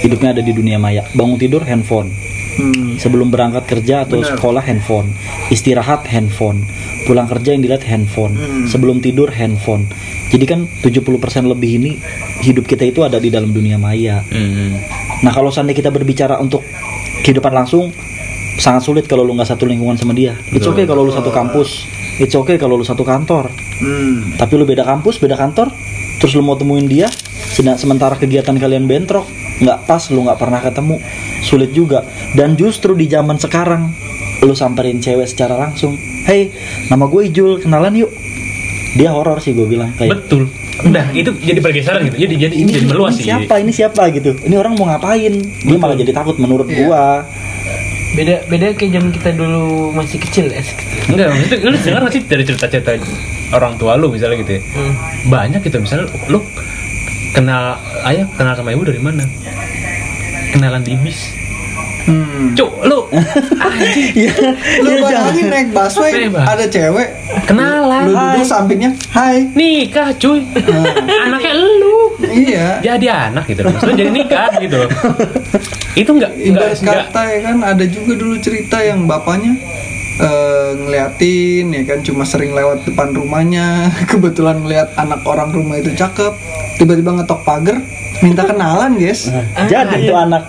hidupnya 0.03 0.35
ada 0.35 0.43
di 0.43 0.51
dunia 0.51 0.75
maya. 0.75 1.03
Bangun 1.15 1.35
tidur 1.35 1.63
handphone, 1.63 2.11
Hmm. 2.55 2.95
sebelum 2.95 3.27
berangkat 3.27 3.67
kerja 3.67 4.07
atau 4.07 4.23
Benar. 4.23 4.39
sekolah 4.39 4.63
handphone, 4.63 5.11
istirahat 5.51 6.07
handphone, 6.07 6.63
pulang 7.03 7.27
kerja 7.27 7.51
yang 7.51 7.59
dilihat 7.59 7.83
handphone, 7.83 8.35
Hmm. 8.35 8.63
sebelum 8.65 9.03
tidur 9.03 9.27
handphone. 9.27 9.91
Jadi 10.31 10.45
kan 10.47 10.63
70% 10.79 11.45
lebih 11.45 11.83
ini 11.83 11.91
hidup 12.41 12.63
kita 12.63 12.87
itu 12.87 13.03
ada 13.03 13.19
di 13.19 13.27
dalam 13.27 13.51
dunia 13.51 13.75
maya. 13.75 14.23
Hmm. 14.31 14.79
Nah 15.19 15.31
kalau 15.31 15.51
seandainya 15.51 15.83
kita 15.83 15.91
berbicara 15.91 16.39
untuk 16.39 16.63
kehidupan 17.23 17.51
langsung 17.51 17.91
sangat 18.55 18.87
sulit 18.87 19.03
kalau 19.03 19.27
lu 19.27 19.35
nggak 19.35 19.51
satu 19.51 19.67
lingkungan 19.67 19.99
sama 19.99 20.15
dia. 20.15 20.39
It's 20.55 20.63
okay 20.63 20.87
kalau 20.87 21.03
lu 21.03 21.11
satu 21.11 21.29
kampus. 21.29 21.83
It's 22.15 22.31
okay 22.31 22.55
kalau 22.55 22.79
lu 22.79 22.87
satu 22.87 23.03
kantor. 23.03 23.51
Hmm. 23.83 24.39
Tapi 24.39 24.53
lu 24.55 24.63
beda 24.63 24.87
kampus, 24.87 25.19
beda 25.19 25.35
kantor. 25.35 25.75
Terus 26.15 26.31
lu 26.31 26.39
mau 26.39 26.55
temuin 26.55 26.87
dia, 26.87 27.11
sementara 27.75 28.15
kegiatan 28.15 28.55
kalian 28.55 28.87
bentrok, 28.87 29.27
nggak 29.57 29.79
pas, 29.83 30.03
lu 30.09 30.21
nggak 30.21 30.35
pernah 30.35 30.59
ketemu, 30.59 30.95
sulit 31.41 31.71
juga. 31.71 32.03
Dan 32.31 32.55
justru 32.55 32.91
di 32.91 33.05
zaman 33.05 33.35
sekarang, 33.35 33.91
lu 34.41 34.51
samperin 34.51 34.97
cewek 34.97 35.25
secara 35.25 35.55
langsung, 35.55 35.95
hey, 36.23 36.51
nama 36.87 37.05
gue 37.05 37.27
Ijul, 37.27 37.59
kenalan 37.59 37.95
yuk. 37.95 38.11
Dia 38.95 39.11
horor 39.11 39.39
sih 39.39 39.51
gue 39.51 39.63
bilang 39.65 39.91
kayak. 39.93 40.11
betul 40.15 40.47
udah 40.75 41.07
itu 41.15 41.31
jadi 41.39 41.63
pergeseran 41.63 42.03
gitu 42.03 42.19
jadi 42.19 42.35
jadi 42.35 42.55
ini, 42.59 42.67
jadi 42.67 42.83
meluas 42.83 43.15
ini 43.15 43.19
sih 43.19 43.25
siapa 43.31 43.53
ini 43.63 43.71
siapa 43.71 44.11
gitu 44.11 44.35
ini 44.43 44.59
orang 44.59 44.75
mau 44.75 44.91
ngapain 44.91 45.31
dia 45.39 45.77
malah 45.79 45.95
jadi 45.95 46.11
takut 46.11 46.35
menurut 46.35 46.67
Iya. 46.67 46.75
gua 46.83 47.03
beda 48.11 48.43
beda 48.47 48.75
kayak 48.75 48.91
zaman 48.91 49.11
kita 49.11 49.29
dulu 49.33 49.91
masih 49.91 50.19
kecil 50.19 50.51
ya 50.51 50.59
kecil. 50.59 51.15
Enggak, 51.15 51.27
maksudnya 51.31 51.57
lu 51.63 51.77
dengar 51.79 52.01
nggak 52.03 52.13
sih 52.13 52.23
dari 52.27 52.43
cerita-cerita 52.43 52.91
orang 53.51 53.73
tua 53.75 53.95
lu 53.95 54.11
misalnya 54.11 54.35
gitu 54.43 54.51
ya 54.59 54.61
Hmm. 54.75 54.93
Banyak 55.27 55.59
gitu, 55.63 55.77
misalnya 55.79 56.05
lu 56.27 56.39
kenal 57.35 57.75
ayah 58.07 58.25
kenal 58.33 58.55
sama 58.55 58.71
ibu 58.71 58.87
dari 58.87 59.01
mana? 59.03 59.27
Kenalan 60.55 60.81
di 60.81 60.95
bis 60.95 61.43
Hmm. 62.05 62.53
Cuk, 62.53 62.85
lu 62.85 63.09
anjing. 63.57 64.13
Iya. 64.29 64.33
Lu 64.77 64.89
Iya, 64.93 65.01
bayangin 65.01 65.45
naik 65.49 65.67
busway 65.73 66.29
ada 66.29 66.65
cewek 66.69 67.09
Kenalan. 67.49 68.05
Lu 68.05 68.13
duduk 68.13 68.45
sampingnya, 68.45 68.93
hai. 69.09 69.49
Nikah, 69.57 70.13
cuy. 70.13 70.45
Anaknya 71.01 71.53
lu. 71.57 72.13
Iya. 72.21 72.77
Jadi 72.85 73.09
anak 73.09 73.49
gitu 73.49 73.65
loh. 73.65 73.73
Maksudnya 73.73 73.97
jadi 74.05 74.11
nikah 74.13 74.49
gitu 74.61 74.75
loh. 74.85 74.89
Itu 76.05 76.09
enggak 76.13 76.31
enggak 76.37 76.77
kata 76.77 77.21
ya 77.25 77.39
kan 77.41 77.57
ada 77.65 77.85
juga 77.89 78.13
dulu 78.13 78.37
cerita 78.37 78.77
yang 78.85 79.09
bapaknya 79.09 79.57
eh, 80.19 80.69
ngeliatin 80.75 81.65
ya 81.71 81.83
kan 81.83 81.99
cuma 82.03 82.23
sering 82.27 82.51
lewat 82.55 82.87
depan 82.87 83.11
rumahnya. 83.15 83.89
Kebetulan 84.11 84.63
ngeliat 84.63 84.95
anak 84.95 85.21
orang 85.27 85.51
rumah 85.51 85.79
itu 85.79 85.91
cakep 85.95 86.33
tiba-tiba 86.79 87.15
ngetok 87.15 87.41
pagar 87.47 87.79
minta 88.23 88.47
kenalan 88.47 88.95
guys. 88.95 89.27
Jadi 89.67 90.07
tuh 90.07 90.17
anak. 90.17 90.43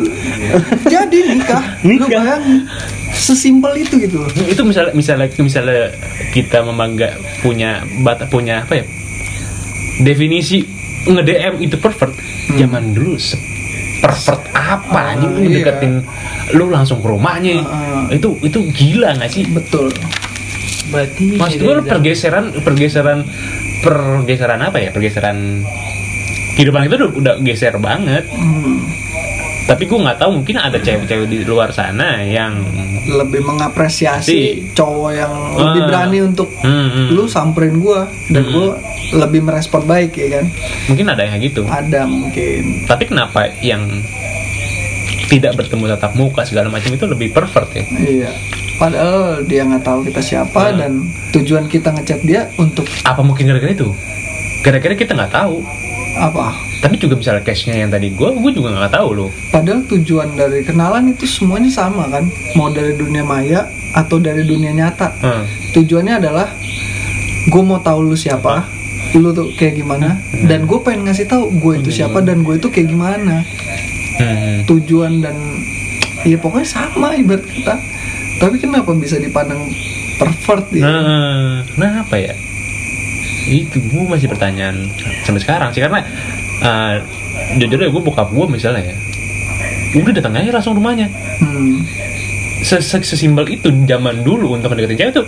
jadi 0.86 1.18
nikah. 1.34 1.64
Lu 1.82 1.98
Nikah. 1.98 2.08
bayangin 2.08 2.58
sesimpel 3.16 3.72
itu 3.82 3.98
gitu 3.98 4.22
loh. 4.22 4.30
Itu 4.46 4.62
misalnya 4.62 4.92
misalnya 4.94 5.26
misalnya 5.42 5.90
kita 6.30 6.62
membangga 6.62 7.18
punya 7.42 7.82
bata 8.06 8.30
punya 8.30 8.62
apa 8.62 8.82
ya? 8.82 8.84
Definisi 10.04 10.62
nge-DM 11.06 11.62
itu 11.64 11.76
pervert. 11.80 12.14
Zaman 12.54 12.94
dulu 12.94 13.18
pervert 14.00 14.42
apa 14.52 15.00
anjing? 15.16 15.32
Lu 15.32 15.48
iya. 15.48 15.56
deketin 15.62 15.94
lu 16.54 16.70
langsung 16.70 17.02
ke 17.02 17.08
rumahnya. 17.08 17.62
Ah, 17.62 17.66
ah. 17.66 18.04
itu 18.12 18.36
itu 18.42 18.58
gila 18.72 19.16
nggak 19.18 19.30
sih? 19.30 19.42
Betul. 19.48 19.90
Berarti 20.90 21.26
maksud 21.34 21.58
gue 21.60 21.74
pergeseran 21.82 22.44
pergeseran 22.62 23.18
pergeseran 23.82 24.60
apa 24.62 24.78
ya? 24.78 24.90
Pergeseran 24.94 25.66
kehidupan 26.56 26.88
kita 26.88 26.94
udah, 27.04 27.10
udah 27.12 27.34
geser 27.44 27.74
banget. 27.76 28.24
Hmm, 28.32 28.80
tapi 29.66 29.82
gue 29.84 29.98
nggak 29.98 30.16
tahu 30.16 30.30
mungkin 30.32 30.56
ada 30.56 30.78
cewek-cewek 30.78 31.26
di 31.26 31.42
luar 31.42 31.70
sana 31.70 32.22
yang 32.22 32.54
lebih 33.08 33.38
mengapresiasi 33.40 34.22
Si. 34.24 34.38
cowok 34.72 35.10
yang 35.12 35.32
lebih 35.54 35.80
Ah. 35.80 35.86
berani 35.86 36.18
untuk 36.24 36.48
Hmm, 36.56 36.86
hmm. 36.88 37.06
lu 37.10 37.26
samperin 37.26 37.76
gua 37.76 38.02
dan 38.28 38.46
gua 38.48 38.78
lebih 39.12 39.42
merespon 39.42 39.82
baik 39.84 40.14
ya 40.14 40.38
kan 40.38 40.44
mungkin 40.86 41.06
ada 41.08 41.22
yang 41.22 41.38
gitu 41.40 41.62
ada 41.64 42.02
mungkin 42.04 42.82
tapi 42.84 43.06
kenapa 43.06 43.50
yang 43.60 43.82
tidak 45.26 45.54
bertemu 45.56 45.90
tatap 45.92 46.12
muka 46.14 46.42
segala 46.42 46.66
macam 46.68 46.88
itu 46.88 47.04
lebih 47.04 47.30
pervert 47.30 47.70
ya 47.72 47.84
Iya. 47.96 48.30
Padahal 48.76 49.40
dia 49.42 49.64
nggak 49.64 49.82
tahu 49.82 50.04
kita 50.04 50.20
siapa 50.20 50.62
Hmm. 50.68 50.76
dan 50.76 50.92
tujuan 51.32 51.64
kita 51.64 51.90
ngechat 51.90 52.20
dia 52.22 52.46
untuk 52.56 52.86
apa 53.02 53.18
mungkin 53.18 53.46
gara-gara 53.46 53.72
itu 53.72 53.88
gara-gara 54.60 54.94
kita 54.94 55.12
nggak 55.12 55.32
tahu 55.32 55.62
apa? 56.14 56.54
Tapi 56.76 56.96
juga 56.96 57.16
misalnya 57.16 57.40
case 57.40 57.66
nya 57.66 57.78
yang 57.78 57.88
tadi 57.88 58.10
gue 58.10 58.28
gue 58.28 58.52
juga 58.52 58.68
nggak 58.70 58.92
tahu 58.92 59.08
loh 59.12 59.30
Padahal 59.48 59.80
tujuan 59.86 60.34
dari 60.34 60.60
kenalan 60.60 61.10
itu 61.10 61.24
semuanya 61.24 61.68
sama 61.68 62.06
kan, 62.06 62.28
mau 62.52 62.68
dari 62.68 62.92
dunia 62.92 63.24
maya 63.24 63.64
atau 63.90 64.20
dari 64.20 64.44
dunia 64.44 64.68
nyata. 64.70 65.08
Hmm. 65.16 65.48
Tujuannya 65.72 66.20
adalah 66.20 66.52
gue 67.46 67.62
mau 67.64 67.80
tahu 67.80 68.04
lu 68.04 68.12
siapa, 68.12 68.68
lu 69.16 69.32
tuh 69.32 69.48
kayak 69.54 69.80
gimana, 69.80 70.20
Hmm. 70.20 70.44
dan 70.44 70.68
gue 70.68 70.78
pengen 70.78 71.08
ngasih 71.08 71.24
tahu 71.24 71.48
gue 71.56 71.80
itu 71.80 71.90
siapa 71.94 72.20
dan 72.20 72.44
gue 72.44 72.54
itu 72.54 72.68
kayak 72.68 72.92
gimana. 72.92 73.40
Hmm. 74.16 74.68
Tujuan 74.68 75.24
dan 75.24 75.36
ya 76.22 76.36
pokoknya 76.36 76.68
sama 76.68 77.16
ibarat 77.16 77.44
kita. 77.44 77.80
Tapi 78.36 78.60
kenapa 78.60 78.92
bisa 78.92 79.16
dipandang 79.16 79.72
pervert 80.16 80.68
ya? 80.70 80.84
Nah, 80.84 81.64
kenapa 81.66 82.20
ya? 82.20 82.36
Itu 83.46 83.80
gue 83.80 84.04
masih 84.04 84.28
pertanyaan 84.28 84.92
sampai 85.24 85.40
sekarang 85.40 85.72
sih 85.72 85.80
karena 85.80 86.04
eh, 86.58 86.94
jujur 87.56 87.78
ya 87.78 87.88
gue 87.88 88.02
bokap 88.02 88.28
gue 88.28 88.46
misalnya 88.46 88.82
ya 88.84 88.96
udah 89.96 90.12
datang 90.12 90.34
aja 90.34 90.52
langsung 90.52 90.74
rumahnya 90.74 91.08
Hmm. 91.36 91.84
Se- 92.58 92.80
se- 92.80 93.04
sesimpel 93.04 93.44
itu 93.50 93.68
zaman 93.84 94.20
dulu 94.20 94.56
untuk 94.56 94.72
mendekatin 94.72 94.96
cewek 94.96 95.14
tuh 95.14 95.26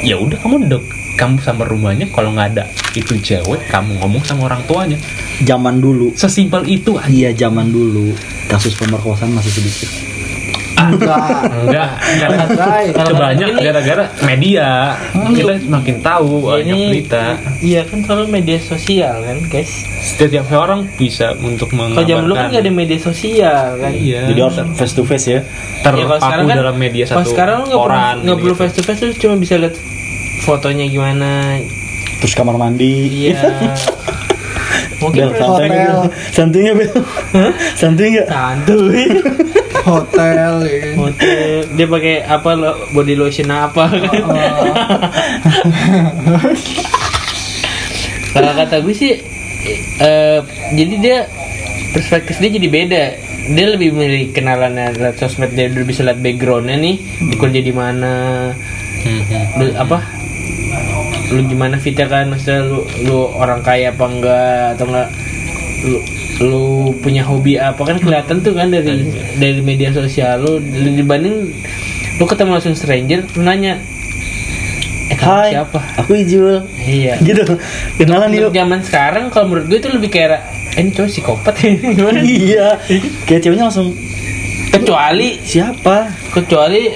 ya 0.00 0.16
udah 0.16 0.36
kamu 0.36 0.68
dek 0.68 0.84
kamu 1.16 1.40
sama 1.40 1.64
rumahnya 1.64 2.04
kalau 2.08 2.30
nggak 2.30 2.52
ada 2.52 2.64
itu 2.92 3.16
cewek 3.16 3.64
kamu 3.66 3.96
ngomong 3.98 4.20
sama 4.22 4.46
orang 4.46 4.60
tuanya 4.64 5.00
Zaman 5.38 5.80
dulu. 5.80 6.12
sesimpel 6.12 6.64
itu 6.64 6.96
aja 6.96 7.08
Iya, 7.08 7.30
zaman 7.34 7.68
dulu. 7.68 8.12
Kasus 8.46 8.72
pemerkosaan 8.72 9.32
masih 9.32 9.52
sedikit. 9.52 9.88
Enggak. 10.76 11.88
enggak. 11.98 12.30
Kebanyak 12.94 13.48
Ini- 13.50 13.62
gara-gara 13.62 14.04
media. 14.22 14.68
Kita 15.12 15.54
makin 15.66 15.96
tahu 16.00 16.30
banyak 16.46 16.64
ini 16.66 16.82
berita. 16.92 17.24
iya 17.58 17.80
kan 17.82 17.98
selalu 18.00 18.24
media 18.30 18.58
sosial 18.58 19.16
kan 19.18 19.36
guys. 19.46 19.72
Setiap 19.98 20.46
orang 20.50 20.84
bisa 20.94 21.32
untuk 21.38 21.72
kalau 21.72 21.96
zaman 21.98 22.22
dulu 22.22 22.34
kan 22.34 22.48
nggak 22.50 22.62
ada 22.62 22.72
media 22.72 22.98
sosial 22.98 23.66
kan? 23.76 23.90
Iya. 23.90 24.28
Jadi 24.28 24.40
harus 24.40 24.56
face 24.74 24.92
to 24.92 25.02
face 25.02 25.26
ya. 25.26 25.40
terpaku 25.78 25.96
Ya, 25.96 26.04
kalau 26.06 26.20
sekarang 26.20 26.44
kan- 26.46 26.58
dalam 26.58 26.76
media 26.76 27.04
kalau 27.06 27.16
satu 27.18 27.30
sekarang 27.32 27.58
nggak 27.62 27.78
perlu 27.78 27.86
koran 27.88 28.14
nggak 28.20 28.36
perlu 28.38 28.54
face 28.54 28.74
to 28.74 28.82
face 28.82 29.00
tuh 29.00 29.10
cuma 29.16 29.34
bisa 29.36 29.54
lihat 29.56 29.74
fotonya 30.42 30.84
gimana. 30.84 31.56
Terus 32.16 32.32
kamar 32.32 32.56
mandi. 32.56 32.94
iya 33.26 33.36
mungkin 34.98 35.20
Bel, 35.22 35.30
nggak, 35.30 35.46
Hotel. 35.46 35.70
Bel? 35.70 35.98
Santuy 36.30 36.60
nggak, 36.62 36.76
Bel? 36.76 36.92
Santuy 37.72 38.06
nggak? 38.10 38.26
santuy 38.28 39.04
Hotel 39.86 40.54
ya 40.62 40.76
kan. 40.82 40.94
hotel 40.98 41.62
dia 41.72 41.86
pakai 41.86 42.14
apa 42.20 42.50
lo 42.52 42.70
body 42.90 43.14
lotion 43.14 43.46
apa 43.48 43.86
kan 43.86 44.02
kalau 48.32 48.52
kata 48.52 48.76
gue 48.82 48.90
sih 48.92 49.12
eh, 49.98 50.38
jadi 50.72 50.94
dia 50.98 51.18
perspektif 51.92 52.36
dia 52.36 52.50
jadi 52.50 52.68
beda 52.68 53.02
dia 53.48 53.66
lebih 53.68 53.94
milih 53.94 54.34
kenalannya 54.34 54.90
lewat 54.92 55.16
sosmed 55.18 55.54
dia 55.54 55.70
udah 55.70 55.86
bisa 55.86 56.02
lihat 56.02 56.18
backgroundnya 56.18 56.76
nih 56.76 56.96
di 57.22 57.36
kerja 57.36 57.60
di 57.60 57.70
mana 57.70 58.12
Mhm. 58.96 59.38
lu 59.54 59.66
apa 59.78 60.02
lu 61.28 61.42
gimana 61.44 61.74
fitnya 61.76 62.06
kan 62.06 62.30
maksudnya 62.30 62.62
lu 62.62 62.78
lu 63.02 63.18
orang 63.32 63.58
kaya 63.60 63.90
apa 63.90 64.04
enggak 64.04 64.62
atau 64.74 64.84
enggak 64.86 65.08
lu 65.82 65.98
lu 66.36 66.64
punya 66.98 67.22
hobi 67.22 67.56
apa 67.56 67.80
kan 67.80 67.96
kelihatan 67.96 68.38
tuh 68.40 68.52
kan 68.52 68.68
dari 68.68 69.08
dari 69.34 69.60
media 69.60 69.90
sosial 69.90 70.38
lu 70.38 70.60
dibanding 70.92 71.50
lu 72.16 72.24
ketemu 72.24 72.50
langsung 72.54 72.76
stranger 72.76 73.24
lu 73.34 73.42
nanya 73.42 73.80
eh 75.06 75.14
Hai, 75.16 75.54
siapa 75.54 75.78
aku 75.96 76.18
Ijul. 76.18 76.66
iya 76.78 77.14
Gitu. 77.26 77.42
Kenalan 77.96 78.30
yuk. 78.30 78.50
zaman 78.50 78.82
sekarang 78.82 79.30
kalau 79.30 79.50
menurut 79.50 79.66
gue 79.66 79.78
itu 79.78 79.86
lebih 79.86 80.10
kayak 80.10 80.42
eh, 80.74 80.82
ini 80.82 80.90
cowok 80.90 81.08
psikopat 81.08 81.54
ini 81.62 81.94
gimana 81.94 82.18
Iya. 82.22 82.68
Kayak 83.22 83.40
ceweknya 83.42 83.70
langsung 83.70 83.94
kecuali 84.68 85.38
siapa? 85.40 86.10
kecuali 86.30 86.90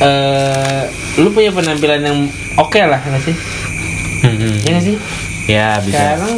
eh 0.00 0.82
lu 1.16 1.28
punya 1.30 1.52
penampilan 1.52 2.00
yang 2.00 2.18
oke 2.56 2.80
lah 2.80 2.98
nggak 2.98 3.22
sih 3.22 3.36
Mhm. 4.20 4.52
ya 4.64 4.70
nggak 4.70 4.84
sih 4.84 4.96
ya 5.48 5.68
bisa 5.80 5.96
sekarang 5.96 6.32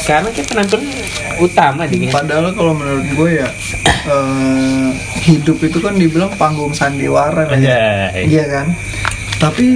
sekarang 0.00 0.30
kayak 0.32 0.48
penampilan 0.48 0.84
utama 1.38 1.82
deh. 1.86 2.10
Padahal 2.10 2.52
kalau 2.52 2.72
menurut 2.74 3.06
gue 3.06 3.30
ya 3.38 3.48
eh, 4.04 4.88
hidup 5.22 5.60
itu 5.60 5.78
kan 5.78 5.94
dibilang 5.94 6.32
panggung 6.34 6.72
sandiwara 6.72 7.46
kan 7.46 7.60
ya. 7.60 8.10
Anjay. 8.10 8.26
Iya 8.26 8.44
kan. 8.48 8.66
Tapi 9.40 9.66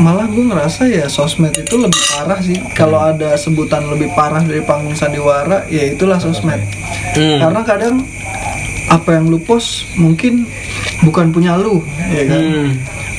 malah 0.00 0.24
gue 0.24 0.44
ngerasa 0.48 0.88
ya 0.88 1.10
sosmed 1.10 1.52
itu 1.52 1.74
lebih 1.76 2.00
parah 2.08 2.40
sih. 2.40 2.56
Kalau 2.72 3.02
ada 3.02 3.36
sebutan 3.36 3.84
lebih 3.88 4.12
parah 4.14 4.40
dari 4.40 4.64
panggung 4.64 4.96
sandiwara, 4.96 5.68
ya 5.68 5.92
itulah 5.92 6.16
sosmed. 6.16 6.64
Hmm. 7.12 7.38
Karena 7.42 7.60
kadang 7.66 7.94
apa 8.88 9.14
yang 9.14 9.28
lu 9.28 9.38
post 9.38 9.84
mungkin 9.94 10.48
bukan 11.00 11.28
punya 11.28 11.54
lu, 11.54 11.84
ya 12.08 12.24
kan? 12.24 12.40
Hmm. 12.40 12.70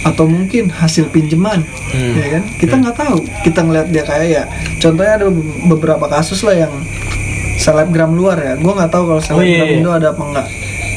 Atau 0.02 0.26
mungkin 0.26 0.68
hasil 0.68 1.10
pinjaman, 1.10 1.62
Hmm. 1.92 2.14
ya 2.16 2.28
kan? 2.34 2.44
Kita 2.56 2.76
nggak 2.76 2.98
tahu. 2.98 3.18
Kita 3.44 3.60
ngeliat 3.62 3.88
dia 3.88 4.02
kayak 4.02 4.28
ya. 4.28 4.44
Contohnya 4.78 5.14
ada 5.16 5.28
beberapa 5.66 6.06
kasus 6.06 6.42
lah 6.42 6.56
yang 6.58 6.74
selebgram 7.56 8.12
luar 8.12 8.38
ya. 8.38 8.54
Gue 8.56 8.72
nggak 8.72 8.90
tahu 8.90 9.04
kalau 9.08 9.22
selebgram 9.22 9.46
iya, 9.46 9.64
iya. 9.68 9.78
Indo 9.78 9.92
ada 9.92 10.10
apa 10.10 10.24
enggak. 10.24 10.48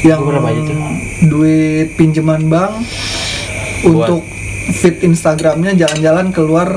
Yang 0.03 0.19
Beberapa 0.21 0.47
aja 0.49 0.61
tuh. 0.63 0.77
duit 1.23 1.87
pinjaman 1.95 2.41
bank 2.47 2.73
untuk 3.83 4.23
fit 4.73 4.99
Instagramnya 4.99 5.75
jalan-jalan 5.75 6.31
keluar 6.31 6.69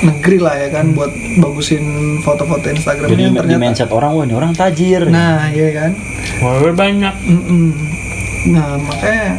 negeri 0.00 0.38
lah 0.38 0.54
ya 0.54 0.68
kan 0.70 0.90
buat 0.90 1.12
bagusin 1.36 1.84
foto-foto 2.18 2.66
Instagramnya 2.66 3.10
Jadi 3.10 3.22
yang 3.22 3.34
di 3.34 3.40
ternyata 3.42 3.60
mindset 3.60 3.90
orang, 3.90 4.10
wah 4.12 4.24
ini 4.24 4.32
orang 4.32 4.52
tajir. 4.52 5.02
nah 5.06 5.46
iya 5.46 5.68
kan 5.74 5.90
Follower 6.38 6.72
banyak 6.72 7.14
Mm-mm. 7.22 7.68
nah 8.48 8.76
makanya 8.76 9.36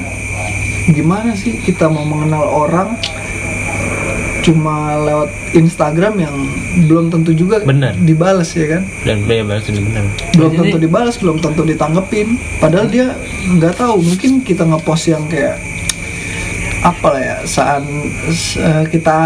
gimana 0.88 1.34
sih 1.34 1.58
kita 1.58 1.86
mau 1.86 2.04
mengenal 2.04 2.46
orang 2.46 2.94
cuma 4.42 4.98
lewat 4.98 5.30
Instagram 5.54 6.18
yang 6.18 6.36
belum 6.84 7.10
tentu 7.10 7.30
juga 7.32 7.62
Benar. 7.62 7.94
dibales 7.96 8.50
ya 8.52 8.66
kan 8.72 8.82
dan 9.04 9.22
ya 9.24 9.46
balas 9.46 9.66
ini 9.68 9.82
benar 9.84 10.02
belum 10.34 10.50
Jadi- 10.50 10.60
tentu 10.60 10.78
dibales 10.80 11.16
belum 11.16 11.38
tentu 11.38 11.62
ditanggepin 11.62 12.28
padahal 12.58 12.88
dia 12.88 13.14
nggak 13.52 13.78
tahu 13.78 14.02
mungkin 14.02 14.42
kita 14.42 14.66
ngepost 14.66 15.06
yang 15.08 15.22
kayak 15.26 15.62
apa 16.82 17.14
lah 17.14 17.22
ya 17.22 17.36
saat 17.46 17.86
eh, 18.58 18.84
kita 18.90 19.18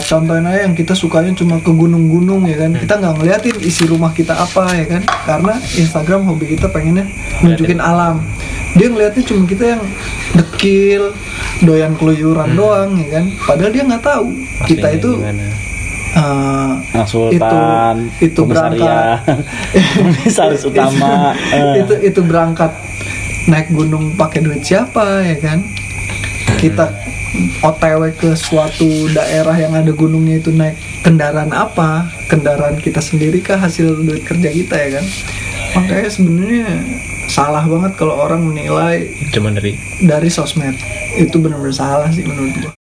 contohin 0.00 0.46
aja 0.46 0.62
yang 0.62 0.72
kita 0.72 0.94
sukanya 0.94 1.34
cuma 1.34 1.58
ke 1.58 1.66
gunung-gunung 1.66 2.46
ya 2.46 2.54
kan? 2.56 2.70
Kita 2.72 2.94
nggak 2.96 3.14
ngeliatin 3.18 3.56
isi 3.58 3.82
rumah 3.84 4.10
kita 4.10 4.30
apa 4.32 4.70
ya 4.70 4.86
kan? 4.88 5.02
Karena 5.26 5.54
Instagram 5.58 6.22
hobi 6.24 6.54
kita 6.54 6.70
pengennya 6.70 7.10
nunjukin 7.40 7.78
alam. 7.78 8.22
Dia 8.72 8.86
ngelihatnya 8.88 9.22
cuma 9.24 9.42
kita 9.42 9.64
yang 9.68 9.82
dekil 10.32 11.10
doyan 11.60 11.94
keluyuran 11.94 12.54
doang 12.54 12.94
ya 12.94 13.08
kan? 13.12 13.24
Padahal 13.42 13.70
dia 13.70 13.82
nggak 13.84 14.04
tahu 14.04 14.26
kita 14.64 14.86
Aslinya 14.86 14.94
itu 14.94 15.10
gimana? 15.16 15.46
eh, 16.14 16.72
Anak 16.94 17.08
Sultan, 17.10 17.96
itu 18.16 18.30
itu 18.30 18.40
berangkat. 18.46 19.04
komisaris 19.98 20.62
utama. 20.70 21.34
eh. 21.34 21.82
itu 21.82 21.94
itu 22.06 22.20
berangkat 22.22 22.70
naik 23.44 23.68
gunung 23.68 24.14
pakai 24.14 24.40
duit 24.40 24.62
siapa 24.62 25.20
ya 25.20 25.36
kan 25.36 25.58
kita 26.64 26.86
OTW 27.60 28.14
ke 28.16 28.32
suatu 28.32 29.10
daerah 29.12 29.52
yang 29.58 29.76
ada 29.76 29.92
gunungnya 29.92 30.40
itu 30.40 30.48
naik 30.48 30.80
kendaraan 31.04 31.52
apa? 31.52 32.08
Kendaraan 32.32 32.80
kita 32.80 33.04
sendiri 33.04 33.44
kah 33.44 33.60
hasil 33.60 34.00
duit 34.00 34.24
kerja 34.24 34.48
kita 34.48 34.74
ya 34.78 34.88
kan? 35.00 35.04
Makanya 35.76 36.08
sebenarnya 36.08 36.68
salah 37.28 37.66
banget 37.66 37.98
kalau 38.00 38.16
orang 38.16 38.46
menilai 38.46 39.12
Cuman 39.34 39.58
dari 39.58 39.76
dari 40.00 40.30
sosmed. 40.32 40.78
Itu 41.20 41.42
benar-benar 41.42 41.74
salah 41.74 42.08
sih 42.08 42.24
menurut 42.24 42.54
gua 42.64 42.72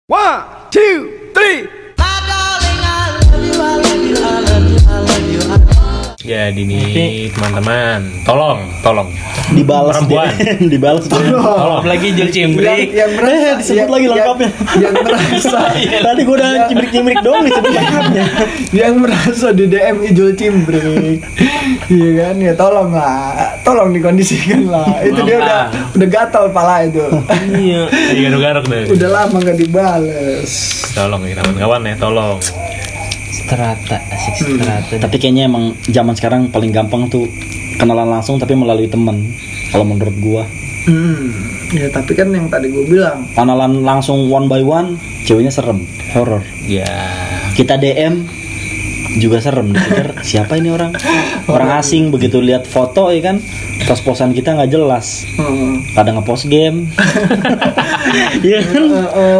Jadi 6.24 6.64
nih 6.64 6.88
teman-teman, 7.30 8.24
tolong, 8.24 8.64
tolong. 8.80 9.12
dibalas 9.52 10.00
Perempuan. 10.00 10.32
dia. 10.32 10.56
dibalas 10.72 11.04
dia. 11.04 11.20
Tolong. 11.20 11.84
lagi 11.84 12.08
Jul 12.10 12.22
yang, 12.22 12.32
Cimbrik 12.32 12.88
yang 12.90 13.12
merasa 13.12 13.36
Eh, 13.36 13.54
disebut 13.54 13.76
yang- 13.76 13.92
lagi 13.92 14.02
yang- 14.02 14.16
lengkapnya. 14.16 14.50
yang 14.80 14.94
merasa 14.96 15.60
Tadi 16.08 16.22
gue 16.22 16.34
udah 16.34 16.50
cimrik-cimrik 16.66 17.18
doang 17.20 17.44
disebut 17.44 17.72
lengkapnya. 17.78 18.26
yang 18.72 18.94
merasa 18.98 19.48
di 19.52 19.66
DM 19.68 19.98
Ijul 20.06 20.32
Cimbrik 20.34 21.20
iya 21.86 22.10
kan 22.22 22.36
ya 22.38 22.54
tolong 22.54 22.90
lah 22.90 23.36
tolong 23.62 23.92
dikondisikan 23.92 24.64
lah 24.66 25.00
itu 25.02 25.20
dia 25.22 25.38
udah 25.38 25.62
udah 25.94 26.08
gatal 26.10 26.48
pala 26.50 26.84
itu 26.84 27.04
iya 27.54 27.84
Jadi 27.92 28.20
garuk-garuk 28.22 28.66
deh. 28.66 28.84
udah 28.90 29.10
lama 29.12 29.36
nggak 29.38 29.58
dibales 29.58 30.52
Tolong 30.90 31.22
ya 31.24 31.34
kawan-kawan 31.36 31.82
ya, 31.84 31.96
tolong. 31.98 32.38
Strata 33.34 33.98
asik 34.14 34.36
strata 34.38 34.94
Tapi 35.02 35.16
kayaknya 35.18 35.50
emang 35.50 35.74
zaman 35.90 36.14
sekarang 36.14 36.54
paling 36.54 36.70
gampang 36.70 37.10
tuh 37.10 37.26
kenalan 37.82 38.06
langsung 38.06 38.38
tapi 38.38 38.54
melalui 38.54 38.86
temen. 38.86 39.34
Kalau 39.74 39.90
menurut 39.90 40.14
gua, 40.22 40.46
hmm 40.86 41.54
ya 41.74 41.90
tapi 41.90 42.14
kan 42.14 42.30
yang 42.30 42.46
tadi 42.54 42.70
gue 42.70 42.86
bilang 42.86 43.26
kenalan 43.34 43.82
langsung 43.82 44.30
one 44.30 44.46
by 44.46 44.62
one, 44.62 45.02
ceweknya 45.26 45.50
serem, 45.50 45.82
horor. 46.14 46.46
Ya. 46.70 46.86
Kita 47.58 47.82
DM 47.82 48.30
juga 49.18 49.38
serem. 49.42 49.74
Dipikir 49.74 50.08
siapa 50.26 50.58
ini 50.58 50.70
orang? 50.74 50.96
Orang 51.50 51.70
asing 51.78 52.10
begitu 52.10 52.40
lihat 52.40 52.66
foto 52.66 53.10
ya 53.14 53.34
kan? 53.34 53.38
Pos-posan 53.86 54.32
kita 54.32 54.56
nggak 54.56 54.72
jelas. 54.72 55.28
Hmm, 55.36 55.84
kadang 55.94 56.22
ngepost 56.22 56.48
game. 56.48 56.88
Iya 58.46 58.62
kan? 58.62 58.84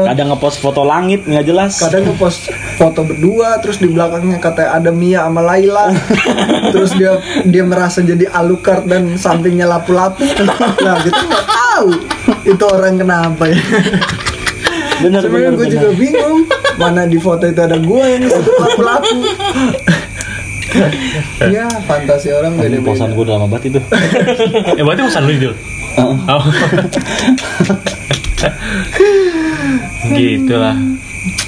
Kadang 0.10 0.34
ngepost 0.34 0.58
foto 0.58 0.82
langit 0.82 1.30
nggak 1.30 1.46
jelas. 1.46 1.78
Kadang 1.78 2.10
ngepost 2.10 2.50
foto 2.78 3.06
berdua 3.06 3.62
terus 3.62 3.78
di 3.78 3.86
belakangnya 3.86 4.42
katanya 4.42 4.82
ada 4.82 4.90
Mia 4.90 5.30
sama 5.30 5.42
Laila. 5.46 5.94
Terus 6.74 6.98
dia 6.98 7.22
dia 7.46 7.62
merasa 7.62 8.02
jadi 8.02 8.26
Alucard 8.34 8.90
dan 8.90 9.14
sampingnya 9.14 9.70
lapu-lapu. 9.70 10.26
Nah 10.82 10.96
gitu 11.06 11.22
nggak 11.22 11.46
tahu 11.46 11.90
itu 12.50 12.66
orang 12.66 12.96
kenapa 12.98 13.44
ya 13.50 13.62
bener 15.00 15.20
sebenarnya 15.20 15.50
bener, 15.50 15.60
gue 15.60 15.68
juga 15.72 15.90
bingung 15.96 16.40
mana 16.76 17.02
di 17.06 17.18
foto 17.18 17.44
itu 17.44 17.58
ada 17.58 17.78
gue 17.78 18.04
yang 18.04 18.22
itu 18.22 18.40
lapu-lapu 18.54 19.18
ya 21.48 21.66
fantasi 21.86 22.30
orang 22.30 22.54
Anjing, 22.56 22.82
beda-beda 22.82 22.88
posan 22.88 23.10
gue 23.12 23.24
udah 23.24 23.36
lama 23.38 23.48
banget 23.48 23.64
itu 23.70 23.80
Eh 24.80 24.84
berarti 24.84 25.02
pesan 25.04 25.24
lu 25.24 25.34
itu. 25.34 25.52
Heeh. 25.94 26.18
Oh. 26.26 26.44
gitu 30.12 30.56
lah. 30.58 30.76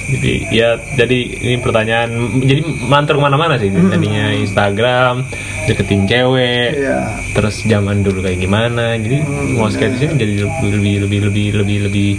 Jadi 0.06 0.34
ya 0.54 0.78
jadi 0.94 1.20
ini 1.42 1.58
pertanyaan 1.58 2.10
jadi 2.40 2.62
mantur 2.86 3.18
ke 3.18 3.24
mana-mana 3.26 3.58
sih 3.58 3.74
tadinya 3.74 4.32
Instagram 4.32 5.26
deketin 5.66 6.06
cewek 6.06 6.78
Iya. 6.78 7.10
terus 7.34 7.66
zaman 7.66 8.06
dulu 8.06 8.22
kayak 8.22 8.38
gimana 8.38 8.96
jadi 8.96 9.26
mau 9.58 9.68
skeptis 9.68 10.06
ini 10.06 10.14
jadi 10.16 10.34
lebih 10.46 10.96
lebih 11.10 11.20
lebih 11.28 11.46
lebih 11.58 11.78
lebih 11.90 12.10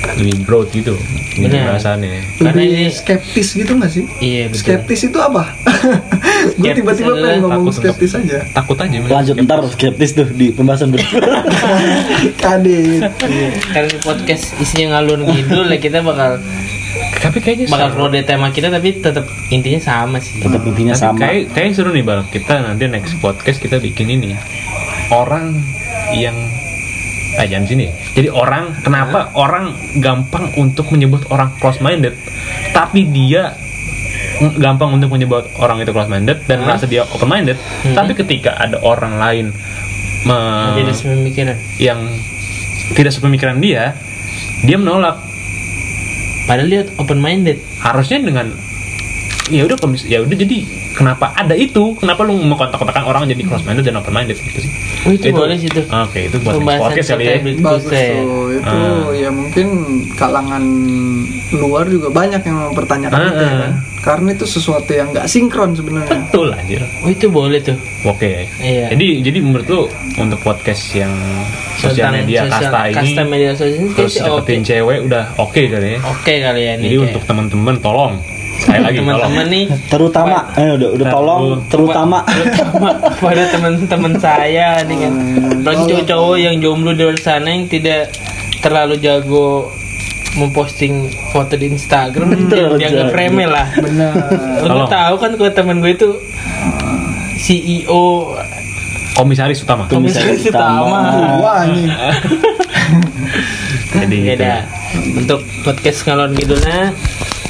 lebih 0.00 0.32
lebih 0.32 0.36
broad 0.42 0.68
gitu 0.70 0.94
bahasannya 1.40 2.20
Karena 2.36 2.62
ini- 2.62 2.88
skeptis 2.90 3.52
gitu 3.52 3.72
gak 3.74 3.88
sih? 3.88 4.04
Iya, 4.18 4.48
betul. 4.48 4.60
Skeptis 4.60 5.00
itu 5.06 5.18
apa? 5.18 5.42
gue 6.60 6.72
tiba-tiba 6.72 7.12
pengen 7.14 7.40
ngomong 7.40 7.52
takut 7.52 7.68
untuk- 7.68 7.84
skeptis 7.84 8.12
aja. 8.14 8.38
takut 8.50 8.76
aja 8.76 8.96
lanjut 8.98 9.34
ntar 9.38 9.60
skeptis 9.68 10.10
tuh 10.12 10.28
di 10.30 10.50
pembahasan 10.50 10.88
berikutnya 10.88 11.44
Kadit. 12.42 13.00
karena 13.66 13.88
di 13.88 13.98
podcast 14.00 14.56
isinya 14.56 14.96
ngalur 14.96 15.20
ngidul 15.22 15.68
ya 15.68 15.78
kita 15.78 16.00
bakal 16.00 16.40
tapi 17.20 17.38
kayaknya 17.38 17.68
bakal 17.68 17.86
seru. 17.86 17.94
keluar 17.94 18.10
dari 18.10 18.24
tema 18.24 18.48
kita 18.48 18.68
tapi 18.68 18.88
tetap 18.94 19.24
intinya 19.48 19.78
sama 19.78 20.16
sih 20.18 20.40
tetap 20.40 20.60
intinya 20.62 20.92
Tapi 20.92 21.02
sama 21.02 21.18
kayak 21.18 21.42
kayak 21.52 21.70
seru 21.72 21.90
nih 21.90 22.02
bal 22.02 22.24
kita 22.26 22.54
nanti 22.58 22.84
next 22.86 23.14
podcast 23.18 23.58
kita 23.58 23.76
bikin 23.76 24.08
ini 24.10 24.32
orang 25.10 25.60
yang 26.10 26.34
jangan 27.44 27.66
sini. 27.66 27.86
Jadi 28.12 28.28
orang 28.28 28.80
kenapa 28.80 29.30
orang 29.32 29.72
gampang 29.96 30.52
untuk 30.56 30.90
menyebut 30.90 31.24
orang 31.28 31.52
close 31.56 31.78
minded 31.78 32.16
tapi 32.72 33.06
dia 33.06 33.54
ng- 34.40 34.58
gampang 34.58 34.96
untuk 34.96 35.12
menyebut 35.12 35.48
orang 35.56 35.80
itu 35.80 35.92
close 35.92 36.08
minded 36.08 36.42
dan 36.44 36.64
merasa 36.64 36.84
dia 36.84 37.04
open 37.06 37.28
minded 37.28 37.56
tapi 37.92 38.12
ketika 38.12 38.56
ada 38.56 38.80
orang 38.80 39.16
lain 39.16 39.46
me- 40.24 40.74
tidak 40.74 40.96
sepemikiran. 40.96 41.56
yang 41.76 42.00
tidak 42.92 43.12
sepemikiran 43.14 43.60
dia 43.60 43.94
dia 44.60 44.76
menolak. 44.76 45.16
Padahal 46.44 46.68
dia 46.68 46.82
open 46.98 47.20
minded 47.22 47.62
harusnya 47.78 48.18
dengan 48.18 48.52
ya 49.50 49.66
udah 49.66 49.76
ya 50.04 50.18
udah 50.22 50.36
jadi 50.36 50.58
kenapa 51.00 51.32
ada 51.32 51.56
itu 51.56 51.96
kenapa 51.96 52.20
lu 52.22 52.36
mau 52.38 52.54
kontak-kontakan 52.54 53.04
orang 53.06 53.22
jadi 53.24 53.40
close 53.42 53.64
minded 53.64 53.82
dan 53.82 53.96
open 53.96 54.12
minded 54.12 54.36
gitu 54.36 54.60
sih 54.60 54.70
oh 55.00 55.10
itu, 55.10 55.32
boleh 55.32 55.56
sih 55.56 55.66
tuh 55.66 55.84
oke 55.86 56.20
itu 56.20 56.36
buat 56.38 56.60
podcast 56.60 57.08
kali 57.10 57.24
ya 57.24 57.36
Bagus 57.40 57.88
tuh. 57.88 58.52
Itu 58.52 58.60
Ah. 58.60 59.08
ya 59.10 59.30
mungkin 59.30 59.66
kalangan 60.12 60.60
luar 61.50 61.88
juga 61.88 62.08
banyak 62.10 62.42
yang 62.42 62.58
mempertanyakan 62.68 63.16
Ah, 63.16 63.26
itu 63.26 63.40
ya 63.40 63.48
ah. 63.48 63.58
kan. 63.58 63.72
Karena 64.00 64.28
itu 64.32 64.44
sesuatu 64.46 64.90
yang 64.90 65.08
nggak 65.10 65.26
sinkron 65.26 65.72
sebenarnya. 65.72 66.24
betul 66.24 66.48
anjir 66.50 66.80
oh 67.00 67.08
itu 67.08 67.26
boleh 67.28 67.60
tuh 67.60 67.76
oke 68.02 68.32
Iya. 68.58 68.88
jadi 68.90 69.06
jadi 69.22 69.38
menurut 69.40 69.66
lu 69.66 69.82
untuk 70.16 70.40
podcast 70.40 70.92
yang 70.94 71.12
sosial 71.76 72.08
Tentang 72.08 72.16
media 72.18 72.40
sosial- 72.42 72.52
kasta 72.62 72.80
ini 72.82 72.96
kasta 72.96 73.22
media 73.24 73.50
sosial 73.50 73.76
ini 73.78 73.88
terus 73.94 74.14
oke 74.16 74.24
deketin 74.42 74.60
cewek 74.62 74.98
udah 75.04 75.24
oke 75.36 75.60
kali 75.62 75.88
ya 75.90 75.98
oke 76.02 76.32
kali 76.34 76.60
ya 76.60 76.72
nih 76.74 76.82
jadi 76.82 76.94
kayak. 76.94 77.06
untuk 77.06 77.22
teman-teman 77.24 77.74
tolong 77.78 78.14
saya 78.60 78.80
lagi 78.84 78.98
teman-teman 79.00 79.46
nih. 79.48 79.66
Terutama 79.88 80.36
eh, 80.54 80.70
udah 80.76 80.88
udah 80.94 81.06
tolong 81.08 81.42
terutama. 81.72 82.18
Terutama 82.28 82.88
pada 83.16 83.44
teman-teman 83.48 84.12
saya 84.20 84.68
nih 84.84 84.96
kan. 85.08 85.14
Apalagi 85.60 85.82
cowok-cowok 85.88 86.36
yang 86.36 86.54
jomblo 86.60 86.92
di 86.92 87.02
luar 87.04 87.18
sana 87.20 87.48
yang 87.50 87.64
tidak 87.66 88.12
terlalu 88.60 89.00
jago 89.00 89.72
memposting 90.38 91.10
foto 91.34 91.58
di 91.58 91.74
Instagram 91.74 92.46
dia 92.46 92.70
dianggap 92.78 93.10
jago. 93.10 93.18
remeh 93.18 93.48
lah. 93.50 93.66
Benar. 93.74 94.12
Lu 94.62 94.68
Tolong. 94.68 94.88
tahu 94.88 95.14
kan 95.18 95.30
kalau 95.34 95.50
temen 95.50 95.76
gue 95.82 95.92
itu 95.96 96.10
CEO 97.40 98.36
komisaris 99.16 99.64
utama. 99.64 99.90
Komisaris 99.90 100.46
utama. 100.46 101.10
Wah 101.42 101.66
anjing. 101.66 101.90
jadi 103.90 104.16
gitu. 104.22 104.38
dah 104.38 104.58
untuk 105.18 105.40
podcast 105.66 105.98
ngalor 106.06 106.30
ngidulnya 106.30 106.94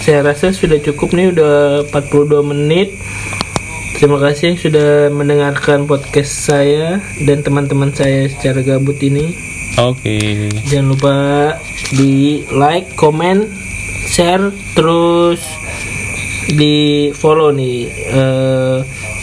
saya 0.00 0.24
rasa 0.24 0.50
sudah 0.50 0.80
cukup 0.80 1.12
nih 1.12 1.32
udah 1.36 1.84
42 1.92 2.40
menit. 2.44 2.96
Terima 4.00 4.16
kasih 4.16 4.56
yang 4.56 4.58
sudah 4.58 4.90
mendengarkan 5.12 5.84
podcast 5.84 6.48
saya 6.48 7.04
dan 7.28 7.44
teman-teman 7.44 7.92
saya 7.92 8.32
secara 8.32 8.64
gabut 8.64 8.96
ini. 9.04 9.36
Oke. 9.76 10.48
Jangan 10.72 10.86
lupa 10.88 11.16
di 11.92 12.44
like 12.48 12.96
comment 12.96 13.44
share 14.08 14.50
terus 14.72 15.44
di 16.50 17.12
follow 17.14 17.52
nih 17.52 17.92
eh 17.92 18.78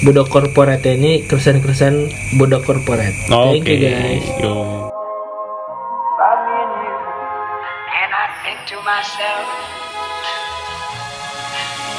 Budak 0.05 0.30
Corporate 0.30 0.93
ini 0.93 1.25
keresahan-keresahan 1.25 2.13
Budak 2.38 2.61
Corporate. 2.69 3.17
Oke 3.34 3.65
thank 3.65 3.65
you 3.65 3.78
guys. 3.82 4.25
Yo. 4.38 4.88
Myself, 8.88 9.76